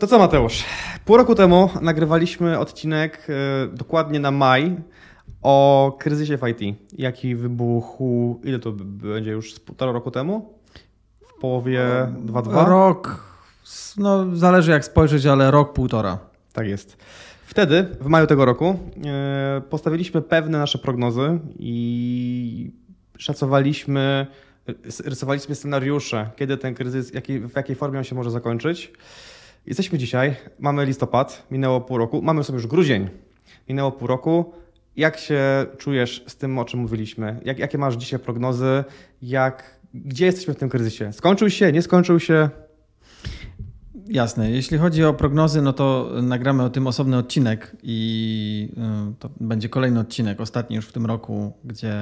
To 0.00 0.06
co 0.06 0.18
Mateusz? 0.18 0.64
Pół 1.04 1.16
roku 1.16 1.34
temu 1.34 1.70
nagrywaliśmy 1.80 2.58
odcinek 2.58 3.26
e, 3.28 3.76
dokładnie 3.76 4.20
na 4.20 4.30
maj 4.30 4.76
o 5.42 5.96
kryzysie 5.98 6.38
w 6.38 6.48
IT. 6.48 6.78
Jaki 6.92 7.36
wybuchł, 7.36 8.40
ile 8.44 8.58
to 8.58 8.72
będzie 8.72 9.30
już 9.30 9.54
z 9.54 9.60
półtora 9.60 9.92
roku 9.92 10.10
temu? 10.10 10.58
W 11.28 11.40
połowie 11.40 11.80
2-2? 12.26 12.68
Rok, 12.68 13.24
no 13.96 14.36
zależy 14.36 14.70
jak 14.70 14.84
spojrzeć, 14.84 15.26
ale 15.26 15.50
rok, 15.50 15.72
półtora. 15.72 16.18
Tak 16.52 16.66
jest. 16.66 16.96
Wtedy, 17.46 17.86
w 18.00 18.06
maju 18.06 18.26
tego 18.26 18.44
roku, 18.44 18.78
e, 19.06 19.62
postawiliśmy 19.70 20.22
pewne 20.22 20.58
nasze 20.58 20.78
prognozy 20.78 21.38
i 21.58 22.72
szacowaliśmy, 23.18 24.26
rysowaliśmy 25.04 25.54
scenariusze, 25.54 26.30
kiedy 26.36 26.56
ten 26.56 26.74
kryzys, 26.74 27.12
w 27.28 27.56
jakiej 27.56 27.76
formie 27.76 27.98
on 27.98 28.04
się 28.04 28.14
może 28.14 28.30
zakończyć. 28.30 28.92
Jesteśmy 29.66 29.98
dzisiaj, 29.98 30.36
mamy 30.58 30.86
listopad, 30.86 31.46
minęło 31.50 31.80
pół 31.80 31.98
roku, 31.98 32.22
mamy 32.22 32.44
sobie 32.44 32.56
już 32.56 32.66
grudzień, 32.66 33.08
minęło 33.68 33.92
pół 33.92 34.08
roku. 34.08 34.52
Jak 34.96 35.18
się 35.18 35.66
czujesz 35.78 36.24
z 36.26 36.36
tym, 36.36 36.58
o 36.58 36.64
czym 36.64 36.80
mówiliśmy? 36.80 37.40
Jak, 37.44 37.58
jakie 37.58 37.78
masz 37.78 37.96
dzisiaj 37.96 38.18
prognozy? 38.20 38.84
Jak, 39.22 39.80
gdzie 39.94 40.26
jesteśmy 40.26 40.54
w 40.54 40.56
tym 40.56 40.68
kryzysie? 40.68 41.12
Skończył 41.12 41.50
się, 41.50 41.72
nie 41.72 41.82
skończył 41.82 42.20
się? 42.20 42.50
Jasne. 44.06 44.50
Jeśli 44.50 44.78
chodzi 44.78 45.04
o 45.04 45.14
prognozy, 45.14 45.62
no 45.62 45.72
to 45.72 46.10
nagramy 46.22 46.62
o 46.62 46.70
tym 46.70 46.86
osobny 46.86 47.16
odcinek 47.16 47.76
i 47.82 48.68
y, 49.12 49.14
to 49.18 49.30
będzie 49.40 49.68
kolejny 49.68 50.00
odcinek, 50.00 50.40
ostatni 50.40 50.76
już 50.76 50.86
w 50.86 50.92
tym 50.92 51.06
roku, 51.06 51.52
gdzie 51.64 51.94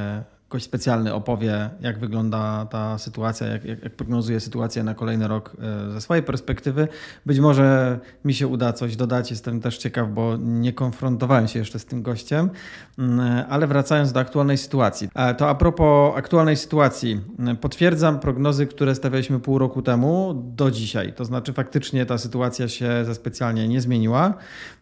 gość 0.51 0.65
specjalny 0.65 1.15
opowie, 1.15 1.71
jak 1.81 1.99
wygląda 1.99 2.67
ta 2.71 2.99
sytuacja, 2.99 3.47
jak, 3.47 3.65
jak, 3.65 3.83
jak, 3.83 3.97
prognozuje 3.97 4.41
sytuację 4.41 4.83
na 4.83 4.95
kolejny 4.95 5.29
rok 5.29 5.57
e, 5.89 5.93
ze 5.93 6.01
swojej 6.01 6.23
perspektywy. 6.23 6.89
Być 7.27 7.39
może 7.41 7.99
mi 8.25 8.35
się 8.35 8.47
uda 8.47 8.73
coś 8.73 8.97
dodać, 8.97 9.31
jestem 9.31 9.61
też 9.61 9.79
ciekaw, 9.79 10.11
bo 10.11 10.37
nie 10.37 10.73
konfrontowałem 10.73 11.49
się 11.49 11.59
jeszcze 11.59 11.79
z 11.79 11.85
tym 11.85 12.03
gościem, 12.03 12.51
mm, 12.99 13.45
ale 13.49 13.67
wracając 13.67 14.13
do 14.13 14.21
aktualnej 14.21 14.59
sytuacji. 14.59 15.09
E, 15.15 15.35
to 15.35 15.49
a 15.49 15.55
propos 15.55 16.17
aktualnej 16.17 16.57
sytuacji, 16.57 17.21
potwierdzam 17.61 18.21
prognozy, 18.21 18.67
które 18.67 18.95
stawialiśmy 18.95 19.41
pół 19.41 19.59
roku 19.59 19.83
temu 19.83 20.43
do 20.57 20.71
dzisiaj. 20.71 21.13
To 21.13 21.25
znaczy 21.25 21.53
faktycznie 21.53 22.07
ta 22.07 22.19
sytuacja 22.19 22.69
się 22.69 23.05
za 23.05 23.15
specjalnie 23.15 23.69
nie 23.69 23.81
zmieniła. 23.81 24.35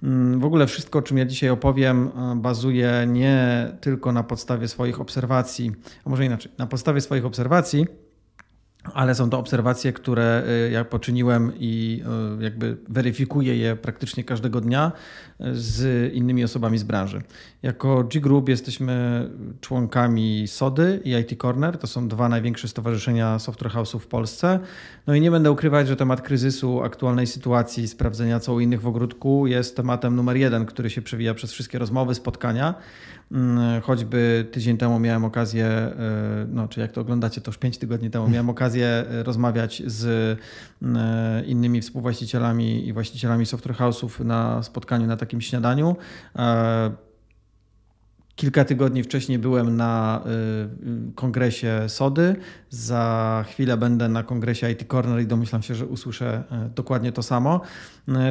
Mm, 0.03 0.41
w 0.41 0.45
ogóle 0.45 0.67
wszystko, 0.67 0.99
o 0.99 1.03
czym 1.03 1.19
ja 1.19 1.25
dzisiaj 1.25 1.51
opowiem, 1.51 2.11
e, 2.33 2.37
bazuje 2.37 3.07
nie 3.09 3.69
tylko 3.81 4.13
na 4.13 4.23
podstawie 4.23 4.69
swoich 4.69 5.01
obserwacji, 5.01 5.56
obserwacji, 5.57 5.73
a 6.05 6.11
może 6.11 6.25
inaczej, 6.25 6.53
na 6.59 6.67
podstawie 6.67 7.01
swoich 7.01 7.25
obserwacji, 7.25 7.87
ale 8.95 9.15
są 9.15 9.31
to 9.31 9.39
obserwacje, 9.39 9.93
które 9.93 10.43
y, 10.67 10.71
ja 10.71 10.85
poczyniłem 10.85 11.53
i 11.59 12.03
y, 12.41 12.45
jakby 12.45 12.77
weryfikuję 12.89 13.57
je 13.57 13.77
praktycznie 13.77 14.25
każdego 14.25 14.61
dnia 14.61 14.93
y, 15.41 15.45
z 15.53 16.13
innymi 16.15 16.45
osobami 16.45 16.79
z 16.79 16.83
branży. 16.83 17.23
Jako 17.63 18.05
G-Group 18.05 18.49
jesteśmy 18.49 19.29
członkami 19.61 20.49
SODY 20.49 21.01
i 21.05 21.11
IT 21.11 21.41
Corner. 21.43 21.79
To 21.79 21.87
są 21.87 22.09
dwa 22.09 22.29
największe 22.29 22.69
stowarzyszenia 22.69 23.39
software 23.39 23.73
house'ów 23.73 23.99
w 23.99 24.07
Polsce. 24.07 24.61
No 25.07 25.15
i 25.15 25.21
nie 25.21 25.31
będę 25.31 25.51
ukrywać, 25.51 25.89
że 25.89 25.97
temat 25.97 26.21
kryzysu, 26.21 26.83
aktualnej 26.83 27.27
sytuacji, 27.27 27.89
sprawdzenia 27.89 28.41
co 28.41 28.55
u 28.55 28.61
innych 28.61 28.81
w 28.81 28.87
ogródku 28.87 29.47
jest 29.47 29.77
tematem 29.77 30.17
numer 30.17 30.37
jeden, 30.37 30.67
który 30.67 30.91
się 30.91 31.03
przewija 31.03 31.35
przez 31.35 31.53
wszystkie 31.53 31.79
rozmowy, 31.79 32.15
spotkania. 32.15 32.75
Mm, 33.33 33.81
choćby 33.83 34.49
tydzień 34.53 34.77
temu 34.77 34.99
miałem 34.99 35.25
okazję, 35.25 35.67
e, 35.67 35.93
no 36.49 36.69
czy 36.69 36.81
jak 36.81 36.93
to 36.93 37.01
oglądacie, 37.01 37.41
to 37.41 37.49
już 37.49 37.59
pięć 37.59 37.79
tygodni 37.79 38.11
temu 38.11 38.29
miałem 38.29 38.51
okazję 38.51 38.87
e, 38.87 39.23
rozmawiać 39.23 39.83
z 39.87 40.39
mm, 40.83 40.97
e, 40.97 41.45
innymi 41.45 41.81
współwłaścicielami 41.81 42.89
i 42.89 42.93
właścicielami 42.93 43.47
software 43.47 43.77
house'ów 43.77 44.25
na 44.25 44.63
spotkaniu, 44.63 45.07
na 45.07 45.17
takim 45.17 45.41
śniadaniu. 45.41 45.97
Kilka 48.37 48.65
tygodni 48.65 49.03
wcześniej 49.03 49.39
byłem 49.39 49.77
na 49.77 50.23
kongresie 51.15 51.85
Sody. 51.89 52.37
Za 52.71 53.45
chwilę 53.49 53.77
będę 53.77 54.09
na 54.09 54.23
kongresie 54.23 54.71
IT 54.71 54.85
Corner 54.89 55.21
i 55.21 55.27
domyślam 55.27 55.63
się, 55.63 55.75
że 55.75 55.87
usłyszę 55.87 56.45
dokładnie 56.75 57.13
to 57.13 57.23
samo. 57.23 57.61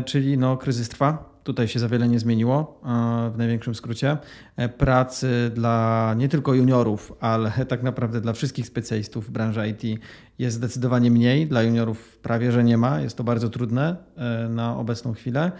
Czyli 0.06 0.38
no, 0.38 0.58
kryzys 0.58 0.90
trwa 0.90 1.35
Tutaj 1.46 1.68
się 1.68 1.80
za 1.80 1.90
wiele 1.90 2.08
nie 2.08 2.20
zmieniło, 2.20 2.82
e, 2.84 3.32
w 3.34 3.38
największym 3.38 3.76
skrócie. 3.76 4.18
E, 4.56 4.70
pracy 4.70 5.52
dla 5.56 6.14
nie 6.18 6.30
tylko 6.30 6.54
juniorów, 6.54 7.14
ale 7.20 7.52
tak 7.68 7.84
naprawdę 7.84 8.22
dla 8.22 8.34
wszystkich 8.34 8.68
specjalistów 8.68 9.28
w 9.28 9.32
branży 9.32 9.68
IT 9.70 10.02
jest 10.40 10.58
zdecydowanie 10.58 11.12
mniej. 11.12 11.48
Dla 11.48 11.64
juniorów 11.64 12.18
prawie 12.18 12.52
że 12.52 12.64
nie 12.64 12.78
ma. 12.78 13.02
Jest 13.02 13.18
to 13.18 13.24
bardzo 13.24 13.50
trudne 13.50 13.96
e, 14.18 14.50
na 14.50 14.78
obecną 14.78 15.14
chwilę. 15.14 15.52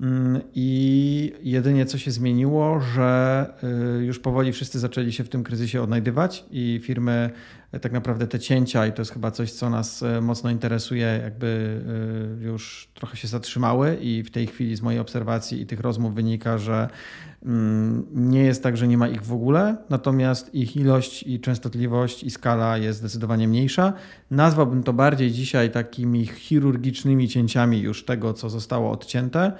Mm, 0.00 0.40
I 0.54 1.32
jedynie 1.42 1.86
co 1.86 1.98
się 1.98 2.10
zmieniło, 2.10 2.80
że 2.80 3.46
już 4.00 4.18
powoli 4.18 4.52
wszyscy 4.52 4.78
zaczęli 4.78 5.12
się 5.12 5.24
w 5.24 5.28
tym 5.28 5.44
kryzysie 5.44 5.82
odnajdywać 5.82 6.44
i 6.50 6.80
firmy 6.82 7.30
tak 7.80 7.92
naprawdę 7.92 8.26
te 8.26 8.38
cięcia, 8.38 8.86
i 8.86 8.92
to 8.92 9.02
jest 9.02 9.12
chyba 9.12 9.30
coś, 9.30 9.52
co 9.52 9.70
nas 9.70 10.02
e, 10.02 10.20
mocno 10.20 10.50
interesuje, 10.50 11.20
jakby 11.22 11.80
e, 12.40 12.44
już 12.44 12.88
trochę 12.94 13.16
się 13.16 13.28
zatrzymały 13.28 13.96
i 14.00 14.22
w 14.22 14.30
tej 14.30 14.46
chwili 14.46 14.76
z 14.76 14.82
mojej 14.82 15.00
obserwacji 15.00 15.60
i 15.60 15.66
tych 15.66 15.80
rozmów 15.80 16.14
wynika, 16.14 16.58
że 16.58 16.88
mm, 17.44 18.06
nie 18.14 18.42
jest 18.42 18.62
tak, 18.62 18.76
że 18.76 18.88
nie 18.88 18.98
ma 18.98 19.08
ich 19.08 19.22
w 19.22 19.32
ogóle, 19.32 19.76
natomiast 19.90 20.54
ich 20.54 20.76
ilość 20.76 21.22
i 21.22 21.40
częstotliwość 21.40 22.24
i 22.24 22.30
skala 22.30 22.78
jest 22.78 22.98
zdecydowanie 22.98 23.48
mniejsza. 23.48 23.92
Nazwałbym 24.30 24.82
to 24.82 24.92
bardziej 24.92 25.30
dzisiaj 25.30 25.70
takimi 25.70 26.26
chirurgicznymi 26.26 27.28
cięciami 27.28 27.80
już 27.80 28.04
tego, 28.04 28.32
co 28.32 28.50
zostało 28.50 28.90
odcięte 28.90 29.52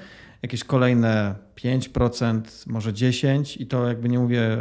jakieś 0.42 0.64
kolejne 0.64 1.34
5%, 1.56 2.42
może 2.66 2.92
10% 2.92 3.60
i 3.60 3.66
to 3.66 3.88
jakby 3.88 4.08
nie 4.08 4.18
mówię 4.18 4.58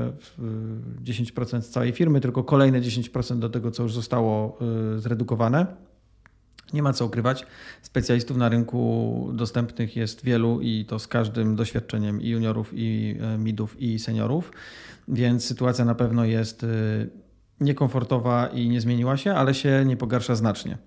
10% 1.03 1.61
z 1.61 1.69
całej 1.69 1.91
firmy, 1.91 2.21
tylko 2.21 2.43
kolejne 2.43 2.81
10% 2.81 3.39
do 3.39 3.49
tego, 3.49 3.71
co 3.71 3.83
już 3.83 3.93
zostało 3.93 4.57
y, 4.95 4.99
zredukowane. 4.99 5.65
Nie 6.73 6.83
ma 6.83 6.93
co 6.93 7.05
ukrywać. 7.05 7.45
Specjalistów 7.81 8.37
na 8.37 8.49
rynku 8.49 9.29
dostępnych 9.33 9.95
jest 9.95 10.23
wielu 10.23 10.61
i 10.61 10.85
to 10.85 10.99
z 10.99 11.07
każdym 11.07 11.55
doświadczeniem 11.55 12.21
i 12.21 12.29
juniorów, 12.29 12.71
i 12.73 13.17
y, 13.35 13.37
midów, 13.37 13.81
i 13.81 13.99
seniorów, 13.99 14.51
więc 15.07 15.45
sytuacja 15.45 15.85
na 15.85 15.95
pewno 15.95 16.25
jest 16.25 16.63
y, 16.63 17.09
niekomfortowa 17.59 18.47
i 18.47 18.69
nie 18.69 18.81
zmieniła 18.81 19.17
się, 19.17 19.33
ale 19.33 19.53
się 19.53 19.83
nie 19.85 19.97
pogarsza 19.97 20.35
znacznie. 20.35 20.77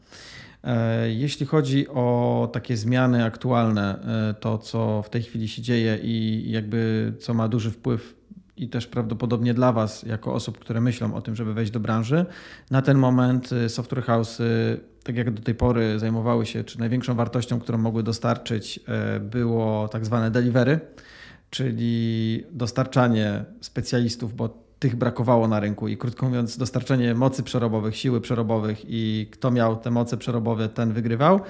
E, 0.65 1.11
jeśli 1.11 1.47
chodzi 1.47 1.89
o 1.89 2.49
takie 2.53 2.77
zmiany 2.77 3.25
aktualne, 3.25 3.99
e, 4.31 4.35
to 4.35 4.59
co 4.59 5.03
w 5.03 5.11
tej 5.11 5.23
chwili 5.23 5.49
się 5.49 5.63
dzieje 5.63 5.99
i 6.03 6.45
jakby 6.51 7.13
co 7.21 7.35
ma 7.35 7.49
duży 7.49 7.71
wpływ 7.71 8.15
i 8.57 8.69
też 8.69 8.87
prawdopodobnie 8.87 9.55
dla 9.55 9.73
Was, 9.73 10.03
jako 10.03 10.35
osób, 10.35 10.59
które 10.59 10.81
myślą 10.81 11.15
o 11.15 11.23
tym, 11.23 11.37
żeby 11.37 11.55
wejść 11.55 11.73
do 11.73 11.81
branży, 11.81 12.27
na 12.71 12.83
ten 12.83 12.99
moment 12.99 13.53
e, 13.53 13.69
software 13.69 14.05
house, 14.05 14.43
tak 15.05 15.17
jak 15.17 15.31
do 15.31 15.43
tej 15.43 15.55
pory 15.55 15.99
zajmowały 15.99 16.47
się, 16.47 16.65
czy 16.65 16.79
największą 16.79 17.15
wartością, 17.15 17.61
którą 17.61 17.79
mogły 17.79 18.03
dostarczyć, 18.03 18.81
było 19.21 19.89
tak 19.89 20.07
zwane 20.07 20.31
delivery, 20.31 20.81
czyli 21.51 22.45
dostarczanie 22.53 23.45
specjalistów, 23.61 24.37
bo 24.37 24.68
tych 24.79 24.97
brakowało 24.97 25.49
na 25.49 25.61
rynku 25.61 25.89
i 25.89 25.97
krótko 25.97 26.27
mówiąc, 26.27 26.59
dostarczenie 26.59 27.15
mocy 27.15 27.43
przerobowych, 27.43 27.97
siły 27.97 28.21
przerobowych 28.21 28.85
i 28.89 29.29
kto 29.31 29.51
miał 29.51 29.77
te 29.77 29.91
moce 29.91 30.17
przerobowe, 30.17 30.69
ten 30.69 30.93
wygrywał. 30.93 31.41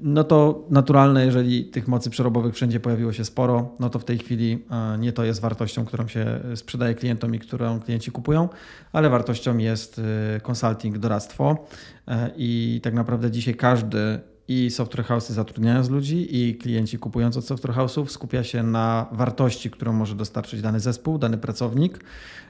No 0.00 0.24
to 0.24 0.64
naturalne, 0.70 1.26
jeżeli 1.26 1.64
tych 1.64 1.88
mocy 1.88 2.10
przerobowych 2.10 2.54
wszędzie 2.54 2.80
pojawiło 2.80 3.12
się 3.12 3.24
sporo, 3.24 3.70
no 3.80 3.90
to 3.90 3.98
w 3.98 4.04
tej 4.04 4.18
chwili 4.18 4.64
e, 4.70 4.98
nie 4.98 5.12
to 5.12 5.24
jest 5.24 5.40
wartością, 5.40 5.84
którą 5.84 6.08
się 6.08 6.40
sprzedaje 6.54 6.94
klientom 6.94 7.34
i 7.34 7.38
którą 7.38 7.80
klienci 7.80 8.10
kupują, 8.10 8.48
ale 8.92 9.10
wartością 9.10 9.58
jest 9.58 10.00
e, 10.36 10.40
consulting, 10.40 10.98
doradztwo 10.98 11.66
e, 12.08 12.30
i 12.36 12.80
tak 12.82 12.94
naprawdę 12.94 13.30
dzisiaj 13.30 13.54
każdy 13.54 14.20
i 14.48 14.70
software 14.70 15.06
house'y 15.06 15.32
zatrudniając 15.32 15.90
ludzi 15.90 16.36
i 16.36 16.54
klienci 16.54 16.98
kupując 16.98 17.36
od 17.36 17.44
software 17.44 17.74
house'ów 17.74 18.06
skupia 18.06 18.44
się 18.44 18.62
na 18.62 19.06
wartości, 19.12 19.70
którą 19.70 19.92
może 19.92 20.14
dostarczyć 20.14 20.62
dany 20.62 20.80
zespół, 20.80 21.18
dany 21.18 21.38
pracownik 21.38 22.04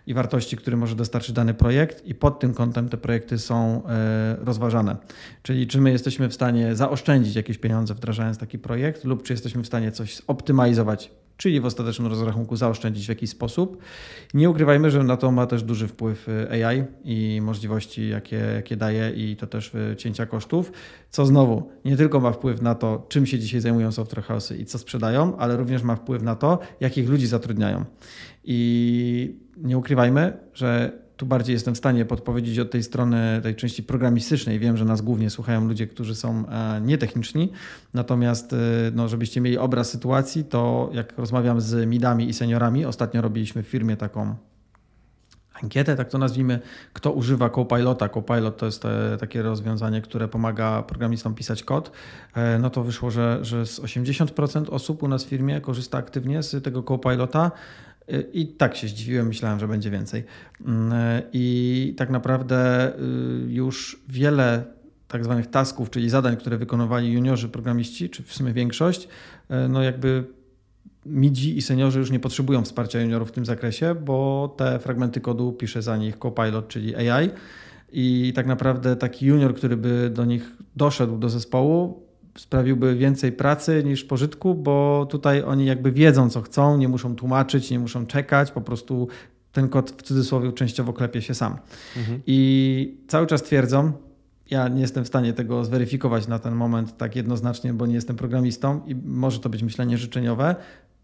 i 0.07 0.15
wartości, 0.15 0.57
które 0.57 0.77
może 0.77 0.97
dostarczyć 0.97 1.35
dany 1.35 1.55
projekt 1.55 2.07
i 2.07 2.15
pod 2.15 2.41
tym 2.41 2.55
kątem 2.55 2.89
te 2.89 2.97
projekty 2.97 3.39
są 3.39 3.83
e, 3.87 4.37
rozważane. 4.41 4.97
Czyli 5.43 5.67
czy 5.67 5.81
my 5.81 5.91
jesteśmy 5.91 6.29
w 6.29 6.35
stanie 6.35 6.77
zaoszczędzić 6.77 7.35
jakieś 7.35 7.59
pieniądze 7.59 7.95
wdrażając 7.95 8.39
taki 8.39 8.59
projekt 8.59 9.05
lub 9.05 9.23
czy 9.23 9.33
jesteśmy 9.33 9.63
w 9.63 9.67
stanie 9.67 9.93
coś 9.93 10.17
zoptymalizować 10.17 11.11
czyli 11.39 11.61
w 11.61 11.65
ostatecznym 11.65 12.09
rozrachunku 12.09 12.57
zaoszczędzić 12.57 13.07
w 13.07 13.09
jakiś 13.09 13.31
sposób. 13.31 13.83
Nie 14.35 14.51
ukrywajmy, 14.51 14.91
że 14.91 15.05
na 15.05 15.17
to 15.17 15.31
ma 15.33 15.47
też 15.47 15.63
duży 15.63 15.89
wpływ 15.89 16.29
y, 16.29 16.67
AI 16.67 16.85
i 17.05 17.41
możliwości, 17.43 18.09
jakie, 18.09 18.37
jakie 18.37 18.77
daje, 18.77 19.11
i 19.11 19.37
to 19.37 19.47
też 19.47 19.73
cięcia 19.97 20.27
kosztów, 20.27 20.73
co 21.11 21.27
znowu 21.27 21.71
nie 21.85 21.97
tylko 21.97 22.21
ma 22.21 22.33
wpływ 22.33 22.63
na 22.63 22.75
to, 22.75 23.07
czym 23.09 23.27
się 23.27 23.39
dzisiaj 23.39 23.61
zajmują 23.61 23.93
software 23.93 24.25
house'y 24.25 24.61
i 24.61 24.65
co 24.65 24.79
sprzedają, 24.79 25.37
ale 25.37 25.57
również 25.57 25.83
ma 25.83 25.97
wpływ 25.97 26.23
na 26.23 26.37
to, 26.37 26.59
jakich 26.81 27.09
ludzi 27.09 27.27
zatrudniają. 27.27 27.85
I 28.45 29.39
nie 29.57 29.79
ukrywajmy, 29.79 30.37
że 30.55 30.93
tu 31.19 31.27
bardziej 31.27 31.55
jestem 31.55 31.75
w 31.75 31.79
stanie 31.79 32.05
podpowiedzieć 32.05 32.59
od 32.59 32.71
tej 32.71 32.83
strony, 32.83 33.41
tej 33.43 33.57
części 33.57 33.83
programistycznej. 33.83 34.59
Wiem, 34.59 34.77
że 34.77 34.85
nas 34.85 35.03
głównie 35.03 35.31
słuchają 35.31 35.69
ludzie, 35.69 35.87
którzy 35.87 36.15
są 36.15 36.45
e, 36.49 36.81
nietechniczni, 36.81 37.53
natomiast 37.95 38.55
no, 38.93 39.09
żebyście 39.09 39.41
mieli 39.41 39.59
obraz 39.59 39.91
sytuacji, 39.91 40.45
to 40.45 40.91
jak 40.93 41.19
rozmawiam 41.19 41.61
z 41.61 41.89
midami 41.89 42.29
i 42.29 42.35
seniorami, 42.35 42.85
ostatnio 42.85 43.23
robiliśmy 43.23 43.63
w 43.63 43.67
firmie 43.69 43.97
taką 43.97 44.37
ankietę, 45.63 45.97
tak 45.97 46.09
to 46.09 46.19
nazwijmy, 46.19 46.61
kto 46.93 47.13
używa 47.13 47.51
Copilota. 47.51 48.09
Copilot 48.09 48.57
to 48.57 48.67
jest 48.67 48.83
te, 48.83 49.17
takie 49.21 49.43
rozwiązanie, 49.43 50.03
które 50.03 50.29
pomaga 50.29 50.83
programistom 50.83 51.35
pisać 51.35 51.63
kod. 51.63 51.93
E, 52.35 52.59
no 52.59 52.71
to 52.71 52.85
wyszło, 52.85 53.11
że, 53.11 53.39
że 53.43 53.67
z 53.67 53.81
80% 53.81 54.71
osób 54.71 55.03
u 55.03 55.09
nas 55.09 55.25
w 55.25 55.29
firmie 55.29 55.61
korzysta 55.61 55.99
aktywnie 55.99 56.43
z 56.43 56.65
tego 56.65 56.83
Copilota. 56.83 57.51
I 58.33 58.47
tak 58.47 58.77
się 58.77 58.89
zdziwiłem, 58.89 59.27
myślałem, 59.27 59.61
że 59.61 59.69
będzie 59.69 59.91
więcej. 59.91 60.25
Mm, 60.67 61.23
I 61.33 61.95
tak 61.97 62.11
naprawdę 62.11 62.93
już 63.49 64.03
wiele 64.09 64.65
tak 65.09 65.25
zwanych 65.25 65.47
tasków, 65.47 65.91
czyli 65.91 66.11
zadań, 66.11 66.37
które 66.37 66.59
wykonywali 66.59 67.13
juniorzy 67.13 67.49
programiści, 67.49 68.11
czy 68.11 68.23
w 68.23 68.35
sumie 68.35 68.53
większość, 68.53 69.09
no 69.69 69.83
jakby 69.83 70.25
midzi 71.07 71.57
i 71.57 71.63
seniorzy 71.63 71.99
już 71.99 72.11
nie 72.11 72.21
potrzebują 72.21 72.63
wsparcia 72.63 73.01
juniorów 73.01 73.29
w 73.29 73.33
tym 73.33 73.47
zakresie, 73.47 73.95
bo 73.95 74.49
te 74.57 74.79
fragmenty 74.79 75.21
kodu 75.21 75.53
pisze 75.53 75.83
za 75.83 75.97
nich 75.97 76.19
Copilot, 76.19 76.69
czyli 76.69 76.97
AI. 76.97 77.31
I 77.93 78.33
tak 78.37 78.47
naprawdę 78.47 78.97
taki 78.97 79.27
junior, 79.27 79.55
który 79.55 79.77
by 79.77 80.11
do 80.11 80.25
nich 80.25 80.57
doszedł 80.77 81.19
do 81.19 81.29
zespołu, 81.29 82.08
sprawiłby 82.39 82.97
więcej 82.97 83.33
pracy 83.33 83.83
niż 83.85 84.05
pożytku, 84.05 84.55
bo 84.55 85.07
tutaj 85.11 85.43
oni 85.43 85.67
jakby 85.67 85.93
wiedzą, 85.93 86.31
co 86.31 86.43
chcą, 86.43 86.79
nie 86.79 86.89
muszą 86.89 87.17
tłumaczyć, 87.17 87.71
nie 87.71 87.79
muszą 87.79 88.07
czekać, 88.07 88.51
po 88.51 88.61
prostu 88.61 89.09
ten 89.53 89.69
kod 89.69 89.91
w 89.91 90.03
cudzysłowie 90.03 90.53
częściowo 90.53 90.93
klepie 90.93 91.23
się 91.23 91.35
sam. 91.35 91.57
Mhm. 91.97 92.21
I 92.27 92.99
cały 93.09 93.27
czas 93.27 93.43
twierdzą, 93.43 93.93
ja 94.51 94.69
nie 94.69 94.81
jestem 94.81 95.05
w 95.05 95.09
stanie 95.09 95.33
tego 95.33 95.65
zweryfikować 95.65 96.29
na 96.29 96.39
ten 96.39 96.55
moment 96.55 96.97
tak 96.97 97.17
jednoznacznie, 97.17 97.75
bo 97.75 97.87
nie 97.87 97.95
jestem 97.95 98.17
programistą 98.17 98.81
i 98.87 98.95
może 98.95 99.41
to 99.41 99.49
być 99.49 99.63
myślenie 99.63 99.99
życzeniowe, 99.99 100.57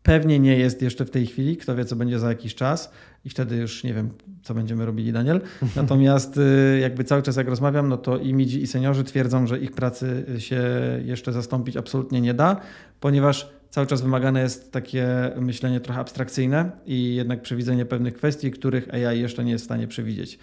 Pewnie 0.04 0.38
nie 0.38 0.56
jest 0.56 0.82
jeszcze 0.82 1.04
w 1.04 1.10
tej 1.10 1.26
chwili, 1.26 1.56
kto 1.56 1.76
wie, 1.76 1.84
co 1.84 1.96
będzie 1.96 2.18
za 2.18 2.28
jakiś 2.28 2.54
czas 2.54 2.92
i 3.24 3.30
wtedy 3.30 3.56
już 3.56 3.84
nie 3.84 3.94
wiem, 3.94 4.10
co 4.42 4.54
będziemy 4.54 4.86
robili, 4.86 5.12
Daniel. 5.12 5.40
Natomiast 5.76 6.36
y, 6.36 6.78
jakby 6.80 7.04
cały 7.04 7.22
czas 7.22 7.36
jak 7.36 7.48
rozmawiam, 7.48 7.88
no 7.88 7.96
to 7.96 8.18
i 8.18 8.34
midzi, 8.34 8.62
i 8.62 8.66
seniorzy 8.66 9.04
twierdzą, 9.04 9.46
że 9.46 9.58
ich 9.58 9.72
pracy 9.72 10.26
się 10.38 10.62
jeszcze 11.04 11.32
zastąpić 11.32 11.76
absolutnie 11.76 12.20
nie 12.20 12.34
da, 12.34 12.60
ponieważ 13.00 13.50
cały 13.70 13.86
czas 13.86 14.02
wymagane 14.02 14.40
jest 14.40 14.72
takie 14.72 15.06
myślenie 15.36 15.80
trochę 15.80 16.00
abstrakcyjne 16.00 16.70
i 16.86 17.14
jednak 17.14 17.42
przewidzenie 17.42 17.86
pewnych 17.86 18.14
kwestii, 18.14 18.50
których 18.50 18.94
AI 18.94 19.20
jeszcze 19.20 19.44
nie 19.44 19.52
jest 19.52 19.64
w 19.64 19.68
stanie 19.68 19.88
przewidzieć. 19.88 20.38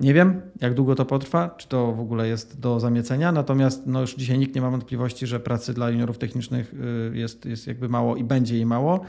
Nie 0.00 0.14
wiem, 0.14 0.40
jak 0.60 0.74
długo 0.74 0.94
to 0.94 1.04
potrwa, 1.04 1.54
czy 1.56 1.68
to 1.68 1.92
w 1.92 2.00
ogóle 2.00 2.28
jest 2.28 2.60
do 2.60 2.80
zamiecenia, 2.80 3.32
natomiast 3.32 3.86
no 3.86 4.00
już 4.00 4.14
dzisiaj 4.14 4.38
nikt 4.38 4.54
nie 4.54 4.60
ma 4.60 4.70
wątpliwości, 4.70 5.26
że 5.26 5.40
pracy 5.40 5.74
dla 5.74 5.90
juniorów 5.90 6.18
technicznych 6.18 6.74
y, 6.74 7.16
jest, 7.16 7.44
jest 7.44 7.66
jakby 7.66 7.88
mało 7.88 8.16
i 8.16 8.24
będzie 8.24 8.54
jej 8.54 8.66
mało. 8.66 9.00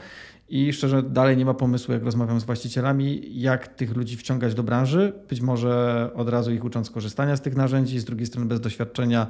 I 0.48 0.72
szczerze, 0.72 1.02
dalej 1.02 1.36
nie 1.36 1.44
ma 1.44 1.54
pomysłu, 1.54 1.94
jak 1.94 2.02
rozmawiam 2.02 2.40
z 2.40 2.44
właścicielami, 2.44 3.40
jak 3.40 3.68
tych 3.68 3.96
ludzi 3.96 4.16
wciągać 4.16 4.54
do 4.54 4.62
branży. 4.62 5.12
Być 5.28 5.40
może 5.40 6.10
od 6.14 6.28
razu 6.28 6.52
ich 6.52 6.64
ucząc 6.64 6.90
korzystania 6.90 7.36
z 7.36 7.40
tych 7.40 7.56
narzędzi, 7.56 7.98
z 7.98 8.04
drugiej 8.04 8.26
strony 8.26 8.46
bez 8.46 8.60
doświadczenia 8.60 9.26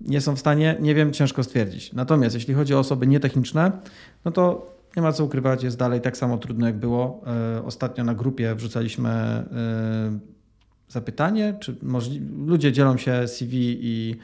nie 0.00 0.20
są 0.20 0.36
w 0.36 0.38
stanie, 0.38 0.76
nie 0.80 0.94
wiem, 0.94 1.12
ciężko 1.12 1.42
stwierdzić. 1.42 1.92
Natomiast 1.92 2.34
jeśli 2.34 2.54
chodzi 2.54 2.74
o 2.74 2.78
osoby 2.78 3.06
nietechniczne, 3.06 3.72
no 4.24 4.30
to 4.30 4.74
nie 4.96 5.02
ma 5.02 5.12
co 5.12 5.24
ukrywać, 5.24 5.62
jest 5.62 5.78
dalej 5.78 6.00
tak 6.00 6.16
samo 6.16 6.38
trudno, 6.38 6.66
jak 6.66 6.76
było. 6.76 7.24
Y, 7.58 7.62
ostatnio 7.64 8.04
na 8.04 8.14
grupie 8.14 8.54
wrzucaliśmy 8.54 9.44
y, 10.20 10.33
zapytanie, 10.94 11.54
czy 11.60 11.76
ludzie 12.46 12.72
dzielą 12.72 12.96
się 12.96 13.28
CV 13.28 13.78
i 13.80 14.16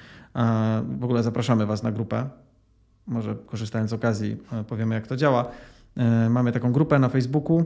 w 0.99 1.05
ogóle 1.05 1.23
zapraszamy 1.23 1.67
Was 1.67 1.83
na 1.83 1.93
grupę. 1.93 2.29
Może 3.07 3.35
korzystając 3.47 3.91
z 3.91 3.93
okazji 3.93 4.37
e, 4.53 4.65
powiemy, 4.65 4.95
jak 4.95 5.07
to 5.07 5.17
działa. 5.17 5.51
E, 5.97 6.31
mamy 6.31 6.53
taką 6.53 6.73
grupę 6.73 6.99
na 6.99 7.09
Facebooku 7.09 7.65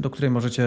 do 0.00 0.10
której 0.10 0.30
możecie 0.30 0.64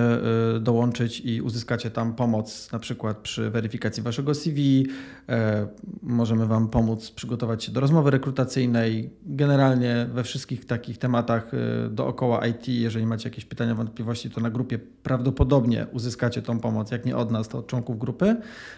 y, 0.56 0.60
dołączyć 0.60 1.22
i 1.26 1.42
uzyskacie 1.42 1.92
tam 1.92 2.16
pomoc, 2.16 2.72
na 2.72 2.80
przykład 2.80 3.18
przy 3.18 3.50
weryfikacji 3.50 4.04
waszego 4.04 4.36
CV. 4.36 4.88
E, 5.30 5.68
możemy 6.04 6.46
Wam 6.46 6.68
pomóc 6.68 7.12
przygotować 7.12 7.64
się 7.64 7.72
do 7.72 7.80
rozmowy 7.80 8.12
rekrutacyjnej. 8.12 9.10
Generalnie 9.26 10.08
we 10.14 10.24
wszystkich 10.24 10.66
takich 10.66 10.98
tematach 10.98 11.54
y, 11.54 11.58
dookoła 11.90 12.48
IT, 12.48 12.68
jeżeli 12.68 13.06
macie 13.06 13.30
jakieś 13.30 13.46
pytania, 13.46 13.76
wątpliwości, 13.76 14.30
to 14.30 14.42
na 14.42 14.50
grupie 14.50 14.80
prawdopodobnie 15.04 15.88
uzyskacie 15.92 16.42
tą 16.42 16.60
pomoc, 16.60 16.92
jak 16.92 17.06
nie 17.06 17.18
od 17.18 17.32
nas, 17.32 17.48
to 17.48 17.58
od 17.58 17.68
członków 17.68 18.00
grupy. 18.00 18.36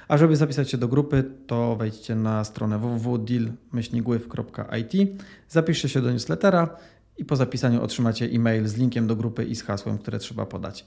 A 0.08 0.18
żeby 0.18 0.36
zapisać 0.36 0.72
się 0.72 0.78
do 0.78 0.88
grupy, 0.88 1.24
to 1.48 1.76
wejdźcie 1.76 2.16
na 2.16 2.44
stronę 2.44 2.80
www.deal-with.it, 2.80 5.24
zapiszcie 5.50 5.90
się 5.90 6.02
do 6.02 6.12
newslettera 6.12 6.78
i 7.18 7.26
po 7.26 7.36
zapisaniu 7.36 7.84
otrzymacie 7.84 8.26
e-mail 8.26 8.68
z 8.68 8.76
linkiem 8.76 9.08
do 9.08 9.16
grupy 9.16 9.46
i 9.46 9.56
z 9.56 9.64
hasłem, 9.64 9.98
które 9.98 10.20
trzeba 10.20 10.46
podać. 10.46 10.86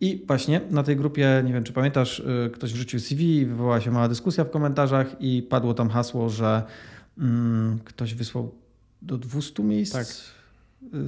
I 0.00 0.24
właśnie 0.26 0.60
na 0.70 0.82
tej 0.82 0.96
grupie, 0.96 1.42
nie 1.44 1.52
wiem 1.52 1.64
czy 1.64 1.72
pamiętasz, 1.72 2.18
y, 2.18 2.50
ktoś 2.54 2.72
wrzucił 2.72 3.00
CV, 3.00 3.46
wywołała 3.46 3.80
się 3.80 3.90
mała 3.90 4.08
dyskusja 4.08 4.44
w 4.44 4.50
komentarzach 4.50 5.16
i 5.20 5.42
padło 5.42 5.74
tam 5.74 5.90
hasło, 5.90 6.30
że 6.30 6.62
mm, 7.18 7.78
ktoś 7.84 8.14
wysłał 8.14 8.54
do 9.02 9.18
200 9.18 9.62
miejsc. 9.62 9.92
Tak. 9.92 10.06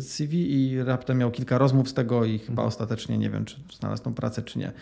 CV 0.00 0.34
i 0.52 0.82
raptem 0.82 1.18
miał 1.18 1.30
kilka 1.30 1.58
rozmów 1.58 1.88
z 1.88 1.94
tego 1.94 2.24
i 2.24 2.38
chyba 2.38 2.50
mhm. 2.50 2.68
ostatecznie 2.68 3.18
nie 3.18 3.30
wiem, 3.30 3.44
czy 3.44 3.56
znalazł 3.78 4.02
tą 4.02 4.14
pracę, 4.14 4.42
czy 4.42 4.58
nie. 4.58 4.72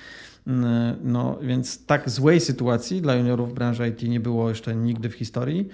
Mm, 0.47 0.97
no 1.03 1.39
więc 1.43 1.87
tak 1.87 2.11
złej 2.11 2.41
sytuacji 2.41 3.03
dla 3.03 3.15
juniorów 3.15 3.55
branży 3.55 3.89
IT 3.89 4.03
nie 4.03 4.21
było 4.21 4.49
jeszcze 4.49 4.77
nigdy 4.77 5.09
w 5.09 5.15
historii. 5.15 5.69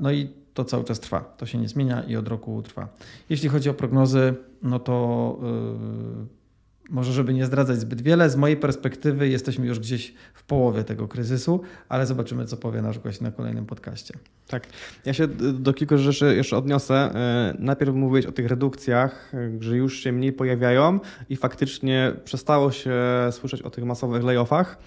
No 0.00 0.12
i 0.12 0.30
to 0.64 0.70
cały 0.70 0.84
czas 0.84 1.00
trwa. 1.00 1.20
To 1.20 1.46
się 1.46 1.58
nie 1.58 1.68
zmienia 1.68 2.02
i 2.02 2.16
od 2.16 2.28
roku 2.28 2.62
trwa. 2.62 2.88
Jeśli 3.30 3.48
chodzi 3.48 3.70
o 3.70 3.74
prognozy, 3.74 4.34
no 4.62 4.78
to 4.78 5.38
yy, 5.42 6.26
może, 6.90 7.12
żeby 7.12 7.34
nie 7.34 7.46
zdradzać 7.46 7.80
zbyt 7.80 8.02
wiele, 8.02 8.30
z 8.30 8.36
mojej 8.36 8.56
perspektywy 8.56 9.28
jesteśmy 9.28 9.66
już 9.66 9.78
gdzieś 9.78 10.14
w 10.34 10.42
połowie 10.42 10.84
tego 10.84 11.08
kryzysu, 11.08 11.60
ale 11.88 12.06
zobaczymy, 12.06 12.46
co 12.46 12.56
powie 12.56 12.82
nasz 12.82 12.98
gość 12.98 13.20
na 13.20 13.32
kolejnym 13.32 13.66
podcaście. 13.66 14.14
Tak. 14.48 14.66
Ja 15.04 15.12
się 15.12 15.28
do 15.52 15.72
kilku 15.72 15.98
rzeczy 15.98 16.36
jeszcze 16.36 16.56
odniosę. 16.56 17.10
Yy, 17.54 17.64
najpierw 17.64 17.94
mówiłeś 17.94 18.26
o 18.26 18.32
tych 18.32 18.46
redukcjach, 18.46 19.32
że 19.60 19.76
już 19.76 20.00
się 20.00 20.12
mniej 20.12 20.32
pojawiają 20.32 21.00
i 21.28 21.36
faktycznie 21.36 22.12
przestało 22.24 22.72
się 22.72 22.94
słyszeć 23.30 23.62
o 23.62 23.70
tych 23.70 23.84
masowych 23.84 24.24
layoffach. 24.24 24.78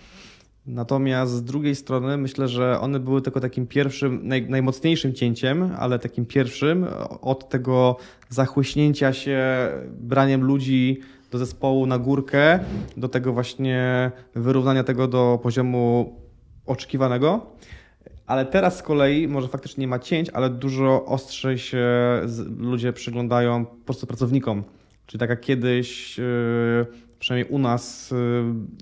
Natomiast 0.65 1.31
z 1.31 1.43
drugiej 1.43 1.75
strony 1.75 2.17
myślę, 2.17 2.47
że 2.47 2.79
one 2.79 2.99
były 2.99 3.21
tylko 3.21 3.39
takim 3.39 3.67
pierwszym, 3.67 4.27
naj, 4.27 4.49
najmocniejszym 4.49 5.13
cięciem, 5.13 5.71
ale 5.79 5.99
takim 5.99 6.25
pierwszym 6.25 6.85
od 7.21 7.49
tego 7.49 7.97
zachłyśnięcia 8.29 9.13
się 9.13 9.69
braniem 9.99 10.43
ludzi 10.43 10.99
do 11.31 11.37
zespołu 11.37 11.85
na 11.85 11.99
górkę, 11.99 12.59
do 12.97 13.09
tego 13.09 13.33
właśnie 13.33 14.11
wyrównania 14.35 14.83
tego 14.83 15.07
do 15.07 15.39
poziomu 15.43 16.15
oczekiwanego. 16.65 17.45
Ale 18.27 18.45
teraz 18.45 18.77
z 18.77 18.83
kolei 18.83 19.27
może 19.27 19.47
faktycznie 19.47 19.81
nie 19.81 19.87
ma 19.87 19.99
cięć, 19.99 20.29
ale 20.29 20.49
dużo 20.49 21.05
ostrzej 21.05 21.57
się 21.57 21.87
ludzie 22.57 22.93
przyglądają 22.93 23.65
po 23.65 23.85
prostu 23.85 24.07
pracownikom. 24.07 24.63
Czyli 25.05 25.19
tak 25.19 25.29
jak 25.29 25.41
kiedyś 25.41 26.17
yy, 26.17 26.85
przynajmniej 27.23 27.53
u 27.53 27.59
nas 27.59 28.11
y, 28.11 28.15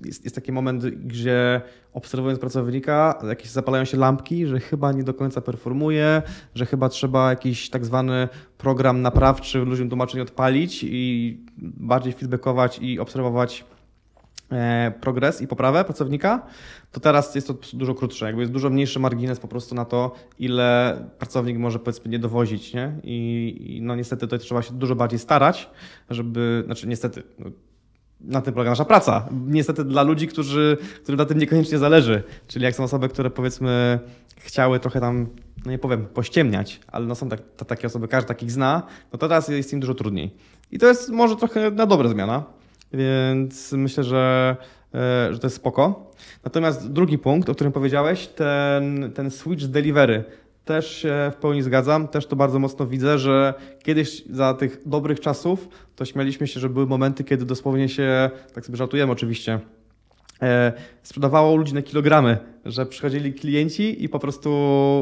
jest, 0.04 0.24
jest 0.24 0.34
taki 0.34 0.52
moment, 0.52 0.86
gdzie 0.86 1.60
obserwując 1.92 2.40
pracownika, 2.40 3.18
jakieś 3.28 3.50
zapalają 3.50 3.84
się 3.84 3.96
lampki, 3.96 4.46
że 4.46 4.60
chyba 4.60 4.92
nie 4.92 5.04
do 5.04 5.14
końca 5.14 5.40
performuje, 5.40 6.22
że 6.54 6.66
chyba 6.66 6.88
trzeba 6.88 7.30
jakiś 7.30 7.70
tak 7.70 7.84
zwany 7.84 8.28
program 8.58 9.02
naprawczy 9.02 9.58
ludziom 9.58 9.88
tłumaczeń 9.88 10.20
odpalić 10.20 10.84
i 10.84 11.38
bardziej 11.58 12.12
feedbackować 12.12 12.78
i 12.78 12.98
obserwować 12.98 13.64
e, 14.52 14.92
progres 15.00 15.42
i 15.42 15.46
poprawę 15.46 15.84
pracownika, 15.84 16.46
to 16.92 17.00
teraz 17.00 17.34
jest 17.34 17.46
to 17.46 17.54
dużo 17.72 17.94
krótsze, 17.94 18.26
jakby 18.26 18.40
jest 18.40 18.52
dużo 18.52 18.70
mniejszy 18.70 19.00
margines 19.00 19.40
po 19.40 19.48
prostu 19.48 19.74
na 19.74 19.84
to, 19.84 20.14
ile 20.38 20.96
pracownik 21.18 21.58
może 21.58 21.78
powiedzmy 21.78 22.10
nie 22.10 22.18
dowozić, 22.18 22.74
nie? 22.74 22.92
I, 23.02 23.76
i 23.76 23.82
no 23.82 23.96
niestety 23.96 24.20
tutaj 24.20 24.38
trzeba 24.38 24.62
się 24.62 24.74
dużo 24.74 24.96
bardziej 24.96 25.18
starać, 25.18 25.70
żeby, 26.10 26.62
znaczy 26.66 26.88
niestety, 26.88 27.22
no, 27.38 27.50
na 28.24 28.40
tym 28.40 28.54
polega 28.54 28.70
nasza 28.70 28.84
praca. 28.84 29.28
Niestety 29.46 29.84
dla 29.84 30.02
ludzi, 30.02 30.28
którzy, 30.28 30.76
którym 31.02 31.18
na 31.18 31.24
tym 31.24 31.38
niekoniecznie 31.38 31.78
zależy. 31.78 32.22
Czyli 32.46 32.64
jak 32.64 32.74
są 32.74 32.84
osoby, 32.84 33.08
które 33.08 33.30
powiedzmy 33.30 33.98
chciały 34.36 34.80
trochę 34.80 35.00
tam, 35.00 35.26
no 35.66 35.70
nie 35.70 35.78
powiem, 35.78 36.06
pościemniać, 36.06 36.80
ale 36.86 37.06
no 37.06 37.14
są 37.14 37.28
tak, 37.28 37.40
to 37.56 37.64
takie 37.64 37.86
osoby, 37.86 38.08
każdy 38.08 38.28
takich 38.28 38.50
zna, 38.50 38.82
no 39.12 39.18
to 39.18 39.28
teraz 39.28 39.48
jest 39.48 39.72
im 39.72 39.80
dużo 39.80 39.94
trudniej. 39.94 40.34
I 40.72 40.78
to 40.78 40.86
jest 40.86 41.10
może 41.10 41.36
trochę 41.36 41.70
na 41.70 41.86
dobre 41.86 42.08
zmiana, 42.08 42.44
więc 42.92 43.72
myślę, 43.72 44.04
że, 44.04 44.56
e, 44.94 45.32
że 45.32 45.38
to 45.38 45.46
jest 45.46 45.56
spoko. 45.56 46.10
Natomiast 46.44 46.92
drugi 46.92 47.18
punkt, 47.18 47.48
o 47.48 47.54
którym 47.54 47.72
powiedziałeś, 47.72 48.26
ten, 48.26 49.12
ten 49.14 49.30
switch 49.30 49.64
delivery 49.64 50.24
też 50.64 50.96
się 50.96 51.32
w 51.34 51.36
pełni 51.36 51.62
zgadzam, 51.62 52.08
też 52.08 52.26
to 52.26 52.36
bardzo 52.36 52.58
mocno 52.58 52.86
widzę, 52.86 53.18
że 53.18 53.54
kiedyś 53.82 54.24
za 54.30 54.54
tych 54.54 54.88
dobrych 54.88 55.20
czasów 55.20 55.68
to 55.96 56.04
śmialiśmy 56.04 56.46
się, 56.46 56.60
że 56.60 56.68
były 56.68 56.86
momenty, 56.86 57.24
kiedy 57.24 57.44
dosłownie 57.44 57.88
się, 57.88 58.30
tak 58.54 58.66
sobie 58.66 58.76
żartujemy 58.76 59.12
oczywiście, 59.12 59.60
e, 60.42 60.72
sprzedawało 61.02 61.56
ludzi 61.56 61.74
na 61.74 61.82
kilogramy, 61.82 62.38
że 62.64 62.86
przychodzili 62.86 63.34
klienci 63.34 64.04
i 64.04 64.08
po 64.08 64.18
prostu 64.18 64.50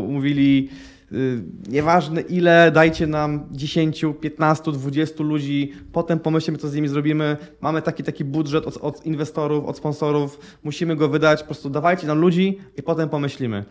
mówili 0.08 0.68
y, 1.12 1.42
nieważne 1.68 2.20
ile, 2.20 2.70
dajcie 2.74 3.06
nam 3.06 3.46
10, 3.50 4.04
15, 4.20 4.72
20 4.72 5.24
ludzi, 5.24 5.72
potem 5.92 6.18
pomyślimy, 6.18 6.58
co 6.58 6.68
z 6.68 6.74
nimi 6.74 6.88
zrobimy. 6.88 7.36
Mamy 7.60 7.82
taki 7.82 8.02
taki 8.02 8.24
budżet 8.24 8.66
od, 8.66 8.76
od 8.76 9.06
inwestorów, 9.06 9.64
od 9.64 9.76
sponsorów, 9.76 10.40
musimy 10.64 10.96
go 10.96 11.08
wydać, 11.08 11.40
po 11.40 11.46
prostu 11.46 11.70
dawajcie 11.70 12.06
nam 12.06 12.18
ludzi 12.18 12.58
i 12.76 12.82
potem 12.82 13.08
pomyślimy. 13.08 13.64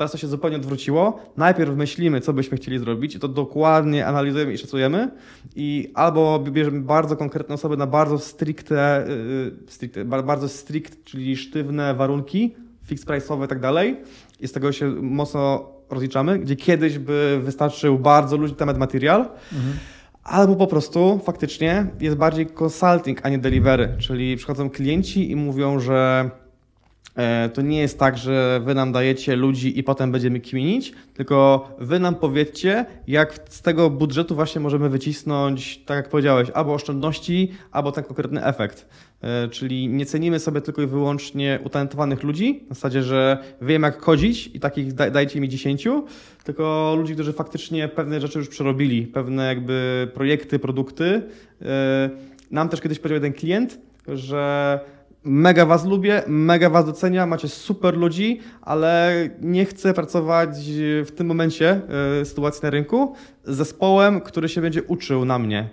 Teraz 0.00 0.12
to 0.12 0.18
się 0.18 0.26
zupełnie 0.26 0.56
odwróciło. 0.56 1.20
Najpierw 1.36 1.76
myślimy, 1.76 2.20
co 2.20 2.32
byśmy 2.32 2.56
chcieli 2.56 2.78
zrobić, 2.78 3.14
i 3.14 3.18
to 3.18 3.28
dokładnie 3.28 4.06
analizujemy 4.06 4.52
i 4.52 4.58
szacujemy. 4.58 5.10
I 5.56 5.92
albo 5.94 6.38
bierzemy 6.38 6.80
bardzo 6.80 7.16
konkretne 7.16 7.54
osoby 7.54 7.76
na 7.76 7.86
bardzo 7.86 8.18
stricte, 8.18 9.06
yy, 9.08 9.72
stricte 9.72 10.04
bardzo 10.04 10.48
strict, 10.48 11.04
czyli 11.04 11.36
sztywne 11.36 11.94
warunki, 11.94 12.54
fix 12.84 13.06
price'owe 13.06 13.44
i 13.44 13.48
tak 13.48 13.60
dalej. 13.60 13.96
I 14.40 14.48
z 14.48 14.52
tego 14.52 14.72
się 14.72 14.88
mocno 14.90 15.72
rozliczamy, 15.90 16.38
gdzie 16.38 16.56
kiedyś 16.56 16.98
by 16.98 17.40
wystarczył 17.42 17.98
bardzo 17.98 18.36
ludzi 18.36 18.54
temat 18.54 18.78
material. 18.78 19.20
Mhm. 19.52 19.72
Albo 20.24 20.56
po 20.56 20.66
prostu 20.66 21.20
faktycznie 21.24 21.86
jest 22.00 22.16
bardziej 22.16 22.46
consulting, 22.46 23.20
a 23.22 23.28
nie 23.28 23.38
delivery, 23.38 23.96
czyli 23.98 24.36
przychodzą 24.36 24.70
klienci 24.70 25.30
i 25.30 25.36
mówią, 25.36 25.80
że 25.80 26.30
to 27.54 27.62
nie 27.62 27.80
jest 27.80 27.98
tak, 27.98 28.18
że 28.18 28.60
wy 28.64 28.74
nam 28.74 28.92
dajecie 28.92 29.36
ludzi 29.36 29.78
i 29.78 29.82
potem 29.82 30.12
będziemy 30.12 30.40
kminić, 30.40 30.92
tylko 31.14 31.68
wy 31.78 31.98
nam 31.98 32.14
powiedzcie, 32.14 32.86
jak 33.06 33.40
z 33.48 33.62
tego 33.62 33.90
budżetu 33.90 34.34
właśnie 34.34 34.60
możemy 34.60 34.88
wycisnąć, 34.88 35.78
tak 35.78 35.96
jak 35.96 36.08
powiedziałeś, 36.08 36.50
albo 36.50 36.74
oszczędności, 36.74 37.52
albo 37.72 37.92
ten 37.92 38.04
konkretny 38.04 38.44
efekt. 38.44 38.88
E, 39.22 39.48
czyli 39.48 39.88
nie 39.88 40.06
cenimy 40.06 40.38
sobie 40.38 40.60
tylko 40.60 40.82
i 40.82 40.86
wyłącznie 40.86 41.58
utalentowanych 41.64 42.22
ludzi, 42.22 42.64
w 42.70 42.74
zasadzie, 42.74 43.02
że 43.02 43.38
wiem 43.62 43.82
jak 43.82 43.98
kodzić 43.98 44.50
i 44.54 44.60
takich 44.60 44.92
dajcie 44.92 45.40
mi 45.40 45.48
10, 45.48 45.88
tylko 46.44 46.94
ludzi, 46.98 47.14
którzy 47.14 47.32
faktycznie 47.32 47.88
pewne 47.88 48.20
rzeczy 48.20 48.38
już 48.38 48.48
przerobili, 48.48 49.06
pewne 49.06 49.46
jakby 49.46 50.08
projekty, 50.14 50.58
produkty. 50.58 51.22
E, 51.62 52.10
nam 52.50 52.68
też 52.68 52.80
kiedyś 52.80 52.98
powiedział 52.98 53.14
jeden 53.14 53.32
klient, 53.32 53.78
że 54.08 54.80
mega 55.24 55.66
was 55.66 55.84
lubię, 55.84 56.22
mega 56.26 56.70
was 56.70 56.84
doceniam, 56.84 57.28
macie 57.28 57.48
super 57.48 57.96
ludzi, 57.96 58.40
ale 58.62 59.14
nie 59.40 59.64
chcę 59.64 59.94
pracować 59.94 60.48
w 61.04 61.10
tym 61.16 61.26
momencie 61.26 61.80
y, 62.20 62.24
sytuacji 62.24 62.60
na 62.62 62.70
rynku 62.70 63.14
z 63.44 63.56
zespołem, 63.56 64.20
który 64.20 64.48
się 64.48 64.60
będzie 64.60 64.82
uczył 64.82 65.24
na 65.24 65.38
mnie. 65.38 65.68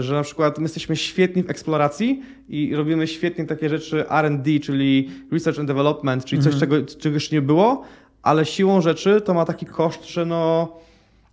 Że 0.00 0.14
na 0.14 0.22
przykład 0.22 0.58
my 0.58 0.62
jesteśmy 0.62 0.96
świetni 0.96 1.42
w 1.42 1.50
eksploracji 1.50 2.22
i 2.48 2.76
robimy 2.76 3.06
świetnie 3.06 3.44
takie 3.44 3.68
rzeczy 3.68 4.08
R&D, 4.10 4.60
czyli 4.60 5.10
Research 5.32 5.58
and 5.58 5.68
Development, 5.68 6.24
czyli 6.24 6.42
coś, 6.42 6.54
mhm. 6.54 6.60
czego, 6.60 6.98
czegoś 6.98 7.30
nie 7.30 7.42
było, 7.42 7.82
ale 8.22 8.44
siłą 8.44 8.80
rzeczy 8.80 9.20
to 9.20 9.34
ma 9.34 9.44
taki 9.44 9.66
koszt, 9.66 10.08
że 10.08 10.26
no 10.26 10.72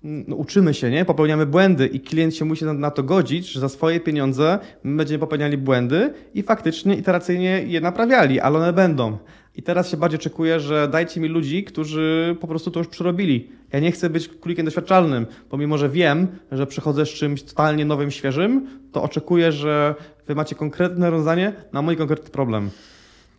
no, 0.03 0.36
uczymy 0.36 0.74
się, 0.74 0.89
nie? 0.89 1.05
popełniamy 1.05 1.46
błędy 1.46 1.88
i 1.88 2.00
klient 2.00 2.36
się 2.36 2.46
musi 2.46 2.65
na, 2.65 2.74
na, 2.74 2.91
to 2.91 3.03
godzić, 3.03 3.51
że 3.51 3.60
za 3.60 3.70
swoje 3.70 4.00
pieniądze 4.00 4.60
my 4.84 4.98
będziemy 4.98 5.20
popełniali 5.20 5.58
błędy 5.58 6.13
i 6.34 6.43
faktycznie 6.43 6.96
iteracyjnie 6.96 7.63
je 7.67 7.81
naprawiali, 7.81 8.39
ale 8.39 8.58
one 8.58 8.74
będą. 8.74 9.17
I 9.55 9.63
teraz 9.63 9.89
się 9.89 9.98
bardziej 9.98 10.20
oczekuję, 10.20 10.60
że 10.60 10.88
dajcie 10.88 11.22
mi 11.22 11.27
ludzi, 11.27 11.63
którzy 11.63 12.38
po 12.41 12.48
prostu 12.48 12.72
to 12.72 12.79
już 12.79 12.88
przerobili. 12.88 13.50
Ja 13.74 13.79
nie 13.79 13.91
chcę 13.91 14.10
być 14.10 14.27
królikiem 14.27 14.65
doświadczalnym, 14.65 15.25
pomimo 15.50 15.77
że 15.77 15.89
wiem, 15.89 16.27
że 16.51 16.67
przychodzę 16.67 17.05
z 17.05 17.10
czymś 17.10 17.43
totalnie 17.43 17.86
nowym, 17.86 18.12
świeżym, 18.12 18.67
to 18.91 19.03
oczekuję, 19.03 19.51
że 19.51 19.96
wy 20.27 20.36
macie 20.36 20.55
konkretne 20.55 21.10
rozwiązanie 21.10 21.53
na 21.74 21.81
mój 21.81 21.98
konkretny 21.98 22.29
problem. 22.29 22.70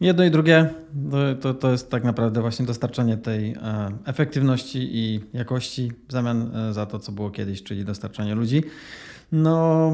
Jedno 0.03 0.25
i 0.25 0.31
drugie 0.31 0.71
to, 1.41 1.55
to 1.55 1.73
jest 1.73 1.91
tak 1.91 2.05
naprawdę 2.05 2.41
właśnie 2.41 2.67
dostarczanie 2.67 3.17
tej 3.17 3.51
e, 3.51 3.57
efektywności 4.05 4.89
i 4.93 5.21
jakości 5.33 5.93
w 6.09 6.13
zamian 6.13 6.57
e, 6.57 6.73
za 6.73 6.87
to, 6.87 6.99
co 6.99 7.13
było 7.13 7.31
kiedyś, 7.31 7.63
czyli 7.63 7.85
dostarczanie 7.85 8.35
ludzi. 8.35 8.63
No, 9.33 9.93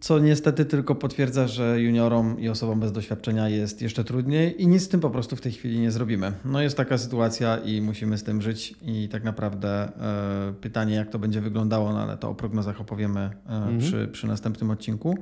co 0.00 0.18
niestety 0.18 0.64
tylko 0.64 0.94
potwierdza, 0.94 1.48
że 1.48 1.80
juniorom 1.80 2.40
i 2.40 2.48
osobom 2.48 2.80
bez 2.80 2.92
doświadczenia 2.92 3.48
jest 3.48 3.82
jeszcze 3.82 4.04
trudniej 4.04 4.62
i 4.62 4.66
nic 4.66 4.82
z 4.82 4.88
tym 4.88 5.00
po 5.00 5.10
prostu 5.10 5.36
w 5.36 5.40
tej 5.40 5.52
chwili 5.52 5.80
nie 5.80 5.90
zrobimy. 5.90 6.32
No 6.44 6.62
jest 6.62 6.76
taka 6.76 6.98
sytuacja 6.98 7.56
i 7.56 7.80
musimy 7.80 8.18
z 8.18 8.22
tym 8.22 8.42
żyć 8.42 8.74
i 8.82 9.08
tak 9.08 9.24
naprawdę 9.24 9.68
e, 9.68 10.52
pytanie, 10.60 10.94
jak 10.94 11.10
to 11.10 11.18
będzie 11.18 11.40
wyglądało, 11.40 11.92
no 11.92 12.00
ale 12.00 12.16
to 12.16 12.30
o 12.30 12.34
prognozach 12.34 12.80
opowiemy 12.80 13.20
e, 13.20 13.30
mhm. 13.46 13.78
przy, 13.78 14.08
przy 14.12 14.26
następnym 14.26 14.70
odcinku. 14.70 15.18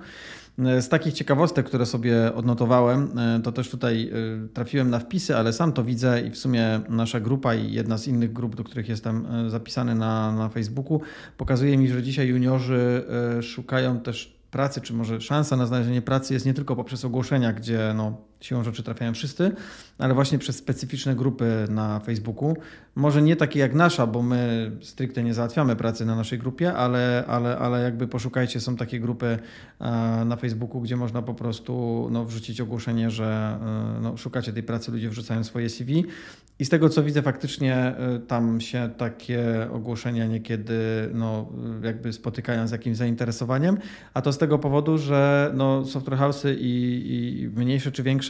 Z 0.81 0.89
takich 0.89 1.15
ciekawostek, 1.15 1.67
które 1.67 1.87
sobie 1.87 2.35
odnotowałem, 2.35 3.19
e, 3.19 3.41
to 3.43 3.53
też 3.53 3.71
tutaj 3.71 4.11
e, 4.45 4.49
trafiłem 4.49 4.91
na 4.91 4.99
wpisy, 4.99 5.37
ale 5.37 5.53
sam 5.53 5.73
to 5.73 5.85
widzę 5.85 6.21
i 6.21 6.31
w 6.31 6.39
sumie 6.39 6.81
nasza 6.89 7.21
grupa 7.21 7.55
i 7.55 7.73
jedna 7.73 7.99
z 7.99 8.09
innych 8.09 8.33
grup, 8.33 8.57
do 8.57 8.65
których 8.65 8.89
jestem 8.89 9.27
e, 9.27 9.51
zapisany 9.51 9.95
na, 9.95 10.33
na 10.33 10.49
Facebooku, 10.49 11.01
pokazuje 11.37 11.79
mi, 11.79 11.89
że 11.89 12.03
dzisiaj 12.03 12.29
juniorzy 12.29 13.05
szukają 13.43 14.01
też 14.01 14.41
pracy, 14.51 14.81
czy 14.81 14.95
może 14.95 15.21
szansa 15.21 15.57
na 15.57 15.67
znalezienie 15.67 16.03
pracy 16.03 16.35
jest 16.35 16.47
nie 16.47 16.55
tylko 16.55 16.77
poprzez 16.77 17.05
ogłoszenia, 17.05 17.53
gdzie 17.53 17.93
no, 17.97 18.17
siłą 18.41 18.65
rzeczy 18.65 18.83
trafiają 18.83 19.15
wszyscy, 19.15 19.53
ale 19.99 20.15
właśnie 20.15 20.39
przez 20.39 20.57
specyficzne 20.57 21.17
grupy 21.17 21.67
na 21.69 22.01
Facebooku. 22.01 22.57
Może 22.95 23.23
nie 23.23 23.37
takie 23.37 23.61
jak 23.61 23.75
nasza, 23.75 24.07
bo 24.07 24.23
my 24.23 24.71
stricte 24.83 25.25
nie 25.25 25.35
załatwiamy 25.35 25.77
pracy 25.77 26.07
na 26.07 26.17
naszej 26.17 26.39
grupie, 26.39 26.75
ale, 26.75 27.25
ale, 27.27 27.59
ale 27.59 27.83
jakby 27.83 28.09
poszukajcie, 28.09 28.61
są 28.61 28.77
takie 28.77 29.01
grupy 29.01 29.39
e, 29.81 30.25
na 30.25 30.37
Facebooku, 30.37 30.81
gdzie 30.81 30.97
można 30.97 31.23
po 31.23 31.35
prostu 31.35 32.09
no, 32.11 32.25
wrzucić 32.25 32.61
ogłoszenie, 32.61 33.11
że 33.11 33.59
e, 33.97 34.01
no, 34.01 34.17
szukacie 34.17 34.53
tej 34.53 34.63
pracy, 34.63 34.93
ludzie 34.93 35.09
wrzucają 35.11 35.45
swoje 35.45 35.69
CV. 35.69 36.05
I 36.59 36.65
z 36.65 36.69
tego 36.69 36.89
co 36.89 37.03
widzę, 37.03 37.23
faktycznie 37.23 37.75
e, 37.77 38.19
tam 38.27 38.61
się 38.61 38.91
takie 38.97 39.69
ogłoszenia 39.73 40.27
niekiedy 40.27 41.11
no, 41.15 41.53
jakby 41.83 42.13
spotykają 42.13 42.69
z 42.69 42.71
jakimś 42.71 42.97
zainteresowaniem, 42.97 43.79
a 44.15 44.23
to 44.23 44.33
z 44.33 44.39
tego 44.39 44.59
powodu, 44.59 44.99
że 44.99 45.51
no, 45.55 45.85
software 45.85 46.19
house'y 46.19 46.57
i, 46.59 47.43
i 47.43 47.49
mniejsze 47.49 47.93
czy 47.93 48.03
większe 48.03 48.30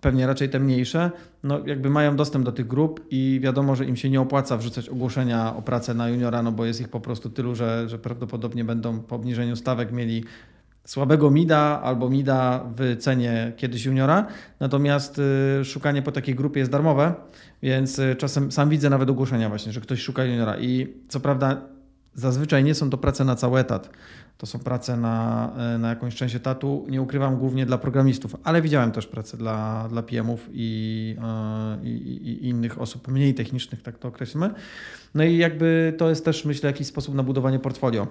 pewnie 0.00 0.26
raczej 0.26 0.48
te 0.48 0.60
mniejsze, 0.60 1.10
no 1.42 1.66
jakby 1.66 1.90
mają 1.90 2.16
dostęp 2.16 2.44
do 2.44 2.52
tych 2.52 2.66
grup 2.66 3.06
i 3.10 3.40
wiadomo, 3.42 3.76
że 3.76 3.84
im 3.84 3.96
się 3.96 4.10
nie 4.10 4.20
opłaca 4.20 4.56
wrzucać 4.56 4.88
ogłoszenia 4.88 5.56
o 5.56 5.62
pracę 5.62 5.94
na 5.94 6.08
juniora, 6.08 6.42
no 6.42 6.52
bo 6.52 6.64
jest 6.64 6.80
ich 6.80 6.88
po 6.88 7.00
prostu 7.00 7.30
tylu, 7.30 7.54
że, 7.54 7.88
że 7.88 7.98
prawdopodobnie 7.98 8.64
będą 8.64 9.00
po 9.00 9.16
obniżeniu 9.16 9.56
stawek 9.56 9.92
mieli 9.92 10.24
słabego 10.84 11.30
mida 11.30 11.80
albo 11.82 12.10
mida 12.10 12.64
w 12.76 12.96
cenie 12.98 13.52
kiedyś 13.56 13.84
juniora. 13.84 14.26
Natomiast 14.60 15.20
y, 15.60 15.64
szukanie 15.64 16.02
po 16.02 16.12
takiej 16.12 16.34
grupie 16.34 16.60
jest 16.60 16.72
darmowe, 16.72 17.14
więc 17.62 17.98
y, 17.98 18.16
czasem 18.16 18.52
sam 18.52 18.68
widzę 18.68 18.90
nawet 18.90 19.10
ogłoszenia 19.10 19.48
właśnie, 19.48 19.72
że 19.72 19.80
ktoś 19.80 20.00
szuka 20.00 20.24
juniora 20.24 20.58
i 20.58 20.94
co 21.08 21.20
prawda 21.20 21.73
zazwyczaj 22.14 22.64
nie 22.64 22.74
są 22.74 22.90
to 22.90 22.98
prace 22.98 23.24
na 23.24 23.36
cały 23.36 23.60
etat. 23.60 23.90
To 24.38 24.46
są 24.46 24.58
prace 24.58 24.96
na, 24.96 25.50
e, 25.74 25.78
na 25.78 25.88
jakąś 25.88 26.14
część 26.14 26.34
etatu. 26.34 26.86
Nie 26.88 27.02
ukrywam 27.02 27.36
głównie 27.36 27.66
dla 27.66 27.78
programistów, 27.78 28.36
ale 28.44 28.62
widziałem 28.62 28.92
też 28.92 29.06
pracę 29.06 29.36
dla, 29.36 29.88
dla 29.88 30.02
PM-ów 30.02 30.48
i, 30.52 31.16
e, 31.22 31.84
i, 31.84 31.88
i, 31.88 32.48
innych 32.48 32.80
osób 32.80 33.08
mniej 33.08 33.34
technicznych, 33.34 33.82
tak 33.82 33.98
to 33.98 34.08
określmy. 34.08 34.50
No 35.14 35.24
i 35.24 35.36
jakby 35.36 35.94
to 35.98 36.08
jest 36.08 36.24
też, 36.24 36.44
myślę, 36.44 36.66
jakiś 36.70 36.86
sposób 36.86 37.14
na 37.14 37.22
budowanie 37.22 37.58
portfolio. 37.58 38.06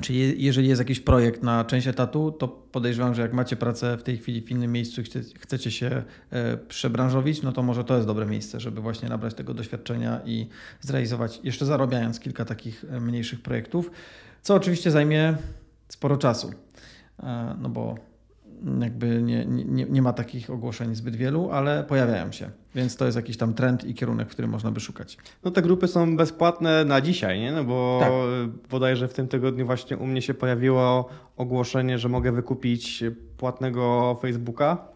Czyli 0.00 0.44
jeżeli 0.44 0.68
jest 0.68 0.78
jakiś 0.78 1.00
projekt 1.00 1.42
na 1.42 1.64
część 1.64 1.86
etatu, 1.86 2.32
to 2.32 2.48
podejrzewam, 2.48 3.14
że 3.14 3.22
jak 3.22 3.32
macie 3.32 3.56
pracę 3.56 3.96
w 3.96 4.02
tej 4.02 4.18
chwili 4.18 4.42
w 4.42 4.50
innym 4.50 4.72
miejscu 4.72 5.02
chcecie 5.40 5.70
się 5.70 6.02
e, 6.30 6.56
przebranżowić, 6.56 7.42
no 7.42 7.52
to 7.52 7.62
może 7.62 7.84
to 7.84 7.94
jest 7.94 8.06
dobre 8.06 8.26
miejsce, 8.26 8.60
żeby 8.60 8.80
właśnie 8.80 9.08
nabrać 9.08 9.34
tego 9.34 9.54
doświadczenia 9.54 10.20
i 10.24 10.46
zrealizować, 10.80 11.40
jeszcze 11.44 11.66
zarabiając 11.66 12.20
kilka 12.20 12.44
takich 12.44 12.84
mniejszych 13.00 13.42
projektów 13.42 13.90
co 14.42 14.54
oczywiście 14.54 14.90
zajmie 14.90 15.36
sporo 15.88 16.16
czasu, 16.16 16.52
e, 17.22 17.56
no 17.60 17.68
bo 17.68 17.98
jakby 18.80 19.22
nie, 19.22 19.46
nie, 19.46 19.84
nie 19.84 20.02
ma 20.02 20.12
takich 20.12 20.50
ogłoszeń 20.50 20.94
zbyt 20.94 21.16
wielu, 21.16 21.50
ale 21.50 21.84
pojawiają 21.84 22.32
się, 22.32 22.50
więc 22.74 22.96
to 22.96 23.04
jest 23.04 23.16
jakiś 23.16 23.36
tam 23.36 23.54
trend 23.54 23.84
i 23.84 23.94
kierunek, 23.94 24.28
w 24.28 24.32
którym 24.32 24.50
można 24.50 24.70
by 24.70 24.80
szukać. 24.80 25.16
No 25.44 25.50
te 25.50 25.62
grupy 25.62 25.88
są 25.88 26.16
bezpłatne 26.16 26.84
na 26.84 27.00
dzisiaj, 27.00 27.40
nie? 27.40 27.52
No 27.52 27.64
bo 27.64 27.98
tak. 28.00 28.12
bodajże 28.70 29.08
w 29.08 29.12
tym 29.12 29.28
tygodniu 29.28 29.66
właśnie 29.66 29.96
u 29.96 30.06
mnie 30.06 30.22
się 30.22 30.34
pojawiło 30.34 31.08
ogłoszenie, 31.36 31.98
że 31.98 32.08
mogę 32.08 32.32
wykupić 32.32 33.04
płatnego 33.36 34.14
Facebooka 34.22 34.90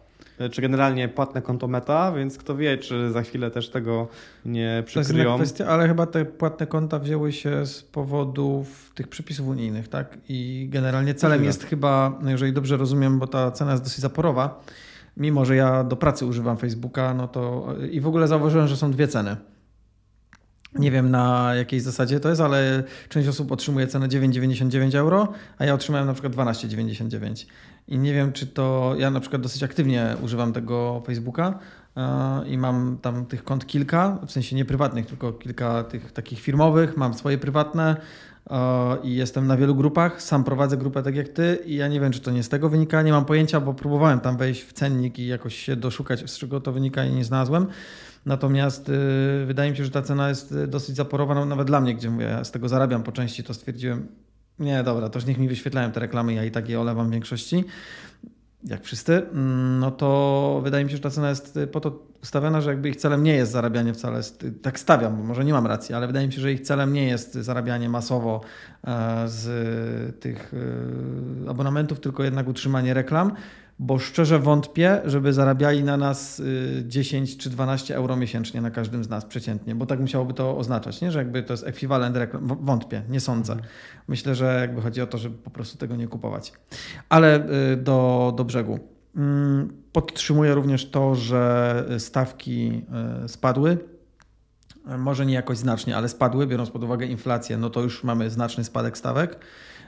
czy 0.51 0.61
generalnie 0.61 1.09
płatne 1.09 1.41
konto 1.41 1.67
Meta, 1.67 2.11
więc 2.11 2.37
kto 2.37 2.55
wie, 2.55 2.77
czy 2.77 3.11
za 3.11 3.21
chwilę 3.21 3.51
też 3.51 3.69
tego 3.69 4.07
nie 4.45 4.83
przykryją. 4.85 5.23
To 5.23 5.29
jest 5.29 5.53
kwestia, 5.53 5.73
ale 5.73 5.87
chyba 5.87 6.05
te 6.05 6.25
płatne 6.25 6.67
konta 6.67 6.99
wzięły 6.99 7.31
się 7.31 7.65
z 7.65 7.83
powodów 7.83 8.91
tych 8.95 9.07
przepisów 9.07 9.47
unijnych, 9.47 9.87
tak? 9.87 10.17
I 10.29 10.67
generalnie 10.71 11.13
celem 11.13 11.43
jest 11.43 11.63
chyba, 11.63 12.19
jeżeli 12.25 12.53
dobrze 12.53 12.77
rozumiem, 12.77 13.19
bo 13.19 13.27
ta 13.27 13.51
cena 13.51 13.71
jest 13.71 13.83
dosyć 13.83 13.99
zaporowa, 13.99 14.63
mimo 15.17 15.45
że 15.45 15.55
ja 15.55 15.83
do 15.83 15.95
pracy 15.95 16.25
używam 16.25 16.57
Facebooka, 16.57 17.13
no 17.13 17.27
to 17.27 17.73
i 17.91 18.01
w 18.01 18.07
ogóle 18.07 18.27
zauważyłem, 18.27 18.67
że 18.67 18.77
są 18.77 18.91
dwie 18.91 19.07
ceny. 19.07 19.35
Nie 20.75 20.91
wiem 20.91 21.11
na 21.11 21.55
jakiej 21.55 21.79
zasadzie 21.79 22.19
to 22.19 22.29
jest, 22.29 22.41
ale 22.41 22.83
część 23.09 23.27
osób 23.27 23.51
otrzymuje 23.51 23.87
cenę 23.87 24.07
9,99 24.07 24.97
euro, 24.97 25.27
a 25.57 25.65
ja 25.65 25.73
otrzymałem 25.73 26.07
na 26.07 26.13
przykład 26.13 26.33
12,99. 26.33 27.45
I 27.87 27.97
nie 27.97 28.13
wiem, 28.13 28.33
czy 28.33 28.47
to. 28.47 28.95
Ja 28.97 29.11
na 29.11 29.19
przykład 29.19 29.41
dosyć 29.41 29.63
aktywnie 29.63 30.15
używam 30.21 30.53
tego 30.53 31.03
Facebooka 31.05 31.59
e, 31.97 32.47
i 32.47 32.57
mam 32.57 32.97
tam 33.01 33.25
tych 33.25 33.43
kont 33.43 33.65
kilka, 33.65 34.17
w 34.27 34.31
sensie 34.31 34.55
nie 34.55 34.65
prywatnych, 34.65 35.05
tylko 35.05 35.33
kilka 35.33 35.83
tych 35.83 36.11
takich 36.11 36.39
firmowych. 36.39 36.97
Mam 36.97 37.13
swoje 37.13 37.37
prywatne 37.37 37.95
e, 38.49 38.97
i 39.03 39.15
jestem 39.15 39.47
na 39.47 39.57
wielu 39.57 39.75
grupach. 39.75 40.21
Sam 40.21 40.43
prowadzę 40.43 40.77
grupę 40.77 41.03
tak 41.03 41.15
jak 41.15 41.29
ty 41.29 41.59
i 41.65 41.75
ja 41.75 41.87
nie 41.87 41.99
wiem, 41.99 42.11
czy 42.11 42.19
to 42.19 42.31
nie 42.31 42.43
z 42.43 42.49
tego 42.49 42.69
wynika. 42.69 43.01
Nie 43.01 43.11
mam 43.11 43.25
pojęcia, 43.25 43.59
bo 43.59 43.73
próbowałem 43.73 44.19
tam 44.19 44.37
wejść 44.37 44.63
w 44.63 44.73
cennik 44.73 45.19
i 45.19 45.27
jakoś 45.27 45.55
się 45.55 45.75
doszukać, 45.75 46.31
z 46.31 46.37
czego 46.37 46.61
to 46.61 46.71
wynika 46.71 47.05
i 47.05 47.11
nie 47.11 47.25
znalazłem. 47.25 47.67
Natomiast 48.25 48.89
y, 48.89 49.45
wydaje 49.45 49.71
mi 49.71 49.77
się, 49.77 49.85
że 49.85 49.91
ta 49.91 50.01
cena 50.01 50.29
jest 50.29 50.51
y, 50.51 50.67
dosyć 50.67 50.95
zaporowa, 50.95 51.35
no, 51.35 51.45
nawet 51.45 51.67
dla 51.67 51.81
mnie, 51.81 51.95
gdzie 51.95 52.09
mówię, 52.09 52.25
ja 52.25 52.43
z 52.43 52.51
tego 52.51 52.69
zarabiam 52.69 53.03
po 53.03 53.11
części, 53.11 53.43
to 53.43 53.53
stwierdziłem, 53.53 54.07
nie, 54.59 54.83
dobra, 54.83 55.09
to 55.09 55.19
już 55.19 55.25
niech 55.25 55.37
mi 55.37 55.47
wyświetlają 55.47 55.91
te 55.91 55.99
reklamy, 55.99 56.33
ja 56.33 56.43
i 56.43 56.51
tak 56.51 56.69
je 56.69 56.79
olewam 56.79 57.07
w 57.07 57.11
większości, 57.11 57.63
jak 58.63 58.83
wszyscy, 58.83 59.13
mm, 59.13 59.79
no 59.79 59.91
to 59.91 60.61
wydaje 60.63 60.85
mi 60.85 60.89
się, 60.89 60.95
że 60.95 61.03
ta 61.03 61.09
cena 61.09 61.29
jest 61.29 61.57
y, 61.57 61.67
po 61.67 61.79
to 61.79 61.99
ustawiona, 62.23 62.61
że 62.61 62.69
jakby 62.69 62.89
ich 62.89 62.95
celem 62.95 63.23
nie 63.23 63.33
jest 63.33 63.51
zarabianie 63.51 63.93
wcale, 63.93 64.21
tak 64.61 64.79
stawiam, 64.79 65.17
bo 65.17 65.23
może 65.23 65.45
nie 65.45 65.53
mam 65.53 65.67
racji, 65.67 65.95
ale 65.95 66.07
wydaje 66.07 66.27
mi 66.27 66.33
się, 66.33 66.41
że 66.41 66.51
ich 66.51 66.61
celem 66.61 66.93
nie 66.93 67.07
jest 67.07 67.33
zarabianie 67.33 67.89
masowo 67.89 68.41
e, 68.83 69.23
z 69.27 70.19
tych 70.19 70.51
abonamentów, 71.49 71.99
tylko 71.99 72.23
jednak 72.23 72.47
utrzymanie 72.47 72.93
reklam, 72.93 73.31
bo 73.79 73.99
szczerze 73.99 74.39
wątpię, 74.39 75.01
żeby 75.05 75.33
zarabiali 75.33 75.83
na 75.83 75.97
nas 75.97 76.41
10 76.83 77.33
y, 77.33 77.37
czy 77.37 77.49
12 77.49 77.95
euro 77.95 78.15
miesięcznie 78.15 78.61
na 78.61 78.71
każdym 78.71 79.03
z 79.03 79.09
nas 79.09 79.25
przeciętnie, 79.25 79.75
bo 79.75 79.85
tak 79.85 79.99
musiałoby 79.99 80.33
to 80.33 80.57
oznaczać, 80.57 81.01
nie? 81.01 81.11
że 81.11 81.19
jakby 81.19 81.43
to 81.43 81.53
jest 81.53 81.67
ekwiwalent 81.67 82.17
reklam. 82.17 82.47
Wątpię, 82.61 83.03
nie 83.09 83.19
sądzę. 83.19 83.53
Mhm. 83.53 83.71
Myślę, 84.07 84.35
że 84.35 84.57
jakby 84.61 84.81
chodzi 84.81 85.01
o 85.01 85.07
to, 85.07 85.17
żeby 85.17 85.37
po 85.37 85.49
prostu 85.49 85.77
tego 85.77 85.95
nie 85.95 86.07
kupować. 86.07 86.53
Ale 87.09 87.49
y, 87.73 87.77
do, 87.77 88.33
do 88.37 88.45
brzegu. 88.45 88.79
Mm, 89.15 89.73
podtrzymuję 89.91 90.53
również 90.53 90.89
to, 90.89 91.15
że 91.15 91.85
stawki 91.97 92.81
y, 93.25 93.29
spadły. 93.29 93.77
Może 94.97 95.25
nie 95.25 95.33
jakoś 95.33 95.57
znacznie, 95.57 95.97
ale 95.97 96.09
spadły, 96.09 96.47
biorąc 96.47 96.69
pod 96.69 96.83
uwagę 96.83 97.05
inflację, 97.05 97.57
no 97.57 97.69
to 97.69 97.81
już 97.81 98.03
mamy 98.03 98.29
znaczny 98.29 98.63
spadek 98.63 98.97
stawek. 98.97 99.39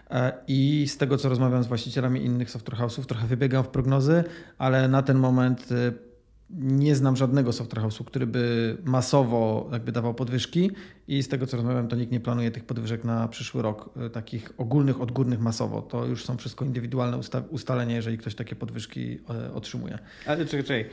E, 0.09 0.33
I 0.47 0.87
z 0.87 0.97
tego, 0.97 1.17
co 1.17 1.29
rozmawiam 1.29 1.63
z 1.63 1.67
właścicielami 1.67 2.25
innych 2.25 2.51
software 2.51 2.77
house'ów, 2.79 3.05
trochę 3.05 3.27
wybiegam 3.27 3.63
w 3.63 3.67
prognozy, 3.67 4.23
ale 4.57 4.87
na 4.87 5.01
ten 5.01 5.17
moment 5.17 5.71
y, 5.71 6.06
nie 6.49 6.95
znam 6.95 7.15
żadnego 7.15 7.53
software 7.53 7.83
house'u, 7.83 8.03
który 8.03 8.27
by 8.27 8.77
masowo 8.85 9.69
jakby 9.71 9.91
dawał 9.91 10.13
podwyżki 10.13 10.71
i 11.07 11.23
z 11.23 11.27
tego 11.27 11.47
co 11.47 11.57
rozmawiam, 11.57 11.87
to 11.87 11.95
nikt 11.95 12.11
nie 12.11 12.19
planuje 12.19 12.51
tych 12.51 12.63
podwyżek 12.63 13.03
na 13.03 13.27
przyszły 13.27 13.61
rok, 13.61 13.89
y, 14.05 14.09
takich 14.09 14.53
ogólnych, 14.57 15.01
odgórnych 15.01 15.39
masowo. 15.39 15.81
To 15.81 16.05
już 16.05 16.25
są 16.25 16.37
wszystko 16.37 16.65
indywidualne 16.65 17.17
usta 17.17 17.43
ustalenia, 17.49 17.95
jeżeli 17.95 18.17
ktoś 18.17 18.35
takie 18.35 18.55
podwyżki 18.55 19.19
y, 19.49 19.53
otrzymuje. 19.53 19.99
Ale 20.25 20.45
czekaj, 20.45 20.63
czekaj, 20.63 20.89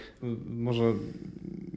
może 0.46 0.92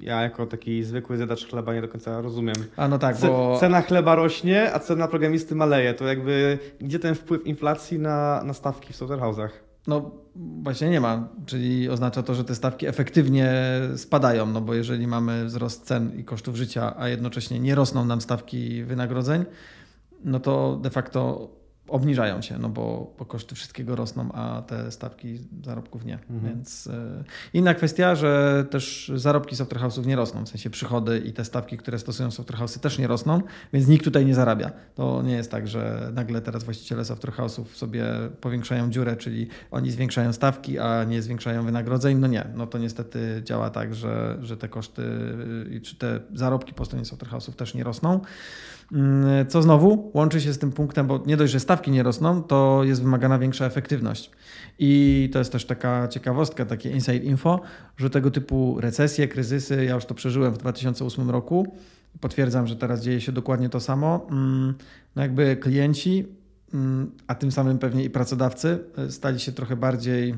ja 0.01 0.22
jako 0.22 0.46
taki 0.46 0.84
zwykły 0.84 1.17
zjadacz 1.17 1.48
chleba 1.48 1.74
nie 1.74 1.81
do 1.81 1.88
końca 1.88 2.22
rozumiem. 2.22 2.55
A 2.75 2.88
no 2.88 3.00
tak, 3.00 3.17
bo... 3.22 3.57
Cena 3.60 3.81
chleba 3.81 4.15
rośnie, 4.15 4.74
a 4.74 4.79
cena 4.79 5.07
programisty 5.07 5.55
maleje. 5.55 5.93
To 5.93 6.05
jakby 6.07 6.60
gdzie 6.81 7.00
ten 7.00 7.15
wpływ 7.15 7.48
inflacji 7.48 8.00
na, 8.00 8.43
na 8.43 8.53
stawki 8.53 8.93
w 8.93 8.96
software 8.96 9.19
house'ach? 9.19 9.66
No 9.88 10.12
właśnie 10.36 10.89
nie 10.89 11.01
ma, 11.01 11.27
czyli 11.46 11.89
oznacza 11.89 12.24
to, 12.24 12.36
że 12.36 12.44
te 12.44 12.56
stawki 12.56 12.88
efektywnie 12.88 13.51
spadają, 13.96 14.46
no 14.46 14.62
bo 14.62 14.74
jeżeli 14.74 15.08
mamy 15.08 15.46
wzrost 15.46 15.86
cen 15.86 16.20
i 16.20 16.24
kosztów 16.24 16.56
życia, 16.56 16.94
a 16.98 17.08
jednocześnie 17.08 17.60
nie 17.60 17.75
rosną 17.75 18.06
nam 18.06 18.22
stawki 18.22 18.84
wynagrodzeń, 18.84 19.46
no 20.25 20.39
to 20.39 20.79
de 20.82 20.89
facto 20.89 21.50
obniżają 21.88 22.41
się, 22.41 22.58
no 22.58 22.70
bo, 22.70 23.13
bo 23.20 23.25
koszty 23.25 23.56
wszystkiego 23.56 23.96
rosną, 23.96 24.32
a 24.32 24.62
te 24.62 24.91
stawki 24.91 25.39
zarobków 25.65 26.06
nie. 26.06 26.13
Mhm. 26.13 26.41
Więc 26.44 26.88
e, 26.88 27.24
inna 27.53 27.74
kwestia, 27.74 28.15
że 28.15 28.65
też 28.70 29.12
zarobki 29.15 29.56
software 29.56 29.82
house'ów 29.82 30.06
nie 30.06 30.15
rosną, 30.15 30.46
w 30.46 30.50
sensie 30.50 30.70
przychody 30.70 31.20
i 31.25 31.34
te 31.34 31.46
stawki, 31.46 31.77
które 31.77 32.00
stosują 32.00 32.32
software 32.32 32.60
house'y 32.60 32.79
też 32.79 33.00
nie 33.00 33.08
rosną, 33.08 33.41
więc 33.74 33.88
nikt 33.88 34.03
tutaj 34.03 34.25
nie 34.25 34.36
zarabia. 34.36 34.72
To 34.96 35.22
nie 35.22 35.34
jest 35.34 35.51
tak, 35.51 35.67
że 35.67 36.12
nagle 36.13 36.41
teraz 36.41 36.63
właściciele 36.63 37.06
software 37.06 37.34
house'ów 37.34 37.65
sobie 37.65 38.06
powiększają 38.41 38.89
dziurę, 38.89 39.15
czyli 39.15 39.48
oni 39.72 39.91
zwiększają 39.91 40.34
stawki, 40.34 40.79
a 40.79 41.03
nie 41.03 41.22
zwiększają 41.22 41.66
wynagrodzeń. 41.66 42.18
No 42.18 42.27
nie, 42.27 42.48
no 42.55 42.68
to 42.68 42.77
niestety 42.77 43.42
działa 43.44 43.70
tak, 43.70 43.96
że, 43.96 44.38
że 44.42 44.57
te 44.57 44.70
koszty 44.70 45.03
czy 45.83 45.96
te 45.96 46.20
zarobki 46.33 46.74
po 46.74 46.85
stronie 46.85 47.05
software 47.05 47.31
house'ów 47.31 47.53
też 47.53 47.74
nie 47.74 47.83
rosną. 47.83 48.22
Mm, 48.91 49.47
co 49.47 49.61
znowu 49.61 50.11
łączy 50.13 50.41
się 50.41 50.53
z 50.53 50.59
tym 50.59 50.71
punktem, 50.71 51.07
bo 51.07 51.23
nie 51.25 51.37
dość, 51.37 51.53
że 51.53 51.59
stawki 51.59 51.91
nie 51.91 52.03
rosną, 52.03 52.43
to 52.43 52.81
jest 52.83 53.03
wymagana 53.03 53.39
większa 53.39 53.65
efektywność. 53.65 54.31
I 54.79 55.29
to 55.33 55.39
jest 55.39 55.51
też 55.51 55.65
taka 55.65 56.07
ciekawostka, 56.07 56.65
takie 56.65 56.89
inside 56.89 57.17
info, 57.17 57.61
że 57.97 58.09
tego 58.09 58.31
typu 58.31 58.77
recesje, 58.81 59.27
kryzysy, 59.27 59.85
ja 59.85 59.95
już 59.95 60.05
to 60.05 60.13
przeżyłem 60.15 60.53
w 60.53 60.57
2008 60.57 61.29
roku, 61.29 61.75
potwierdzam, 62.19 62.67
że 62.67 62.75
teraz 62.75 63.03
dzieje 63.03 63.21
się 63.21 63.31
dokładnie 63.31 63.69
to 63.69 63.79
samo. 63.79 64.27
Mm, 64.31 64.73
no 65.15 65.21
jakby 65.21 65.57
klienci, 65.57 66.25
mm, 66.73 67.11
a 67.27 67.35
tym 67.35 67.51
samym 67.51 67.79
pewnie 67.79 68.03
i 68.03 68.09
pracodawcy, 68.09 68.79
e, 68.97 69.11
stali 69.11 69.39
się 69.39 69.51
trochę 69.51 69.75
bardziej 69.75 70.35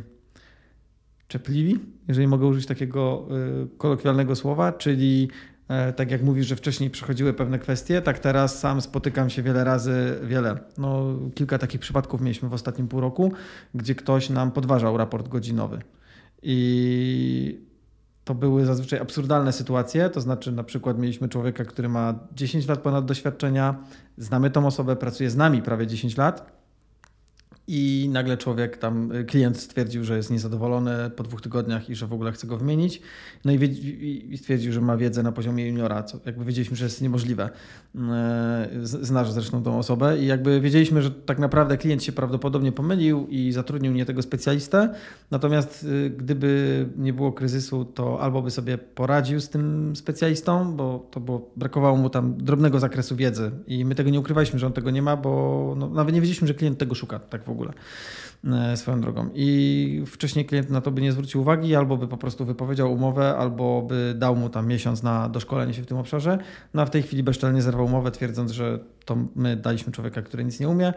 czepliwi, 1.27 1.79
jeżeli 2.07 2.27
mogę 2.27 2.45
użyć 2.47 2.65
takiego 2.65 3.27
e, 3.63 3.67
kolokwialnego 3.77 4.35
słowa, 4.35 4.71
czyli 4.71 5.29
tak 5.95 6.11
jak 6.11 6.23
mówisz, 6.23 6.47
że 6.47 6.55
wcześniej 6.55 6.89
przechodziły 6.89 7.33
pewne 7.33 7.59
kwestie, 7.59 8.01
tak 8.01 8.19
teraz 8.19 8.59
sam 8.59 8.81
spotykam 8.81 9.29
się 9.29 9.43
wiele 9.43 9.63
razy, 9.63 10.19
wiele, 10.23 10.59
no 10.77 11.05
kilka 11.35 11.57
takich 11.57 11.81
przypadków 11.81 12.21
mieliśmy 12.21 12.49
w 12.49 12.53
ostatnim 12.53 12.87
pół 12.87 12.99
roku, 12.99 13.33
gdzie 13.75 13.95
ktoś 13.95 14.29
nam 14.29 14.51
podważał 14.51 14.97
raport 14.97 15.27
godzinowy. 15.27 15.81
I 16.41 17.59
to 18.23 18.35
były 18.35 18.65
zazwyczaj 18.65 18.99
absurdalne 18.99 19.53
sytuacje, 19.53 20.09
to 20.09 20.21
znaczy 20.21 20.51
na 20.51 20.63
przykład 20.63 20.99
mieliśmy 20.99 21.29
człowieka, 21.29 21.65
który 21.65 21.89
ma 21.89 22.19
10 22.35 22.67
lat 22.67 22.79
ponad 22.79 23.05
doświadczenia, 23.05 23.83
znamy 24.17 24.49
tą 24.49 24.67
osobę, 24.67 24.95
pracuje 24.95 25.29
z 25.29 25.35
nami 25.35 25.61
prawie 25.61 25.87
10 25.87 26.17
lat 26.17 26.58
i 27.71 28.09
nagle 28.11 28.37
człowiek 28.37 28.77
tam, 28.77 29.11
y, 29.11 29.25
klient 29.25 29.57
stwierdził, 29.57 30.03
że 30.03 30.17
jest 30.17 30.31
niezadowolony 30.31 31.09
po 31.15 31.23
dwóch 31.23 31.41
tygodniach 31.41 31.89
i 31.89 31.95
że 31.95 32.07
w 32.07 32.13
ogóle 32.13 32.31
chce 32.31 32.47
go 32.47 32.57
wymienić. 32.57 33.01
No 33.45 33.51
i, 33.51 34.37
stwierdził, 34.37 34.71
że 34.71 34.81
ma 34.81 34.97
wiedzę 34.97 35.23
na 35.23 35.31
poziomie 35.31 35.67
juniora, 35.67 36.03
co 36.03 36.19
jakby 36.25 36.45
wiedzieliśmy, 36.45 36.77
że 36.77 36.85
jest 36.85 37.01
niemożliwe. 37.01 37.49
Y, 37.95 37.99
znasz 38.83 39.31
zresztą 39.31 39.63
tą 39.63 39.77
osobę 39.79 40.19
i 40.19 40.25
jakby 40.25 40.61
wiedzieliśmy, 40.61 41.01
że 41.01 41.11
tak 41.11 41.39
naprawdę 41.39 41.77
klient 41.77 42.03
się 42.03 42.11
prawdopodobnie 42.11 42.71
pomylił 42.71 43.27
i 43.27 43.51
zatrudnił 43.51 43.93
nie 43.93 44.05
tego 44.05 44.21
specjalistę. 44.21 44.93
Natomiast 45.31 45.83
y, 45.83 46.09
gdyby 46.09 46.85
nie 46.97 47.13
było 47.13 47.31
kryzysu, 47.31 47.85
to 47.85 48.21
albo 48.21 48.41
by 48.41 48.51
sobie 48.51 48.77
poradził 48.77 49.39
z 49.39 49.49
tym 49.49 49.95
specjalistą, 49.95 50.75
bo 50.75 51.07
to 51.11 51.19
było, 51.19 51.51
brakowało 51.55 51.97
mu 51.97 52.09
tam 52.09 52.37
drobnego 52.37 52.79
zakresu 52.79 53.15
wiedzy 53.15 53.51
i 53.67 53.85
my 53.85 53.95
tego 53.95 54.09
nie 54.09 54.19
ukrywaliśmy, 54.19 54.59
że 54.59 54.67
on 54.67 54.73
tego 54.73 54.91
nie 54.91 55.01
ma, 55.01 55.17
bo 55.17 55.75
no, 55.77 55.89
nawet 55.89 56.15
nie 56.15 56.21
wiedzieliśmy, 56.21 56.47
że 56.47 56.53
klient 56.53 56.77
tego 56.77 56.95
szuka 56.95 57.19
tak 57.19 57.43
w 57.43 57.49
ogóle 57.49 57.58
ogóle 57.59 57.73
e, 58.71 58.77
swoją 58.77 59.01
drogą. 59.01 59.29
I 59.33 60.03
wcześniej 60.07 60.45
klient 60.45 60.69
na 60.69 60.81
to 60.81 60.91
by 60.91 61.01
nie 61.01 61.11
zwrócił 61.11 61.41
uwagi, 61.41 61.75
albo 61.75 61.97
by 61.97 62.07
po 62.07 62.17
prostu 62.17 62.45
wypowiedział 62.45 62.93
umowę, 62.93 63.35
albo 63.37 63.81
by 63.81 64.15
dał 64.17 64.35
mu 64.35 64.49
tam 64.49 64.67
miesiąc 64.67 65.03
na 65.03 65.29
doszkolenie 65.29 65.73
się 65.73 65.81
w 65.81 65.85
tym 65.85 65.97
obszarze. 65.97 66.37
No 66.73 66.81
a 66.81 66.85
w 66.85 66.89
tej 66.89 67.03
chwili 67.03 67.23
bezczelnie 67.23 67.61
zerwał 67.61 67.85
umowę, 67.85 68.11
twierdząc, 68.11 68.51
że 68.51 68.79
to 69.05 69.17
my 69.35 69.55
daliśmy 69.55 69.91
człowieka, 69.91 70.21
który 70.21 70.45
nic 70.45 70.59
nie 70.59 70.69
umie. 70.69 70.93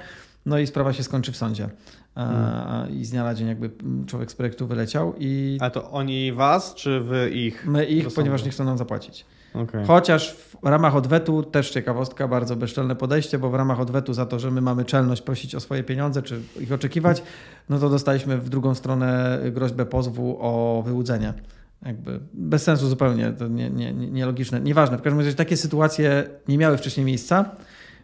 No 0.46 0.58
i 0.58 0.66
sprawa 0.66 0.92
się 0.92 1.02
skończy 1.02 1.32
w 1.32 1.36
sądzie. 1.36 1.64
E, 1.64 1.68
hmm. 2.14 2.90
I 2.90 3.04
z 3.04 3.10
dnia 3.10 3.24
na 3.24 3.34
dzień 3.34 3.48
jakby 3.48 3.70
człowiek 4.06 4.32
z 4.32 4.34
projektu 4.34 4.66
wyleciał. 4.66 5.14
I... 5.18 5.58
A 5.60 5.70
to 5.70 5.90
oni 5.90 6.32
was, 6.32 6.74
czy 6.74 7.00
wy 7.00 7.30
ich? 7.30 7.66
My 7.66 7.84
ich, 7.84 8.14
ponieważ 8.14 8.44
nie 8.44 8.50
chcą 8.50 8.64
nam 8.64 8.78
zapłacić. 8.78 9.26
Okay. 9.54 9.86
Chociaż 9.86 10.32
w 10.34 10.56
ramach 10.62 10.96
odwetu, 10.96 11.42
też 11.42 11.70
ciekawostka, 11.70 12.28
bardzo 12.28 12.56
bezczelne 12.56 12.96
podejście, 12.96 13.38
bo 13.38 13.50
w 13.50 13.54
ramach 13.54 13.80
odwetu 13.80 14.12
za 14.12 14.26
to, 14.26 14.38
że 14.38 14.50
my 14.50 14.60
mamy 14.60 14.84
czelność 14.84 15.22
prosić 15.22 15.54
o 15.54 15.60
swoje 15.60 15.82
pieniądze, 15.82 16.22
czy 16.22 16.40
ich 16.60 16.72
oczekiwać, 16.72 17.22
no 17.68 17.78
to 17.78 17.88
dostaliśmy 17.88 18.38
w 18.38 18.48
drugą 18.48 18.74
stronę 18.74 19.40
groźbę 19.52 19.86
pozwu 19.86 20.36
o 20.40 20.82
wyłudzenie. 20.86 21.34
Jakby 21.86 22.20
bez 22.34 22.62
sensu 22.62 22.88
zupełnie, 22.88 23.32
to. 23.32 23.48
Nie, 23.48 23.70
nie, 23.70 23.92
nielogiczne. 23.92 24.60
Nieważne, 24.60 24.98
w 24.98 25.02
każdym 25.02 25.20
razie 25.20 25.34
takie 25.34 25.56
sytuacje 25.56 26.24
nie 26.48 26.58
miały 26.58 26.78
wcześniej 26.78 27.06
miejsca. 27.06 27.56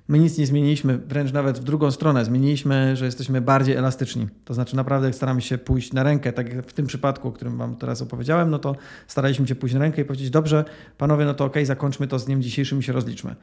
My 0.09 0.18
nic 0.18 0.38
nie 0.38 0.47
zmieniliśmy, 0.47 0.99
wręcz 0.99 1.33
nawet 1.33 1.59
w 1.59 1.64
drugą 1.64 1.90
stronę. 1.90 2.25
Zmieniliśmy, 2.25 2.97
że 2.97 3.05
jesteśmy 3.05 3.40
bardziej 3.40 3.77
elastyczni. 3.77 4.29
To 4.44 4.55
znaczy, 4.55 4.77
naprawdę, 4.77 5.12
staramy 5.12 5.40
się 5.40 5.59
pójść 5.59 5.92
na 5.92 6.03
rękę, 6.03 6.33
tak 6.33 6.55
jak 6.55 6.66
w 6.66 6.73
tym 6.73 6.87
przypadku, 6.87 7.29
o 7.29 7.33
którym 7.33 7.59
Wam 7.59 7.77
teraz 7.77 8.03
opowiedziałem, 8.03 8.51
no 8.51 8.59
to 8.59 8.77
staraliśmy 9.07 9.49
się 9.49 9.55
pójść 9.55 9.75
na 9.75 9.81
rękę 9.81 10.03
i 10.03 10.05
powiedzieć: 10.05 10.31
Dobrze, 10.31 10.64
panowie, 10.99 11.25
no 11.25 11.35
to 11.35 11.44
okej, 11.44 11.62
okay, 11.62 11.66
zakończmy 11.66 12.07
to 12.07 12.18
z 12.18 12.25
dniem 12.25 12.42
dzisiejszym 12.42 12.79
i 12.79 12.83
się 12.83 12.92
rozliczmy. 12.92 13.37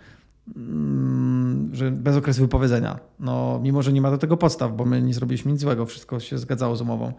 Mm, 0.56 1.69
że 1.73 1.91
bez 1.91 2.15
okresu 2.15 2.41
wypowiedzenia. 2.41 2.99
No, 3.19 3.60
mimo, 3.63 3.82
że 3.82 3.93
nie 3.93 4.01
ma 4.01 4.12
do 4.12 4.17
tego 4.17 4.38
podstaw, 4.38 4.75
bo 4.75 4.86
my 4.86 5.01
nie 5.01 5.13
zrobiliśmy 5.13 5.51
nic 5.51 5.62
złego, 5.62 5.86
wszystko 5.86 6.19
się 6.19 6.38
zgadzało 6.38 6.75
z 6.75 6.82
umową. 6.82 7.13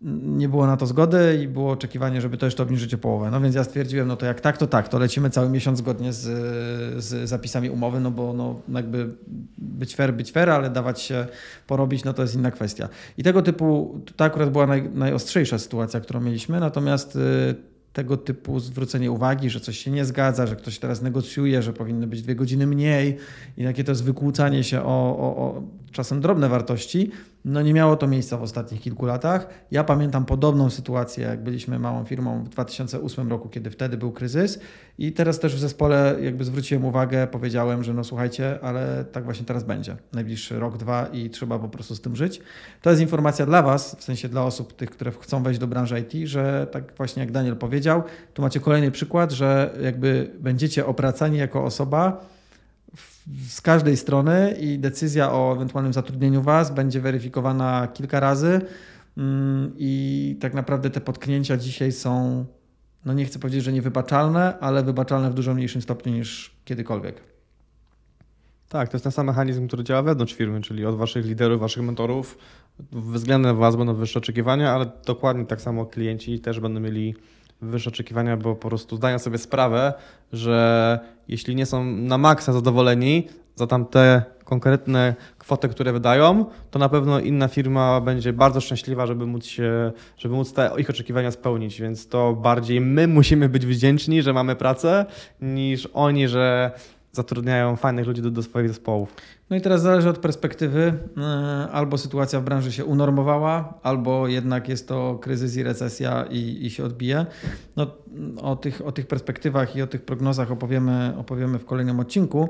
Nie 0.00 0.48
było 0.48 0.66
na 0.66 0.76
to 0.76 0.86
zgody 0.86 1.40
i 1.42 1.48
było 1.48 1.70
oczekiwanie, 1.70 2.20
żeby 2.20 2.36
to 2.36 2.46
jeszcze 2.46 2.62
obniżyć 2.62 2.94
o 2.94 2.98
połowę. 2.98 3.30
No 3.30 3.40
więc 3.40 3.54
ja 3.54 3.64
stwierdziłem, 3.64 4.08
no 4.08 4.16
to 4.16 4.26
jak 4.26 4.40
tak, 4.40 4.58
to 4.58 4.66
tak, 4.66 4.88
to 4.88 4.98
lecimy 4.98 5.30
cały 5.30 5.48
miesiąc 5.48 5.78
zgodnie 5.78 6.12
z, 6.12 6.24
z 7.04 7.28
zapisami 7.28 7.70
umowy, 7.70 8.00
no 8.00 8.10
bo 8.10 8.32
no 8.32 8.60
jakby 8.74 9.14
być 9.58 9.96
fair, 9.96 10.14
być 10.14 10.32
fair, 10.32 10.50
ale 10.50 10.70
dawać 10.70 11.00
się 11.00 11.26
porobić, 11.66 12.04
no 12.04 12.12
to 12.12 12.22
jest 12.22 12.34
inna 12.34 12.50
kwestia. 12.50 12.88
I 13.18 13.22
tego 13.22 13.42
typu, 13.42 14.00
to 14.16 14.24
akurat 14.24 14.50
była 14.50 14.66
naj, 14.66 14.90
najostrzejsza 14.94 15.58
sytuacja, 15.58 16.00
którą 16.00 16.20
mieliśmy, 16.20 16.60
natomiast 16.60 17.16
y, 17.16 17.54
tego 17.92 18.16
typu 18.16 18.60
zwrócenie 18.60 19.12
uwagi, 19.12 19.50
że 19.50 19.60
coś 19.60 19.78
się 19.78 19.90
nie 19.90 20.04
zgadza, 20.04 20.46
że 20.46 20.56
ktoś 20.56 20.78
teraz 20.78 21.02
negocjuje, 21.02 21.62
że 21.62 21.72
powinny 21.72 22.06
być 22.06 22.22
dwie 22.22 22.34
godziny 22.34 22.66
mniej 22.66 23.16
i 23.56 23.62
jakie 23.62 23.84
to 23.84 23.92
jest 23.92 24.04
wykłócanie 24.04 24.64
się 24.64 24.82
o, 24.82 25.16
o, 25.18 25.36
o 25.36 25.62
czasem 25.96 26.20
drobne 26.20 26.48
wartości, 26.48 27.10
no 27.44 27.62
nie 27.62 27.74
miało 27.74 27.96
to 27.96 28.06
miejsca 28.06 28.36
w 28.36 28.42
ostatnich 28.42 28.80
kilku 28.80 29.06
latach. 29.06 29.48
Ja 29.70 29.84
pamiętam 29.84 30.24
podobną 30.24 30.70
sytuację, 30.70 31.24
jak 31.24 31.42
byliśmy 31.42 31.78
małą 31.78 32.04
firmą 32.04 32.44
w 32.44 32.48
2008 32.48 33.30
roku, 33.30 33.48
kiedy 33.48 33.70
wtedy 33.70 33.96
był 33.96 34.12
kryzys 34.12 34.58
i 34.98 35.12
teraz 35.12 35.38
też 35.38 35.56
w 35.56 35.58
zespole 35.58 36.16
jakby 36.20 36.44
zwróciłem 36.44 36.84
uwagę, 36.84 37.26
powiedziałem, 37.26 37.84
że 37.84 37.94
no 37.94 38.04
słuchajcie, 38.04 38.58
ale 38.62 39.04
tak 39.12 39.24
właśnie 39.24 39.46
teraz 39.46 39.64
będzie. 39.64 39.96
Najbliższy 40.12 40.58
rok, 40.58 40.76
dwa 40.76 41.06
i 41.06 41.30
trzeba 41.30 41.58
po 41.58 41.68
prostu 41.68 41.94
z 41.94 42.00
tym 42.00 42.16
żyć. 42.16 42.40
To 42.82 42.90
jest 42.90 43.02
informacja 43.02 43.46
dla 43.46 43.62
Was, 43.62 43.96
w 43.98 44.04
sensie 44.04 44.28
dla 44.28 44.44
osób 44.44 44.72
tych, 44.72 44.90
które 44.90 45.10
chcą 45.10 45.42
wejść 45.42 45.60
do 45.60 45.66
branży 45.66 46.00
IT, 46.00 46.28
że 46.28 46.66
tak 46.70 46.92
właśnie 46.96 47.20
jak 47.20 47.32
Daniel 47.32 47.56
powiedział, 47.56 48.02
tu 48.34 48.42
macie 48.42 48.60
kolejny 48.60 48.90
przykład, 48.90 49.32
że 49.32 49.74
jakby 49.82 50.30
będziecie 50.40 50.86
opracani 50.86 51.38
jako 51.38 51.64
osoba, 51.64 52.35
z 53.48 53.60
każdej 53.60 53.96
strony 53.96 54.56
i 54.60 54.78
decyzja 54.78 55.32
o 55.32 55.52
ewentualnym 55.52 55.92
zatrudnieniu 55.92 56.42
Was 56.42 56.74
będzie 56.74 57.00
weryfikowana 57.00 57.88
kilka 57.94 58.20
razy. 58.20 58.60
Mm, 59.16 59.72
I 59.78 60.36
tak 60.40 60.54
naprawdę 60.54 60.90
te 60.90 61.00
potknięcia 61.00 61.56
dzisiaj 61.56 61.92
są, 61.92 62.44
no 63.04 63.12
nie 63.12 63.24
chcę 63.24 63.38
powiedzieć, 63.38 63.64
że 63.64 63.72
niewybaczalne, 63.72 64.58
ale 64.58 64.82
wybaczalne 64.82 65.30
w 65.30 65.34
dużo 65.34 65.54
mniejszym 65.54 65.82
stopniu 65.82 66.12
niż 66.12 66.56
kiedykolwiek. 66.64 67.20
Tak, 68.68 68.88
to 68.88 68.96
jest 68.96 69.02
ten 69.02 69.12
sam 69.12 69.26
mechanizm, 69.26 69.66
który 69.66 69.84
działa 69.84 70.02
wewnątrz 70.02 70.34
firmy, 70.34 70.60
czyli 70.60 70.86
od 70.86 70.96
Waszych 70.96 71.26
liderów, 71.26 71.60
Waszych 71.60 71.82
mentorów 71.82 72.38
względem 72.92 73.56
Was 73.56 73.76
będą 73.76 73.94
wyższe 73.94 74.18
oczekiwania, 74.18 74.72
ale 74.72 74.90
dokładnie 75.06 75.46
tak 75.46 75.60
samo 75.60 75.86
klienci 75.86 76.40
też 76.40 76.60
będą 76.60 76.80
mieli 76.80 77.14
wyższe 77.60 77.90
oczekiwania, 77.90 78.36
bo 78.36 78.54
po 78.54 78.68
prostu 78.68 78.96
zdają 78.96 79.18
sobie 79.18 79.38
sprawę, 79.38 79.92
że 80.32 80.98
jeśli 81.28 81.54
nie 81.56 81.66
są 81.66 81.84
na 81.84 82.18
maksa 82.18 82.52
zadowoleni 82.52 83.28
za 83.54 83.66
tamte 83.66 84.22
konkretne 84.44 85.14
kwoty, 85.38 85.68
które 85.68 85.92
wydają, 85.92 86.44
to 86.70 86.78
na 86.78 86.88
pewno 86.88 87.20
inna 87.20 87.48
firma 87.48 88.00
będzie 88.00 88.32
bardzo 88.32 88.60
szczęśliwa, 88.60 89.06
żeby 89.06 89.26
móc, 89.26 89.44
się, 89.44 89.92
żeby 90.16 90.34
móc 90.34 90.52
te 90.52 90.70
ich 90.78 90.90
oczekiwania 90.90 91.30
spełnić. 91.30 91.80
Więc 91.80 92.08
to 92.08 92.32
bardziej 92.32 92.80
my 92.80 93.08
musimy 93.08 93.48
być 93.48 93.66
wdzięczni, 93.66 94.22
że 94.22 94.32
mamy 94.32 94.56
pracę, 94.56 95.06
niż 95.40 95.88
oni, 95.92 96.28
że 96.28 96.70
zatrudniają 97.12 97.76
fajnych 97.76 98.06
ludzi 98.06 98.22
do, 98.22 98.30
do 98.30 98.42
swoich 98.42 98.68
zespołów. 98.68 99.14
No 99.50 99.56
i 99.56 99.60
teraz 99.60 99.82
zależy 99.82 100.08
od 100.08 100.18
perspektywy. 100.18 100.98
E, 101.18 101.22
albo 101.72 101.98
sytuacja 101.98 102.40
w 102.40 102.44
branży 102.44 102.72
się 102.72 102.84
unormowała, 102.84 103.74
albo 103.82 104.28
jednak 104.28 104.68
jest 104.68 104.88
to 104.88 105.18
kryzys 105.22 105.56
i 105.56 105.62
recesja 105.62 106.24
i, 106.30 106.66
i 106.66 106.70
się 106.70 106.84
odbije. 106.84 107.26
No, 107.76 107.86
o, 108.42 108.56
tych, 108.56 108.86
o 108.86 108.92
tych 108.92 109.06
perspektywach 109.06 109.76
i 109.76 109.82
o 109.82 109.86
tych 109.86 110.02
prognozach 110.02 110.50
opowiemy, 110.50 111.14
opowiemy 111.18 111.58
w 111.58 111.64
kolejnym 111.64 112.00
odcinku. 112.00 112.48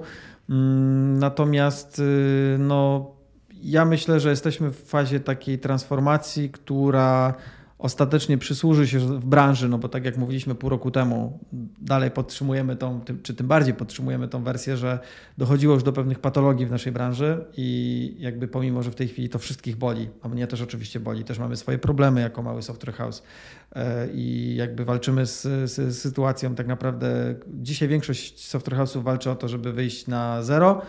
Mm, 0.51 1.19
natomiast 1.19 1.99
y, 1.99 2.57
no, 2.59 3.11
ja 3.63 3.85
myślę, 3.85 4.21
że 4.21 4.31
jesteśmy 4.31 4.71
w 4.71 4.85
fazie 4.85 5.21
takiej 5.21 5.59
transformacji, 5.59 6.51
która 6.51 7.35
ostatecznie 7.79 8.39
przysłuży 8.39 8.89
się 8.89 8.99
w 8.99 9.27
branży, 9.27 9.69
no 9.69 9.79
bo 9.79 9.89
tak 9.89 10.05
jak 10.05 10.17
mówiliśmy 10.17 10.55
pół 10.55 10.71
roku 10.71 10.91
temu, 10.91 11.39
dalej 11.79 12.11
podtrzymujemy 12.11 12.77
tą, 12.77 13.01
czy 13.23 13.35
tym 13.35 13.47
bardziej 13.47 13.75
podtrzymujemy 13.75 14.29
tą 14.29 14.43
wersję, 14.43 14.77
że 14.77 14.99
dochodziło 15.39 15.75
już 15.75 15.83
do 15.83 15.93
pewnych 15.93 16.19
patologii 16.19 16.67
w 16.67 16.71
naszej 16.71 16.93
branży 16.93 17.45
i 17.57 18.17
jakby 18.19 18.49
pomimo, 18.49 18.83
że 18.83 18.91
w 18.91 18.95
tej 18.95 19.09
chwili 19.09 19.29
to 19.29 19.39
wszystkich 19.39 19.77
boli, 19.77 20.09
a 20.23 20.29
mnie 20.29 20.47
też 20.47 20.61
oczywiście 20.61 21.01
boli, 21.01 21.25
też 21.25 21.39
mamy 21.39 21.57
swoje 21.57 21.79
problemy 21.79 22.21
jako 22.21 22.43
mały 22.43 22.63
software 22.63 22.95
house 22.95 23.23
i 24.15 24.55
jakby 24.59 24.85
walczymy 24.85 25.27
z, 25.27 25.43
z, 25.71 25.99
sytuacją 25.99 26.55
tak 26.55 26.67
naprawdę, 26.67 27.35
dzisiaj 27.55 27.89
większość 27.89 28.49
software 28.49 28.79
house'ów 28.79 29.03
walczy 29.03 29.31
o 29.31 29.37
to, 29.37 29.49
żeby 29.49 29.73
wyjść 29.73 30.07
na 30.07 30.43
zero, 30.43 30.83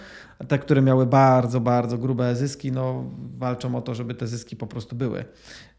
te, 0.47 0.59
które 0.59 0.81
miały 0.81 1.05
bardzo, 1.05 1.59
bardzo 1.59 1.97
grube 1.97 2.35
zyski, 2.35 2.71
no, 2.71 3.11
walczą 3.37 3.75
o 3.75 3.81
to, 3.81 3.95
żeby 3.95 4.15
te 4.15 4.27
zyski 4.27 4.55
po 4.55 4.67
prostu 4.67 4.95
były. 4.95 5.25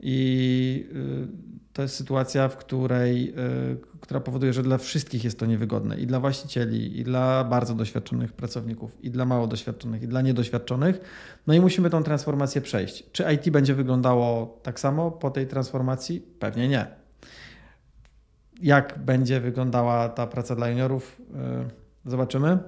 I 0.01 0.87
y, 0.95 1.73
to 1.73 1.83
jest 1.83 1.95
sytuacja, 1.95 2.49
w 2.49 2.57
której, 2.57 3.35
y, 3.73 3.99
która 4.01 4.21
powoduje, 4.21 4.53
że 4.53 4.63
dla 4.63 4.79
wszystkich 4.79 5.25
jest 5.25 5.39
to 5.39 5.47
niewygodne 5.47 6.01
i 6.01 6.07
dla 6.07 6.21
właścicieli, 6.21 7.01
i 7.01 7.05
dla 7.05 7.45
bardzo 7.45 7.75
doświadczonych 7.75 8.33
pracowników, 8.33 9.05
i 9.05 9.11
dla 9.11 9.25
mało 9.25 9.47
doświadczonych, 9.47 10.03
i 10.03 10.09
dla 10.09 10.23
niedoświadczonych. 10.23 11.01
No 11.47 11.55
i 11.55 11.61
musimy 11.61 11.91
tą 11.91 12.03
transformację 12.03 12.61
przejść. 12.61 13.05
Czy 13.13 13.25
IT 13.35 13.51
będzie 13.51 13.75
wyglądało 13.75 14.59
tak 14.63 14.81
samo 14.81 15.11
po 15.11 15.31
tej 15.31 15.47
transformacji? 15.47 16.21
Pewnie 16.39 16.69
nie. 16.69 16.98
Jak 18.61 18.99
będzie 18.99 19.41
wyglądała 19.41 20.09
ta 20.09 20.27
praca 20.27 20.57
dla 20.57 20.69
juniorów? 20.69 21.21
Y, 22.07 22.11
zobaczymy. 22.11 22.59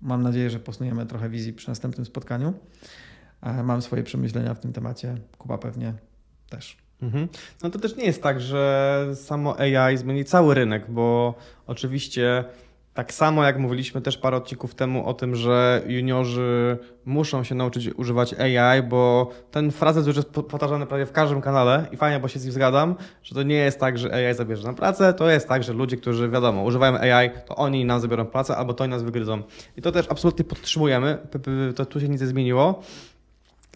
Mam 0.00 0.22
nadzieję, 0.22 0.50
że 0.50 0.60
posuniemy 0.60 1.06
trochę 1.06 1.28
wizji 1.28 1.52
przy 1.52 1.68
następnym 1.68 2.06
spotkaniu. 2.06 2.54
E, 3.42 3.62
mam 3.62 3.82
swoje 3.82 4.02
przemyślenia 4.02 4.54
w 4.54 4.60
tym 4.60 4.72
temacie. 4.72 5.14
Kuba 5.38 5.58
pewnie 5.58 5.94
też. 6.48 6.76
Mhm. 7.02 7.28
No 7.62 7.70
to 7.70 7.78
też 7.78 7.96
nie 7.96 8.04
jest 8.04 8.22
tak, 8.22 8.40
że 8.40 9.06
samo 9.14 9.56
AI 9.58 9.96
zmieni 9.96 10.24
cały 10.24 10.54
rynek, 10.54 10.90
bo 10.90 11.34
oczywiście 11.66 12.44
tak 12.98 13.14
samo 13.14 13.44
jak 13.44 13.58
mówiliśmy 13.58 14.00
też 14.00 14.18
parę 14.18 14.36
odcinków 14.36 14.74
temu 14.74 15.06
o 15.06 15.14
tym, 15.14 15.34
że 15.34 15.82
juniorzy 15.86 16.78
muszą 17.04 17.44
się 17.44 17.54
nauczyć 17.54 17.90
używać 17.96 18.34
AI, 18.34 18.82
bo 18.82 19.30
ten 19.50 19.70
frazes 19.70 20.06
już 20.06 20.16
jest 20.16 20.28
powtarzany 20.28 20.86
prawie 20.86 21.06
w 21.06 21.12
każdym 21.12 21.40
kanale 21.40 21.86
i 21.92 21.96
fajnie, 21.96 22.20
bo 22.20 22.28
się 22.28 22.38
z 22.38 22.44
nim 22.44 22.52
zgadzam, 22.52 22.94
że 23.22 23.34
to 23.34 23.42
nie 23.42 23.54
jest 23.54 23.80
tak, 23.80 23.98
że 23.98 24.14
AI 24.14 24.34
zabierze 24.34 24.66
nam 24.66 24.74
pracę, 24.74 25.14
to 25.14 25.30
jest 25.30 25.48
tak, 25.48 25.62
że 25.62 25.72
ludzie, 25.72 25.96
którzy 25.96 26.28
wiadomo, 26.28 26.62
używają 26.62 26.96
AI, 26.96 27.30
to 27.46 27.56
oni 27.56 27.84
nam 27.84 28.00
zabiorą 28.00 28.26
pracę 28.26 28.56
albo 28.56 28.74
to 28.74 28.84
oni 28.84 28.90
nas 28.90 29.02
wygryzą. 29.02 29.42
I 29.76 29.82
to 29.82 29.92
też 29.92 30.06
absolutnie 30.08 30.44
podtrzymujemy, 30.44 31.18
to 31.76 31.86
tu 31.86 32.00
się 32.00 32.08
nic 32.08 32.20
nie 32.20 32.26
zmieniło. 32.26 32.82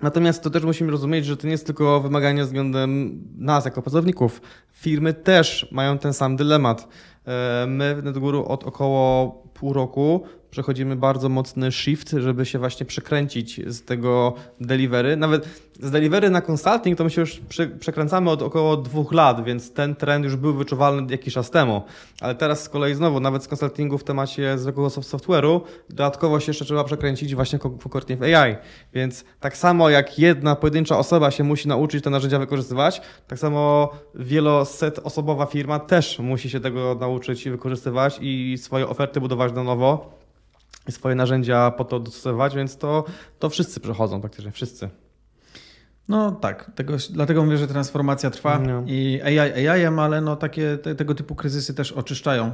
Natomiast 0.02 0.42
to 0.42 0.50
też 0.50 0.64
musimy 0.64 0.90
rozumieć, 0.90 1.26
że 1.26 1.36
to 1.36 1.46
nie 1.46 1.52
jest 1.52 1.66
tylko 1.66 2.00
wymaganie 2.00 2.44
względem 2.44 3.22
nas 3.38 3.64
jako 3.64 3.82
pracowników. 3.82 4.40
Firmy 4.72 5.14
też 5.14 5.68
mają 5.72 5.98
ten 5.98 6.12
sam 6.12 6.36
dylemat. 6.36 6.88
E, 7.26 7.66
my 7.68 7.94
w 7.94 8.04
NetGuru 8.04 8.44
od 8.44 8.64
około 8.64 9.30
pół 9.54 9.72
roku 9.72 10.24
przechodzimy 10.52 10.96
bardzo 10.96 11.28
mocny 11.28 11.72
shift, 11.72 12.10
żeby 12.10 12.46
się 12.46 12.58
właśnie 12.58 12.86
przekręcić 12.86 13.60
z 13.66 13.84
tego 13.84 14.34
delivery. 14.60 15.16
Nawet 15.16 15.48
z 15.80 15.90
delivery 15.90 16.30
na 16.30 16.40
consulting 16.40 16.98
to 16.98 17.04
my 17.04 17.10
się 17.10 17.20
już 17.20 17.40
przekręcamy 17.80 18.30
od 18.30 18.42
około 18.42 18.76
dwóch 18.76 19.12
lat, 19.12 19.44
więc 19.44 19.72
ten 19.72 19.94
trend 19.94 20.24
już 20.24 20.36
był 20.36 20.54
wyczuwalny 20.54 21.06
jakiś 21.10 21.34
czas 21.34 21.50
temu. 21.50 21.82
Ale 22.20 22.34
teraz 22.34 22.62
z 22.62 22.68
kolei 22.68 22.94
znowu, 22.94 23.20
nawet 23.20 23.44
z 23.44 23.48
consultingu 23.48 23.98
w 23.98 24.04
temacie 24.04 24.58
zwykłego 24.58 24.88
software'u, 24.88 25.60
dodatkowo 25.88 26.40
się 26.40 26.50
jeszcze 26.50 26.64
trzeba 26.64 26.84
przekręcić 26.84 27.34
właśnie 27.34 27.58
konkretnie 27.58 28.16
w 28.16 28.22
AI. 28.22 28.56
Więc 28.94 29.24
tak 29.40 29.56
samo 29.56 29.90
jak 29.90 30.18
jedna 30.18 30.56
pojedyncza 30.56 30.98
osoba 30.98 31.30
się 31.30 31.44
musi 31.44 31.68
nauczyć 31.68 32.04
te 32.04 32.10
narzędzia 32.10 32.38
wykorzystywać, 32.38 33.02
tak 33.28 33.38
samo 33.38 33.90
wieloset 34.14 34.98
osobowa 34.98 35.46
firma 35.46 35.78
też 35.78 36.18
musi 36.18 36.50
się 36.50 36.60
tego 36.60 36.96
nauczyć 37.00 37.46
i 37.46 37.50
wykorzystywać 37.50 38.18
i 38.20 38.58
swoje 38.58 38.88
oferty 38.88 39.20
budować 39.20 39.52
na 39.52 39.64
nowo 39.64 40.21
swoje 40.90 41.14
narzędzia 41.14 41.70
po 41.70 41.84
to 41.84 42.00
dostosować, 42.00 42.54
więc 42.54 42.76
to, 42.76 43.04
to 43.38 43.50
wszyscy 43.50 43.80
przechodzą, 43.80 44.20
praktycznie 44.20 44.52
wszyscy. 44.52 44.88
No 46.08 46.32
tak, 46.32 46.70
tego, 46.74 46.96
dlatego 47.10 47.44
mówię, 47.44 47.58
że 47.58 47.68
transformacja 47.68 48.30
trwa 48.30 48.58
no. 48.58 48.82
i 48.86 49.20
AI 49.24 49.68
AI, 49.68 49.86
ale 49.86 50.20
no 50.20 50.36
takie, 50.36 50.78
te, 50.78 50.94
tego 50.94 51.14
typu 51.14 51.34
kryzysy 51.34 51.74
też 51.74 51.92
oczyszczają 51.92 52.52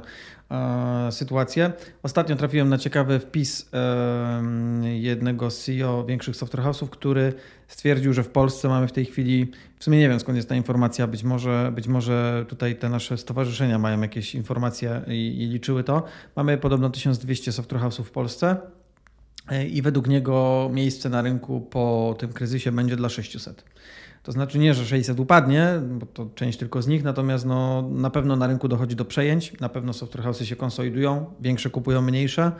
sytuację. 1.10 1.72
Ostatnio 2.02 2.36
trafiłem 2.36 2.68
na 2.68 2.78
ciekawy 2.78 3.20
wpis 3.20 3.70
e, 3.72 4.42
jednego 4.84 5.50
CEO 5.50 6.04
większych 6.04 6.36
software 6.36 6.64
house'ów, 6.64 6.88
który 6.88 7.32
stwierdził, 7.68 8.12
że 8.12 8.22
w 8.22 8.28
Polsce 8.28 8.68
mamy 8.68 8.88
w 8.88 8.92
tej 8.92 9.04
chwili, 9.04 9.50
w 9.78 9.84
sumie 9.84 9.98
nie 9.98 10.08
wiem 10.08 10.20
skąd 10.20 10.36
jest 10.36 10.48
ta 10.48 10.54
informacja, 10.54 11.06
być 11.06 11.24
może, 11.24 11.72
być 11.74 11.88
może 11.88 12.46
tutaj 12.48 12.76
te 12.76 12.88
nasze 12.88 13.18
stowarzyszenia 13.18 13.78
mają 13.78 14.00
jakieś 14.00 14.34
informacje 14.34 15.02
i, 15.06 15.42
i 15.42 15.46
liczyły 15.46 15.84
to. 15.84 16.02
Mamy 16.36 16.58
podobno 16.58 16.90
1200 16.90 17.52
software 17.52 17.80
house'ów 17.80 18.02
w 18.04 18.10
Polsce 18.10 18.56
E, 18.56 18.77
i 19.70 19.82
według 19.82 20.08
niego 20.08 20.68
miejsce 20.72 21.08
na 21.08 21.22
rynku 21.22 21.60
po 21.60 22.16
tym 22.18 22.32
kryzysie 22.32 22.72
będzie 22.72 22.96
dla 22.96 23.08
600. 23.08 23.64
To 24.22 24.32
znaczy 24.32 24.58
nie, 24.58 24.74
że 24.74 24.86
600 24.86 25.20
upadnie, 25.20 25.80
bo 25.88 26.06
to 26.06 26.30
część 26.34 26.58
tylko 26.58 26.82
z 26.82 26.86
nich, 26.86 27.04
natomiast 27.04 27.46
no, 27.46 27.88
na 27.90 28.10
pewno 28.10 28.36
na 28.36 28.46
rynku 28.46 28.68
dochodzi 28.68 28.96
do 28.96 29.04
przejęć, 29.04 29.60
na 29.60 29.68
pewno 29.68 29.92
software 29.92 30.24
house'y 30.24 30.44
się 30.44 30.56
konsolidują, 30.56 31.26
większe 31.40 31.70
kupują 31.70 32.02
mniejsze. 32.02 32.52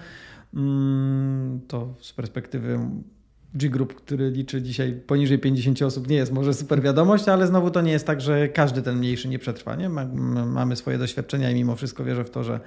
Mm, 0.54 1.60
to 1.68 1.94
z 2.00 2.12
perspektywy 2.12 2.78
G-Group, 3.54 3.94
który 3.94 4.30
liczy 4.30 4.62
dzisiaj 4.62 4.92
poniżej 5.06 5.38
50 5.38 5.82
osób, 5.82 6.08
nie 6.08 6.16
jest 6.16 6.32
może 6.32 6.54
super 6.54 6.82
wiadomość, 6.82 7.28
ale 7.28 7.46
znowu 7.46 7.70
to 7.70 7.80
nie 7.80 7.92
jest 7.92 8.06
tak, 8.06 8.20
że 8.20 8.48
każdy 8.48 8.82
ten 8.82 8.98
mniejszy 8.98 9.28
nie 9.28 9.38
przetrwa. 9.38 9.76
Nie? 9.76 9.88
Mamy 9.88 10.76
swoje 10.76 10.98
doświadczenia 10.98 11.50
i 11.50 11.54
mimo 11.54 11.76
wszystko 11.76 12.04
wierzę 12.04 12.24
w 12.24 12.30
to, 12.30 12.44
że 12.44 12.60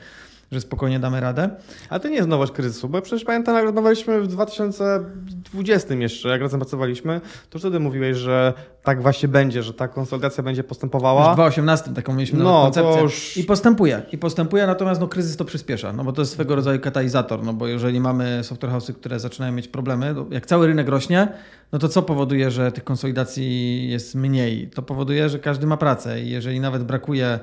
że 0.51 0.61
spokojnie 0.61 0.99
damy 0.99 1.19
radę. 1.19 1.49
Ale 1.89 1.99
to 1.99 2.07
nie 2.07 2.15
jest 2.15 2.27
nowość 2.27 2.51
kryzysu, 2.51 2.89
bo 2.89 3.01
przecież 3.01 3.25
pamiętam, 3.25 3.55
jak 3.55 3.63
rozmawialiśmy 3.63 4.21
w 4.21 4.27
2020 4.27 5.93
jeszcze, 5.93 6.29
jak 6.29 6.41
razem 6.41 6.59
pracowaliśmy, 6.59 7.21
to 7.49 7.59
wtedy 7.59 7.79
mówiłeś, 7.79 8.17
że 8.17 8.53
tak 8.83 9.01
właśnie 9.01 9.29
będzie, 9.29 9.63
że 9.63 9.73
ta 9.73 9.87
konsolidacja 9.87 10.43
będzie 10.43 10.63
postępowała. 10.63 11.31
W 11.31 11.35
2018 11.35 11.93
taką 11.93 12.13
mieliśmy 12.13 12.43
no, 12.43 12.63
koncepcję. 12.63 13.01
Już... 13.01 13.37
I 13.37 13.43
postępuje. 13.43 14.01
I 14.11 14.17
postępuje, 14.17 14.67
natomiast 14.67 15.01
no, 15.01 15.07
kryzys 15.07 15.37
to 15.37 15.45
przyspiesza, 15.45 15.93
no 15.93 16.03
bo 16.03 16.11
to 16.11 16.21
jest 16.21 16.31
swego 16.31 16.55
rodzaju 16.55 16.79
katalizator, 16.79 17.43
no 17.43 17.53
bo 17.53 17.67
jeżeli 17.67 17.99
mamy 17.99 18.43
software 18.43 18.71
house'y, 18.71 18.93
które 18.93 19.19
zaczynają 19.19 19.53
mieć 19.53 19.67
problemy, 19.67 20.15
jak 20.31 20.45
cały 20.45 20.67
rynek 20.67 20.87
rośnie, 20.87 21.27
no 21.71 21.79
to 21.79 21.89
co 21.89 22.01
powoduje, 22.01 22.51
że 22.51 22.71
tych 22.71 22.83
konsolidacji 22.83 23.89
jest 23.89 24.15
mniej? 24.15 24.69
To 24.69 24.81
powoduje, 24.81 25.29
że 25.29 25.39
każdy 25.39 25.67
ma 25.67 25.77
pracę 25.77 26.21
i 26.21 26.29
jeżeli 26.29 26.59
nawet 26.59 26.83
brakuje 26.83 27.25
e, 27.25 27.39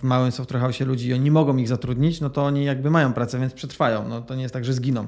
w 0.00 0.02
małym 0.02 0.32
software 0.32 0.62
house'ie 0.62 0.86
ludzi 0.86 1.08
i 1.08 1.14
oni 1.14 1.30
mogą 1.30 1.56
ich 1.56 1.68
zatrudnić, 1.68 2.20
no 2.20 2.30
to 2.30 2.44
oni 2.44 2.64
jakby 2.64 2.90
mają 2.90 3.12
pracę, 3.12 3.38
więc 3.38 3.52
przetrwają. 3.52 4.08
No 4.08 4.20
to 4.20 4.34
nie 4.34 4.42
jest 4.42 4.54
tak, 4.54 4.64
że 4.64 4.72
zginą. 4.72 5.06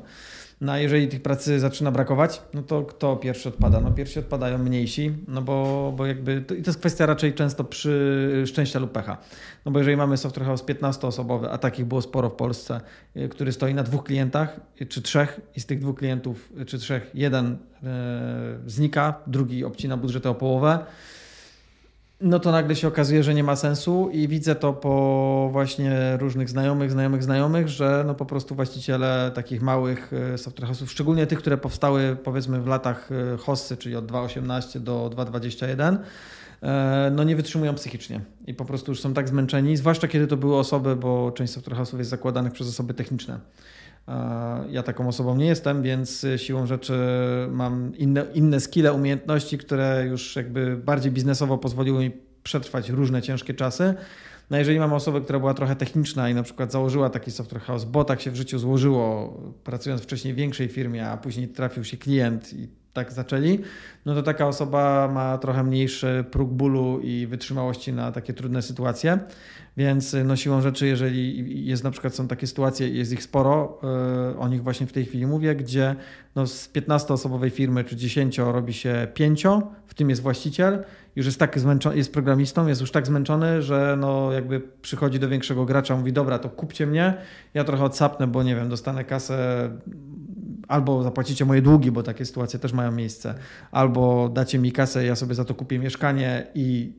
No 0.60 0.72
a 0.72 0.78
jeżeli 0.78 1.08
tych 1.08 1.22
pracy 1.22 1.60
zaczyna 1.60 1.90
brakować, 1.90 2.42
no 2.54 2.62
to 2.62 2.82
kto 2.82 3.16
pierwszy 3.16 3.48
odpada? 3.48 3.80
No 3.80 3.90
pierwsi 3.90 4.18
odpadają 4.18 4.58
mniejsi, 4.58 5.12
no 5.28 5.42
bo, 5.42 5.92
bo 5.96 6.06
jakby, 6.06 6.40
to, 6.40 6.54
i 6.54 6.62
to 6.62 6.68
jest 6.70 6.78
kwestia 6.78 7.06
raczej 7.06 7.34
często 7.34 7.64
przy 7.64 8.44
szczęścia 8.46 8.78
lub 8.78 8.92
pecha. 8.92 9.18
No 9.64 9.72
bo 9.72 9.78
jeżeli 9.78 9.96
mamy 9.96 10.16
software 10.16 10.46
house 10.46 10.64
15-osobowy, 10.64 11.48
a 11.50 11.58
takich 11.58 11.84
było 11.84 12.02
sporo 12.02 12.30
w 12.30 12.34
Polsce, 12.34 12.80
y, 13.16 13.28
który 13.28 13.52
stoi 13.52 13.74
na 13.74 13.82
dwóch 13.82 14.04
klientach, 14.04 14.60
y, 14.80 14.86
czy 14.86 15.02
trzech 15.02 15.40
i 15.56 15.60
z 15.60 15.66
tych 15.66 15.78
dwóch 15.78 15.98
klientów, 15.98 16.52
y, 16.60 16.64
czy 16.64 16.78
trzech, 16.78 17.10
jeden 17.14 17.56
e, 17.82 18.58
znika, 18.66 19.14
drugi 19.26 19.64
obcina 19.64 19.96
budżety 19.96 20.28
o 20.28 20.34
połowę, 20.34 20.78
no 22.20 22.38
to 22.40 22.52
nagle 22.52 22.76
się 22.76 22.88
okazuje, 22.88 23.22
że 23.22 23.34
nie 23.34 23.44
ma 23.44 23.56
sensu 23.56 24.10
i 24.12 24.28
widzę 24.28 24.54
to 24.54 24.72
po 24.72 25.48
właśnie 25.52 26.16
różnych 26.20 26.48
znajomych, 26.48 26.90
znajomych, 26.90 27.22
znajomych, 27.22 27.68
że 27.68 28.04
no 28.06 28.14
po 28.14 28.26
prostu 28.26 28.54
właściciele 28.54 29.30
takich 29.34 29.62
małych 29.62 30.12
e, 30.12 30.38
software 30.38 30.68
house'ów, 30.68 30.86
szczególnie 30.86 31.26
tych, 31.26 31.38
które 31.38 31.58
powstały 31.58 32.16
powiedzmy 32.24 32.60
w 32.60 32.66
latach 32.66 33.08
e, 33.12 33.36
hossy, 33.36 33.76
czyli 33.76 33.96
od 33.96 34.06
2.18 34.06 34.80
do 34.80 35.10
2.21, 35.16 35.96
e, 36.62 37.10
no 37.14 37.24
nie 37.24 37.36
wytrzymują 37.36 37.74
psychicznie 37.74 38.20
i 38.46 38.54
po 38.54 38.64
prostu 38.64 38.92
już 38.92 39.00
są 39.00 39.14
tak 39.14 39.28
zmęczeni, 39.28 39.76
zwłaszcza 39.76 40.08
kiedy 40.08 40.26
to 40.26 40.36
były 40.36 40.56
osoby, 40.56 40.96
bo 40.96 41.32
część 41.32 41.52
software 41.52 41.78
house'ów 41.78 41.98
jest 41.98 42.10
zakładanych 42.10 42.52
przez 42.52 42.68
osoby 42.68 42.94
techniczne. 42.94 43.40
Ja 44.70 44.82
taką 44.82 45.08
osobą 45.08 45.36
nie 45.36 45.46
jestem, 45.46 45.82
więc 45.82 46.26
siłą 46.36 46.66
rzeczy 46.66 46.98
mam 47.50 47.96
inne, 47.96 48.26
inne 48.34 48.60
skille, 48.60 48.92
umiejętności, 48.92 49.58
które 49.58 50.06
już 50.10 50.36
jakby 50.36 50.76
bardziej 50.76 51.12
biznesowo 51.12 51.58
pozwoliły 51.58 52.04
mi 52.04 52.10
przetrwać 52.42 52.88
różne 52.88 53.22
ciężkie 53.22 53.54
czasy. 53.54 53.94
No 54.50 54.56
jeżeli 54.56 54.78
mam 54.78 54.92
osobę, 54.92 55.20
która 55.20 55.38
była 55.38 55.54
trochę 55.54 55.76
techniczna 55.76 56.30
i 56.30 56.34
na 56.34 56.42
przykład 56.42 56.72
założyła 56.72 57.10
taki 57.10 57.30
software 57.30 57.62
house, 57.62 57.84
bo 57.84 58.04
tak 58.04 58.20
się 58.20 58.30
w 58.30 58.36
życiu 58.36 58.58
złożyło, 58.58 59.36
pracując 59.64 60.02
wcześniej 60.02 60.34
w 60.34 60.36
większej 60.36 60.68
firmie, 60.68 61.08
a 61.08 61.16
później 61.16 61.48
trafił 61.48 61.84
się 61.84 61.96
klient 61.96 62.52
i 62.52 62.68
tak 62.96 63.12
zaczęli, 63.12 63.58
no 64.06 64.14
to 64.14 64.22
taka 64.22 64.46
osoba 64.46 65.08
ma 65.14 65.38
trochę 65.38 65.64
mniejszy 65.64 66.24
próg 66.30 66.50
bólu 66.50 67.00
i 67.00 67.26
wytrzymałości 67.26 67.92
na 67.92 68.12
takie 68.12 68.32
trudne 68.32 68.62
sytuacje. 68.62 69.18
Więc 69.76 70.16
no 70.24 70.36
siłą 70.36 70.60
rzeczy, 70.60 70.86
jeżeli 70.86 71.66
jest 71.66 71.84
na 71.84 71.90
przykład 71.90 72.14
są 72.14 72.28
takie 72.28 72.46
sytuacje, 72.46 72.88
jest 72.88 73.12
ich 73.12 73.22
sporo, 73.22 73.80
yy, 74.28 74.38
o 74.38 74.48
nich 74.48 74.62
właśnie 74.62 74.86
w 74.86 74.92
tej 74.92 75.04
chwili 75.04 75.26
mówię, 75.26 75.54
gdzie 75.54 75.96
no 76.34 76.46
z 76.46 76.72
15-osobowej 76.72 77.50
firmy 77.50 77.84
czy 77.84 77.96
10 77.96 78.38
robi 78.38 78.72
się 78.72 79.08
5, 79.14 79.44
w 79.86 79.94
tym 79.94 80.10
jest 80.10 80.22
właściciel, 80.22 80.84
już 81.16 81.26
jest 81.26 81.38
tak 81.38 81.58
zmęczony, 81.58 81.96
jest 81.96 82.12
programistą, 82.12 82.66
jest 82.66 82.80
już 82.80 82.90
tak 82.90 83.06
zmęczony, 83.06 83.62
że 83.62 83.96
no 84.00 84.32
jakby 84.32 84.60
przychodzi 84.82 85.18
do 85.18 85.28
większego 85.28 85.64
gracza, 85.64 85.96
mówi 85.96 86.12
dobra, 86.12 86.38
to 86.38 86.50
kupcie 86.50 86.86
mnie, 86.86 87.14
ja 87.54 87.64
trochę 87.64 87.84
odsapnę, 87.84 88.26
bo 88.26 88.42
nie 88.42 88.56
wiem, 88.56 88.68
dostanę 88.68 89.04
kasę 89.04 89.70
albo 90.68 91.02
zapłacicie 91.02 91.44
moje 91.44 91.62
długi, 91.62 91.90
bo 91.90 92.02
takie 92.02 92.24
sytuacje 92.24 92.58
też 92.58 92.72
mają 92.72 92.92
miejsce, 92.92 93.34
albo 93.70 94.28
dacie 94.28 94.58
mi 94.58 94.72
kasę, 94.72 95.04
ja 95.04 95.16
sobie 95.16 95.34
za 95.34 95.44
to 95.44 95.54
kupię 95.54 95.78
mieszkanie 95.78 96.46
i 96.54 96.92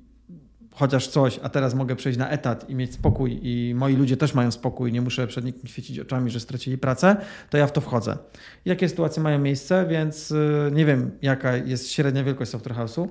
chociaż 0.72 1.08
coś, 1.08 1.40
a 1.44 1.50
teraz 1.50 1.76
mogę 1.76 1.96
przejść 1.96 2.20
na 2.20 2.30
etat 2.30 2.70
i 2.70 2.76
mieć 2.76 2.94
spokój 2.94 3.40
i 3.44 3.76
moi 3.76 3.96
ludzie 3.96 4.18
też 4.18 4.34
mają 4.34 4.52
spokój, 4.52 4.92
nie 4.92 5.02
muszę 5.02 5.28
przed 5.28 5.46
nikim 5.46 5.68
świecić 5.68 6.00
oczami, 6.00 6.32
że 6.32 6.40
stracili 6.40 6.78
pracę, 6.78 7.16
to 7.50 7.58
ja 7.58 7.68
w 7.68 7.72
to 7.72 7.82
wchodzę. 7.82 8.18
Jakie 8.66 8.90
sytuacje 8.90 9.24
mają 9.24 9.40
miejsce, 9.40 9.86
więc 9.90 10.32
y, 10.32 10.72
nie 10.74 10.86
wiem, 10.86 11.12
jaka 11.22 11.56
jest 11.56 11.92
średnia 11.92 12.24
wielkość 12.24 12.52
software 12.52 12.76
house'u. 12.76 13.08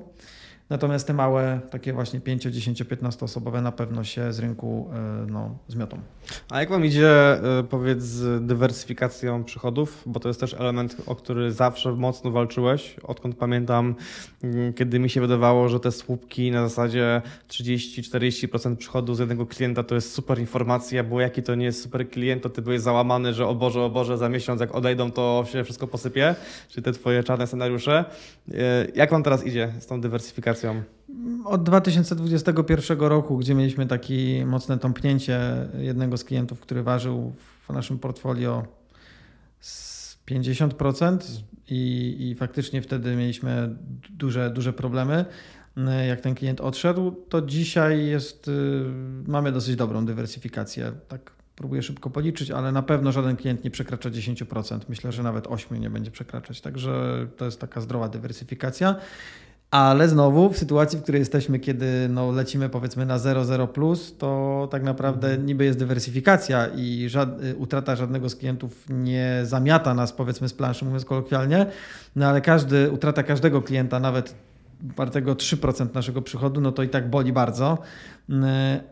Natomiast 0.71 1.07
te 1.07 1.15
małe, 1.15 1.61
takie 1.71 1.93
właśnie 1.93 2.21
5, 2.21 2.43
10, 2.43 2.83
15 2.83 3.25
osobowe 3.25 3.63
na 3.63 3.73
pewno 3.73 4.05
się 4.05 4.33
z 4.33 4.39
rynku 4.39 4.91
e, 4.93 5.27
no, 5.31 5.59
zmiotą. 5.69 5.99
A 6.51 6.61
jak 6.61 6.71
Wam 6.71 6.85
idzie, 6.85 7.11
e, 7.11 7.65
powiedz, 7.71 8.03
z 8.03 8.47
dywersyfikacją 8.47 9.45
przychodów? 9.45 10.03
Bo 10.07 10.21
to 10.21 10.29
jest 10.29 10.41
też 10.41 10.55
element, 10.55 10.97
o 11.07 11.15
który 11.15 11.53
zawsze 11.53 11.93
mocno 11.93 12.31
walczyłeś. 12.31 12.97
Odkąd 13.03 13.37
pamiętam, 13.37 13.95
mm, 14.43 14.73
kiedy 14.73 14.99
mi 14.99 15.11
się 15.11 15.21
wydawało, 15.21 15.69
że 15.69 15.81
te 15.81 15.93
słupki 15.93 16.51
na 16.51 16.69
zasadzie 16.69 17.23
30-40% 17.49 18.77
przychodu 18.77 19.15
z 19.15 19.19
jednego 19.19 19.47
klienta 19.47 19.83
to 19.83 19.95
jest 19.95 20.13
super 20.13 20.39
informacja, 20.39 21.05
bo 21.05 21.21
jaki 21.21 21.43
to 21.43 21.55
nie 21.55 21.65
jest 21.65 21.83
super 21.83 22.11
klient, 22.11 22.43
to 22.43 22.51
ty 22.51 22.63
byłeś 22.63 22.81
załamany, 22.81 23.35
że 23.35 23.47
o 23.47 23.55
Boże, 23.55 23.83
o 23.83 23.91
Boże, 23.91 24.19
za 24.19 24.29
miesiąc 24.29 24.61
jak 24.61 24.75
odejdą, 24.75 25.11
to 25.11 25.45
się 25.53 25.65
wszystko 25.65 25.87
posypie. 25.87 26.35
Czyli 26.69 26.85
te 26.85 26.93
twoje 26.93 27.23
czarne 27.23 27.47
scenariusze. 27.47 28.05
E, 28.55 28.87
jak 28.95 29.11
Wam 29.11 29.23
teraz 29.23 29.47
idzie 29.47 29.73
z 29.81 29.87
tą 29.87 30.01
dywersyfikacją? 30.01 30.56
Od 31.45 31.63
2021 31.63 32.99
roku, 33.01 33.37
gdzie 33.39 33.55
mieliśmy 33.55 33.87
takie 33.87 34.47
mocne 34.47 34.79
tąpnięcie 34.79 35.41
jednego 35.79 36.17
z 36.17 36.25
klientów, 36.25 36.61
który 36.61 36.83
ważył 36.83 37.33
w 37.69 37.73
naszym 37.73 37.99
portfolio 37.99 38.67
50% 40.31 41.19
i, 41.71 42.17
i 42.19 42.35
faktycznie 42.35 42.83
wtedy 42.83 43.17
mieliśmy 43.17 43.77
duże, 44.11 44.51
duże 44.51 44.73
problemy. 44.73 45.25
Jak 46.09 46.21
ten 46.21 46.35
klient 46.35 46.61
odszedł, 46.61 47.13
to 47.29 47.43
dzisiaj 47.43 48.07
jest, 48.07 48.49
y, 48.49 48.53
mamy 49.27 49.53
dosyć 49.53 49.77
dobrą 49.77 50.07
dywersyfikację. 50.07 50.93
Tak 51.09 51.33
próbuję 51.57 51.83
szybko 51.83 52.11
policzyć, 52.11 52.51
ale 52.51 52.73
na 52.73 52.83
pewno 52.83 53.13
żaden 53.13 53.37
klient 53.37 53.65
nie 53.65 53.71
przekracza 53.71 54.11
10%. 54.11 54.81
Myślę, 54.89 55.13
że 55.13 55.23
nawet 55.23 55.47
8% 55.47 55.81
nie 55.81 55.91
będzie 55.91 56.11
przekraczać. 56.11 56.61
Także 56.61 57.27
to 57.37 57.45
jest 57.45 57.61
taka 57.61 57.81
zdrowa 57.81 58.09
dywersyfikacja. 58.09 58.97
Ale 59.71 60.09
znowu 60.09 60.51
w 60.51 60.59
sytuacji, 60.59 60.99
w 60.99 61.03
której 61.03 61.19
jesteśmy, 61.19 61.59
kiedy 61.59 62.09
no, 62.11 62.33
lecimy 62.33 62.69
powiedzmy 62.69 63.07
na 63.07 63.19
0,0, 63.19 63.69
plus, 63.69 64.17
to 64.19 64.69
tak 64.71 64.83
naprawdę 64.83 65.29
mhm. 65.29 65.47
niby 65.47 65.65
jest 65.65 65.79
dywersyfikacja 65.79 66.67
i 66.67 67.09
żad, 67.09 67.43
y, 67.43 67.57
utrata 67.57 67.97
żadnego 67.97 68.29
z 68.29 68.37
klientów 68.37 68.85
nie 68.89 69.41
zamiata 69.45 69.95
nas 69.95 70.13
powiedzmy 70.13 70.49
z 70.49 70.53
planszy, 70.53 70.85
mówiąc 70.85 71.05
kolokwialnie, 71.05 71.67
no 72.17 72.27
ale 72.27 72.41
każdy, 72.41 72.91
utrata 72.91 73.23
każdego 73.23 73.63
klienta, 73.63 74.01
nawet 74.01 74.35
wartego 74.81 75.35
3% 75.35 75.95
naszego 75.95 76.23
przychodu, 76.23 76.61
no 76.61 76.73
to 76.73 76.83
i 76.83 76.89
tak 76.89 77.11
boli 77.11 77.33
bardzo. 77.33 77.79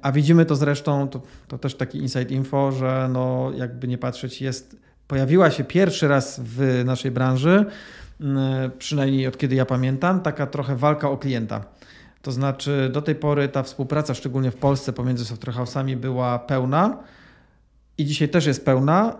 A 0.02 0.12
widzimy 0.12 0.44
to 0.46 0.56
zresztą, 0.56 1.08
to, 1.08 1.22
to 1.48 1.58
też 1.58 1.74
taki 1.74 1.98
inside 1.98 2.34
info, 2.34 2.72
że 2.72 3.08
no 3.12 3.52
jakby 3.56 3.88
nie 3.88 3.98
patrzeć, 3.98 4.42
jest, 4.42 4.76
pojawiła 5.08 5.50
się 5.50 5.64
pierwszy 5.64 6.08
raz 6.08 6.40
w 6.44 6.82
naszej 6.84 7.10
branży 7.10 7.66
przynajmniej 8.78 9.26
od 9.26 9.38
kiedy 9.38 9.54
ja 9.54 9.66
pamiętam, 9.66 10.20
taka 10.20 10.46
trochę 10.46 10.76
walka 10.76 11.10
o 11.10 11.18
klienta. 11.18 11.64
To 12.22 12.32
znaczy, 12.32 12.90
do 12.92 13.02
tej 13.02 13.14
pory 13.14 13.48
ta 13.48 13.62
współpraca, 13.62 14.14
szczególnie 14.14 14.50
w 14.50 14.56
Polsce, 14.56 14.92
pomiędzy 14.92 15.24
software 15.24 15.54
house'ami 15.54 15.96
była 15.96 16.38
pełna 16.38 16.98
i 17.98 18.04
dzisiaj 18.04 18.28
też 18.28 18.46
jest 18.46 18.64
pełna. 18.64 19.16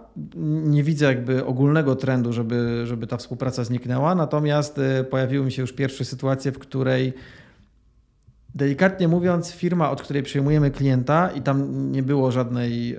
Nie 0.65 0.83
widzę 0.83 1.07
jakby 1.07 1.45
ogólnego 1.45 1.97
trendu, 1.97 2.33
żeby, 2.33 2.83
żeby 2.87 3.07
ta 3.07 3.17
współpraca 3.17 3.65
zniknęła, 3.65 4.15
natomiast 4.15 4.79
y, 4.79 5.05
pojawiły 5.05 5.45
mi 5.45 5.53
się 5.53 5.63
już 5.63 5.73
pierwsze 5.73 6.05
sytuacje, 6.05 6.53
w 6.53 6.59
której 6.59 7.13
delikatnie 8.55 9.09
mówiąc, 9.09 9.53
firma, 9.53 9.91
od 9.91 10.03
której 10.03 10.23
przyjmujemy 10.23 10.71
klienta 10.71 11.31
i 11.31 11.43
tam 11.43 11.93
nie 11.93 12.03
było 12.03 12.33
żadnej 12.33 12.97
y, 12.97 12.99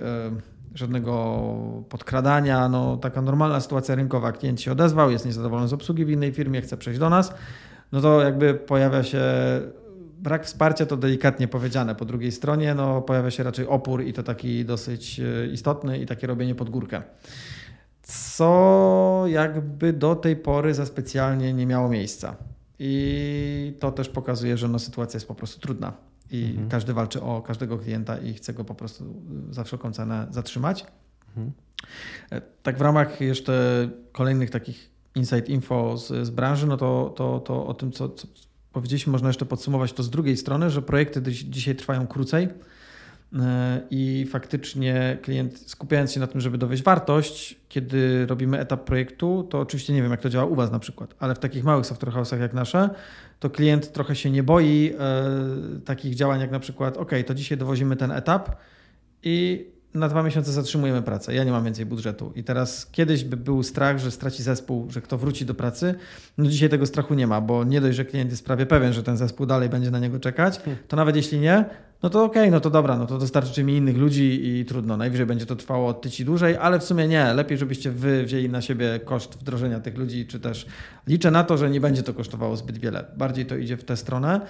żadnego 0.76 1.44
podkradania, 1.88 2.68
no 2.68 2.96
taka 2.96 3.22
normalna 3.22 3.60
sytuacja 3.60 3.94
rynkowa. 3.94 4.32
Klient 4.32 4.60
się 4.60 4.72
odezwał, 4.72 5.10
jest 5.10 5.26
niezadowolony 5.26 5.68
z 5.68 5.72
obsługi 5.72 6.04
w 6.04 6.10
innej 6.10 6.32
firmie, 6.32 6.62
chce 6.62 6.76
przejść 6.76 7.00
do 7.00 7.10
nas, 7.10 7.34
no 7.92 8.00
to 8.00 8.20
jakby 8.20 8.54
pojawia 8.54 9.02
się 9.02 9.22
brak 10.18 10.46
wsparcia, 10.46 10.86
to 10.86 10.96
delikatnie 10.96 11.48
powiedziane. 11.48 11.94
Po 11.94 12.04
drugiej 12.04 12.32
stronie 12.32 12.74
no, 12.74 13.02
pojawia 13.02 13.30
się 13.30 13.42
raczej 13.42 13.66
opór 13.66 14.02
i 14.04 14.12
to 14.12 14.22
taki 14.22 14.64
dosyć 14.64 15.20
e, 15.20 15.46
istotny 15.46 15.98
i 15.98 16.06
takie 16.06 16.26
robienie 16.26 16.54
pod 16.54 16.70
górkę. 16.70 17.02
Co 18.02 19.24
jakby 19.26 19.92
do 19.92 20.14
tej 20.16 20.36
pory 20.36 20.74
za 20.74 20.86
specjalnie 20.86 21.52
nie 21.52 21.66
miało 21.66 21.88
miejsca. 21.88 22.36
I 22.78 23.76
to 23.80 23.92
też 23.92 24.08
pokazuje, 24.08 24.56
że 24.56 24.68
no, 24.68 24.78
sytuacja 24.78 25.16
jest 25.16 25.28
po 25.28 25.34
prostu 25.34 25.60
trudna 25.60 25.92
i 26.30 26.44
mhm. 26.44 26.68
każdy 26.68 26.92
walczy 26.92 27.22
o 27.22 27.42
każdego 27.42 27.78
klienta 27.78 28.18
i 28.18 28.34
chce 28.34 28.54
go 28.54 28.64
po 28.64 28.74
prostu 28.74 29.22
za 29.50 29.64
wszelką 29.64 29.92
cenę 29.92 30.26
zatrzymać. 30.30 30.86
Mhm. 31.28 31.52
E, 32.30 32.40
tak 32.62 32.78
w 32.78 32.80
ramach 32.80 33.20
jeszcze 33.20 33.88
kolejnych 34.12 34.50
takich 34.50 34.90
inside 35.14 35.46
info 35.46 35.96
z, 35.96 36.26
z 36.26 36.30
branży, 36.30 36.66
no 36.66 36.76
to, 36.76 37.12
to, 37.16 37.40
to 37.40 37.66
o 37.66 37.74
tym, 37.74 37.92
co, 37.92 38.08
co 38.08 38.26
powiedzieliśmy, 38.72 39.12
można 39.12 39.28
jeszcze 39.28 39.46
podsumować 39.46 39.92
to 39.92 40.02
z 40.02 40.10
drugiej 40.10 40.36
strony, 40.36 40.70
że 40.70 40.82
projekty 40.82 41.22
dzisiaj 41.32 41.76
trwają 41.76 42.06
krócej 42.06 42.48
e, 43.32 43.80
i 43.90 44.26
faktycznie 44.30 45.18
klient 45.22 45.58
skupiając 45.58 46.12
się 46.12 46.20
na 46.20 46.26
tym, 46.26 46.40
żeby 46.40 46.58
dowieść 46.58 46.82
wartość, 46.82 47.60
kiedy 47.68 48.26
robimy 48.26 48.58
etap 48.58 48.84
projektu, 48.84 49.46
to 49.50 49.60
oczywiście 49.60 49.92
nie 49.92 50.02
wiem, 50.02 50.10
jak 50.10 50.20
to 50.20 50.28
działa 50.28 50.44
u 50.44 50.54
Was 50.54 50.70
na 50.70 50.78
przykład, 50.78 51.14
ale 51.18 51.34
w 51.34 51.38
takich 51.38 51.64
małych 51.64 51.86
software 51.86 52.14
house'ach 52.14 52.40
jak 52.40 52.54
nasze, 52.54 52.90
to 53.38 53.50
klient 53.50 53.92
trochę 53.92 54.16
się 54.16 54.30
nie 54.30 54.42
boi 54.42 54.92
e, 54.98 55.80
takich 55.84 56.14
działań 56.14 56.40
jak 56.40 56.50
na 56.50 56.60
przykład, 56.60 56.96
ok, 56.96 57.10
to 57.26 57.34
dzisiaj 57.34 57.58
dowozimy 57.58 57.96
ten 57.96 58.10
etap 58.10 58.56
i 59.22 59.66
na 59.96 60.08
dwa 60.08 60.22
miesiące 60.22 60.52
zatrzymujemy 60.52 61.02
pracę. 61.02 61.34
Ja 61.34 61.44
nie 61.44 61.50
mam 61.50 61.64
więcej 61.64 61.86
budżetu. 61.86 62.32
I 62.34 62.44
teraz 62.44 62.86
kiedyś 62.86 63.24
by 63.24 63.36
był 63.36 63.62
strach, 63.62 63.98
że 63.98 64.10
straci 64.10 64.42
zespół, 64.42 64.90
że 64.90 65.00
kto 65.00 65.18
wróci 65.18 65.46
do 65.46 65.54
pracy. 65.54 65.94
No 66.38 66.50
dzisiaj 66.50 66.68
tego 66.68 66.86
strachu 66.86 67.14
nie 67.14 67.26
ma, 67.26 67.40
bo 67.40 67.64
nie 67.64 67.80
dość, 67.80 67.96
że 67.96 68.04
klient 68.04 68.30
jest 68.30 68.44
prawie 68.44 68.66
pewien, 68.66 68.92
że 68.92 69.02
ten 69.02 69.16
zespół 69.16 69.46
dalej 69.46 69.68
będzie 69.68 69.90
na 69.90 69.98
niego 69.98 70.20
czekać, 70.20 70.60
to 70.88 70.96
nawet 70.96 71.16
jeśli 71.16 71.38
nie, 71.38 71.64
no 72.06 72.10
to 72.10 72.24
okej, 72.24 72.42
okay, 72.42 72.50
no 72.50 72.60
to 72.60 72.70
dobra, 72.70 72.96
no 72.96 73.06
to 73.06 73.18
dostarczycie 73.18 73.64
mi 73.64 73.76
innych 73.76 73.96
ludzi 73.96 74.40
i 74.44 74.64
trudno. 74.64 74.96
Najwyżej 74.96 75.26
będzie 75.26 75.46
to 75.46 75.56
trwało 75.56 75.88
od 75.88 76.00
tyci 76.02 76.24
dłużej, 76.24 76.56
ale 76.56 76.78
w 76.78 76.84
sumie 76.84 77.08
nie. 77.08 77.34
Lepiej, 77.34 77.58
żebyście 77.58 77.90
wy 77.90 78.24
wzięli 78.24 78.48
na 78.48 78.60
siebie 78.60 79.00
koszt 79.04 79.38
wdrożenia 79.38 79.80
tych 79.80 79.98
ludzi, 79.98 80.26
czy 80.26 80.40
też 80.40 80.66
liczę 81.06 81.30
na 81.30 81.44
to, 81.44 81.56
że 81.56 81.70
nie 81.70 81.80
będzie 81.80 82.02
to 82.02 82.14
kosztowało 82.14 82.56
zbyt 82.56 82.78
wiele. 82.78 83.04
Bardziej 83.16 83.46
to 83.46 83.56
idzie 83.56 83.76
w 83.76 83.84
tę 83.84 83.96
stronę. 83.96 84.40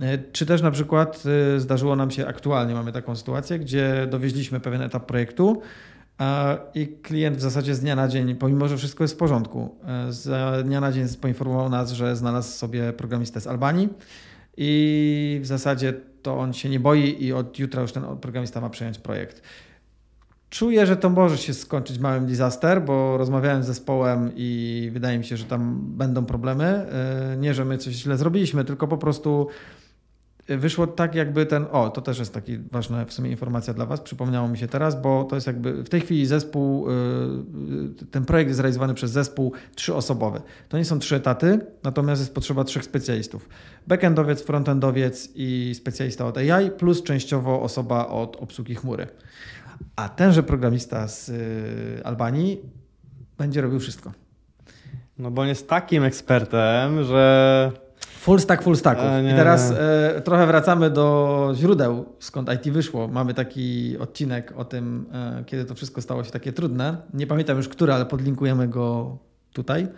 E, 0.00 0.18
czy 0.18 0.46
też 0.46 0.62
na 0.62 0.70
przykład 0.70 1.22
e, 1.56 1.60
zdarzyło 1.60 1.96
nam 1.96 2.10
się 2.10 2.26
aktualnie, 2.26 2.74
mamy 2.74 2.92
taką 2.92 3.16
sytuację, 3.16 3.58
gdzie 3.58 4.06
dowieźliśmy 4.10 4.60
pewien 4.60 4.82
etap 4.82 5.06
projektu, 5.06 5.62
i 6.74 6.88
klient 7.02 7.36
w 7.36 7.40
zasadzie 7.40 7.74
z 7.74 7.80
dnia 7.80 7.96
na 7.96 8.08
dzień, 8.08 8.34
pomimo 8.34 8.68
że 8.68 8.76
wszystko 8.76 9.04
jest 9.04 9.14
w 9.14 9.16
porządku, 9.16 9.76
e, 9.86 10.12
z 10.12 10.66
dnia 10.66 10.80
na 10.80 10.92
dzień 10.92 11.06
poinformował 11.20 11.68
nas, 11.68 11.92
że 11.92 12.16
znalazł 12.16 12.58
sobie 12.58 12.92
programistę 12.92 13.40
z 13.40 13.46
Albanii 13.46 13.88
i 14.56 15.40
w 15.42 15.46
zasadzie 15.46 15.94
to 16.22 16.38
on 16.38 16.52
się 16.52 16.68
nie 16.68 16.80
boi 16.80 17.24
i 17.24 17.32
od 17.32 17.58
jutra 17.58 17.82
już 17.82 17.92
ten 17.92 18.04
programista 18.20 18.60
ma 18.60 18.70
przejąć 18.70 18.98
projekt. 18.98 19.42
Czuję, 20.50 20.86
że 20.86 20.96
to 20.96 21.10
może 21.10 21.38
się 21.38 21.54
skończyć 21.54 21.98
małym 21.98 22.26
disaster, 22.26 22.82
bo 22.82 23.16
rozmawiałem 23.16 23.62
z 23.62 23.66
zespołem 23.66 24.30
i 24.36 24.90
wydaje 24.92 25.18
mi 25.18 25.24
się, 25.24 25.36
że 25.36 25.44
tam 25.44 25.80
będą 25.82 26.24
problemy. 26.24 26.64
E, 26.64 27.36
nie, 27.36 27.54
że 27.54 27.64
my 27.64 27.78
coś 27.78 27.94
źle 27.94 28.16
zrobiliśmy, 28.16 28.64
tylko 28.64 28.88
po 28.88 28.98
prostu 28.98 29.48
wyszło 30.48 30.86
tak 30.86 31.14
jakby 31.14 31.46
ten, 31.46 31.66
o, 31.70 31.90
to 31.90 32.00
też 32.00 32.18
jest 32.18 32.34
taki 32.34 32.58
ważna 32.58 33.04
w 33.04 33.12
sumie 33.12 33.30
informacja 33.30 33.74
dla 33.74 33.86
Was, 33.86 34.00
przypomniało 34.00 34.48
mi 34.48 34.58
się 34.58 34.68
teraz, 34.68 35.02
bo 35.02 35.24
to 35.24 35.34
jest 35.34 35.46
jakby 35.46 35.84
w 35.84 35.88
tej 35.88 36.00
chwili 36.00 36.26
zespół, 36.26 36.90
y, 36.90 36.92
ten 38.10 38.24
projekt 38.24 38.48
jest 38.48 38.60
realizowany 38.60 38.94
przez 38.94 39.10
zespół 39.10 39.52
trzyosobowy. 39.74 40.40
To 40.68 40.78
nie 40.78 40.84
są 40.84 40.98
trzy 40.98 41.16
etaty, 41.16 41.60
natomiast 41.82 42.22
jest 42.22 42.34
potrzeba 42.34 42.64
trzech 42.64 42.84
specjalistów. 42.84 43.48
Backendowiec, 43.86 44.42
frontendowiec 44.42 45.28
i 45.34 45.72
specjalista 45.74 46.26
od 46.26 46.38
AI, 46.38 46.70
plus 46.70 47.02
częściowo 47.02 47.62
osoba 47.62 48.08
od 48.08 48.36
obsługi 48.36 48.74
chmury. 48.74 49.06
A 49.96 50.08
tenże 50.08 50.42
programista 50.42 51.08
z 51.08 51.28
y, 51.28 52.04
Albanii 52.04 52.60
będzie 53.38 53.60
robił 53.60 53.80
wszystko. 53.80 54.12
No 55.18 55.30
bo 55.30 55.42
on 55.42 55.48
jest 55.48 55.68
takim 55.68 56.02
ekspertem, 56.02 57.04
że 57.04 57.72
Full 58.22 58.40
stack, 58.40 58.62
full 58.62 58.76
stacków. 58.76 59.06
I 59.32 59.36
teraz 59.36 59.70
e, 59.70 60.20
trochę 60.24 60.46
wracamy 60.46 60.90
do 60.90 61.52
źródeł, 61.56 62.04
skąd 62.18 62.52
IT 62.52 62.72
wyszło. 62.72 63.08
Mamy 63.08 63.34
taki 63.34 63.98
odcinek 63.98 64.52
o 64.56 64.64
tym, 64.64 65.06
e, 65.12 65.44
kiedy 65.46 65.64
to 65.64 65.74
wszystko 65.74 66.02
stało 66.02 66.24
się 66.24 66.30
takie 66.30 66.52
trudne. 66.52 66.96
Nie 67.14 67.26
pamiętam 67.26 67.56
już 67.56 67.68
który, 67.68 67.92
ale 67.92 68.06
podlinkujemy 68.06 68.68
go 68.68 69.18
tutaj. 69.52 69.88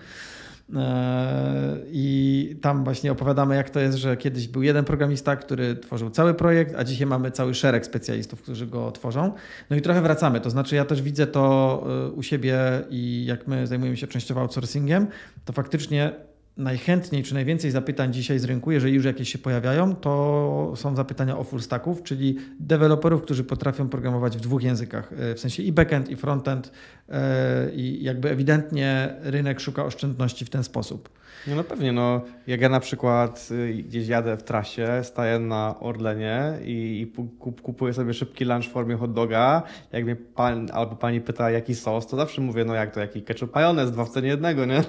E, 0.76 1.76
I 1.86 2.56
tam 2.62 2.84
właśnie 2.84 3.12
opowiadamy, 3.12 3.56
jak 3.56 3.70
to 3.70 3.80
jest, 3.80 3.98
że 3.98 4.16
kiedyś 4.16 4.48
był 4.48 4.62
jeden 4.62 4.84
programista, 4.84 5.36
który 5.36 5.76
tworzył 5.76 6.10
cały 6.10 6.34
projekt, 6.34 6.74
a 6.78 6.84
dzisiaj 6.84 7.06
mamy 7.06 7.30
cały 7.30 7.54
szereg 7.54 7.86
specjalistów, 7.86 8.42
którzy 8.42 8.66
go 8.66 8.92
tworzą. 8.92 9.32
No 9.70 9.76
i 9.76 9.82
trochę 9.82 10.02
wracamy. 10.02 10.40
To 10.40 10.50
znaczy, 10.50 10.76
ja 10.76 10.84
też 10.84 11.02
widzę 11.02 11.26
to 11.26 11.86
e, 12.06 12.10
u 12.10 12.22
siebie 12.22 12.58
i 12.90 13.24
jak 13.26 13.46
my 13.46 13.66
zajmujemy 13.66 13.96
się 13.96 14.06
częściowo 14.06 14.40
outsourcingiem, 14.40 15.06
to 15.44 15.52
faktycznie 15.52 16.12
najchętniej 16.56 17.22
czy 17.22 17.34
najwięcej 17.34 17.70
zapytań 17.70 18.12
dzisiaj 18.12 18.38
z 18.38 18.44
rynku, 18.44 18.72
jeżeli 18.72 18.94
już 18.94 19.04
jakieś 19.04 19.32
się 19.32 19.38
pojawiają, 19.38 19.96
to 19.96 20.72
są 20.76 20.96
zapytania 20.96 21.38
o 21.38 21.44
full 21.44 21.60
stacków, 21.60 22.02
czyli 22.02 22.38
deweloperów, 22.60 23.22
którzy 23.22 23.44
potrafią 23.44 23.88
programować 23.88 24.36
w 24.36 24.40
dwóch 24.40 24.62
językach, 24.62 25.12
e, 25.12 25.34
w 25.34 25.40
sensie 25.40 25.62
i 25.62 25.72
backend, 25.72 26.08
i 26.10 26.16
frontend 26.16 26.72
e, 27.08 27.70
i 27.74 28.04
jakby 28.04 28.30
ewidentnie 28.30 29.14
rynek 29.22 29.60
szuka 29.60 29.84
oszczędności 29.84 30.44
w 30.44 30.50
ten 30.50 30.64
sposób. 30.64 31.08
No, 31.46 31.56
no 31.56 31.64
pewnie, 31.64 31.92
no 31.92 32.20
jak 32.46 32.60
ja 32.60 32.68
na 32.68 32.80
przykład 32.80 33.48
y, 33.50 33.74
gdzieś 33.74 34.08
jadę 34.08 34.36
w 34.36 34.42
trasie, 34.42 34.88
staję 35.02 35.38
na 35.38 35.74
Orlenie 35.80 36.52
i, 36.64 37.12
kupuję 37.62 37.94
sobie 37.94 38.14
szybki 38.14 38.44
lunch 38.44 38.64
w 38.64 38.72
formie 38.72 38.96
hot 38.96 39.12
doga, 39.12 39.62
jak 39.92 40.04
mnie 40.04 40.16
pan 40.16 40.68
albo 40.72 40.96
pani 40.96 41.20
pyta 41.20 41.50
jaki 41.50 41.74
sos, 41.74 42.06
to 42.06 42.16
zawsze 42.16 42.40
mówię, 42.40 42.64
no 42.64 42.74
jak 42.74 42.94
to, 42.94 43.00
jaki 43.00 43.22
ketchup 43.22 43.54
majonez, 43.54 43.92
dwa 43.92 44.04
w 44.04 44.10
cenie 44.10 44.28
jednego, 44.28 44.64
nie? 44.64 44.82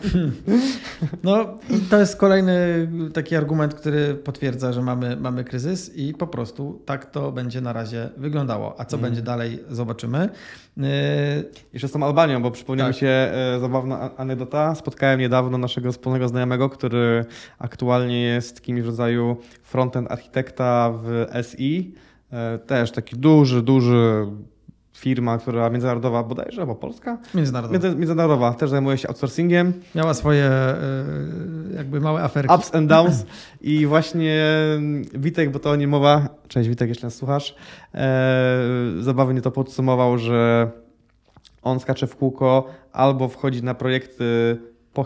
No 1.24 1.58
to 1.90 2.00
jest 2.00 2.18
kolejny 2.18 2.88
taki 3.14 3.36
argument, 3.36 3.74
który 3.74 4.16
potwierdza, 4.16 4.74
że 4.74 4.82
mamy, 4.82 5.16
mamy 5.16 5.44
kryzys 5.44 5.96
i 5.96 6.14
po 6.14 6.28
prostu 6.28 6.82
tak 6.86 7.06
to 7.06 7.32
będzie 7.32 7.62
na 7.62 7.74
razie 7.74 8.10
wyglądało. 8.18 8.80
A 8.80 8.86
co 8.86 8.98
mm. 8.98 9.10
będzie 9.10 9.22
dalej, 9.22 9.60
zobaczymy. 9.70 10.30
Yy, 10.78 10.86
Jeszcze 11.74 11.88
z 11.88 11.92
tą 11.92 12.04
Albanią, 12.04 12.42
bo 12.42 12.52
przypomniała 12.52 12.90
tak. 12.90 12.96
mi 12.96 13.00
się 13.00 13.08
e, 13.08 13.60
zabawna 13.60 14.12
anegdota. 14.18 14.76
Spotkałem 14.76 15.20
niedawno 15.20 15.58
naszego 15.58 15.92
wspólnego 15.92 16.28
znajomego, 16.28 16.70
który 16.70 17.26
aktualnie 17.60 18.22
jest 18.22 18.62
kimś 18.62 18.82
w 18.82 18.86
rodzaju 18.86 19.38
frontend 19.64 20.12
architekta 20.12 20.94
w 21.04 21.26
SI. 21.48 21.94
E, 22.32 22.58
też 22.58 22.92
taki 22.92 23.16
duży, 23.16 23.62
duży 23.62 24.28
firma, 24.96 25.38
która 25.38 25.70
międzynarodowa 25.70 26.24
bodajże, 26.24 26.62
albo 26.62 26.76
polska? 26.76 27.18
Międzynarodowa. 27.34 27.96
Międzynarodowa, 27.96 28.54
też 28.54 28.70
zajmuje 28.70 28.98
się 28.98 29.08
outsourcingiem. 29.08 29.74
Miała 29.96 30.14
swoje 30.14 30.46
e, 30.46 30.76
jakby 31.76 32.02
małe 32.02 32.24
aferki. 32.24 32.56
Ups 32.56 32.76
and 32.76 32.90
downs 32.90 33.26
i 33.62 33.86
właśnie 33.86 34.46
Witek, 35.14 35.52
bo 35.52 35.60
to 35.60 35.70
o 35.70 35.76
nim 35.76 35.90
mowa, 35.90 36.30
cześć 36.48 36.70
Witek, 36.70 36.90
jeśli 36.90 37.04
nas 37.04 37.16
słuchasz, 37.16 37.56
e, 37.94 38.68
zabawnie 39.00 39.42
to 39.42 39.52
podsumował, 39.52 40.18
że 40.18 40.72
on 41.62 41.80
skacze 41.80 42.08
w 42.08 42.16
kółko 42.16 42.68
albo 42.92 43.28
wchodzi 43.28 43.64
na 43.64 43.74
projekty, 43.74 44.58
po, 44.94 45.06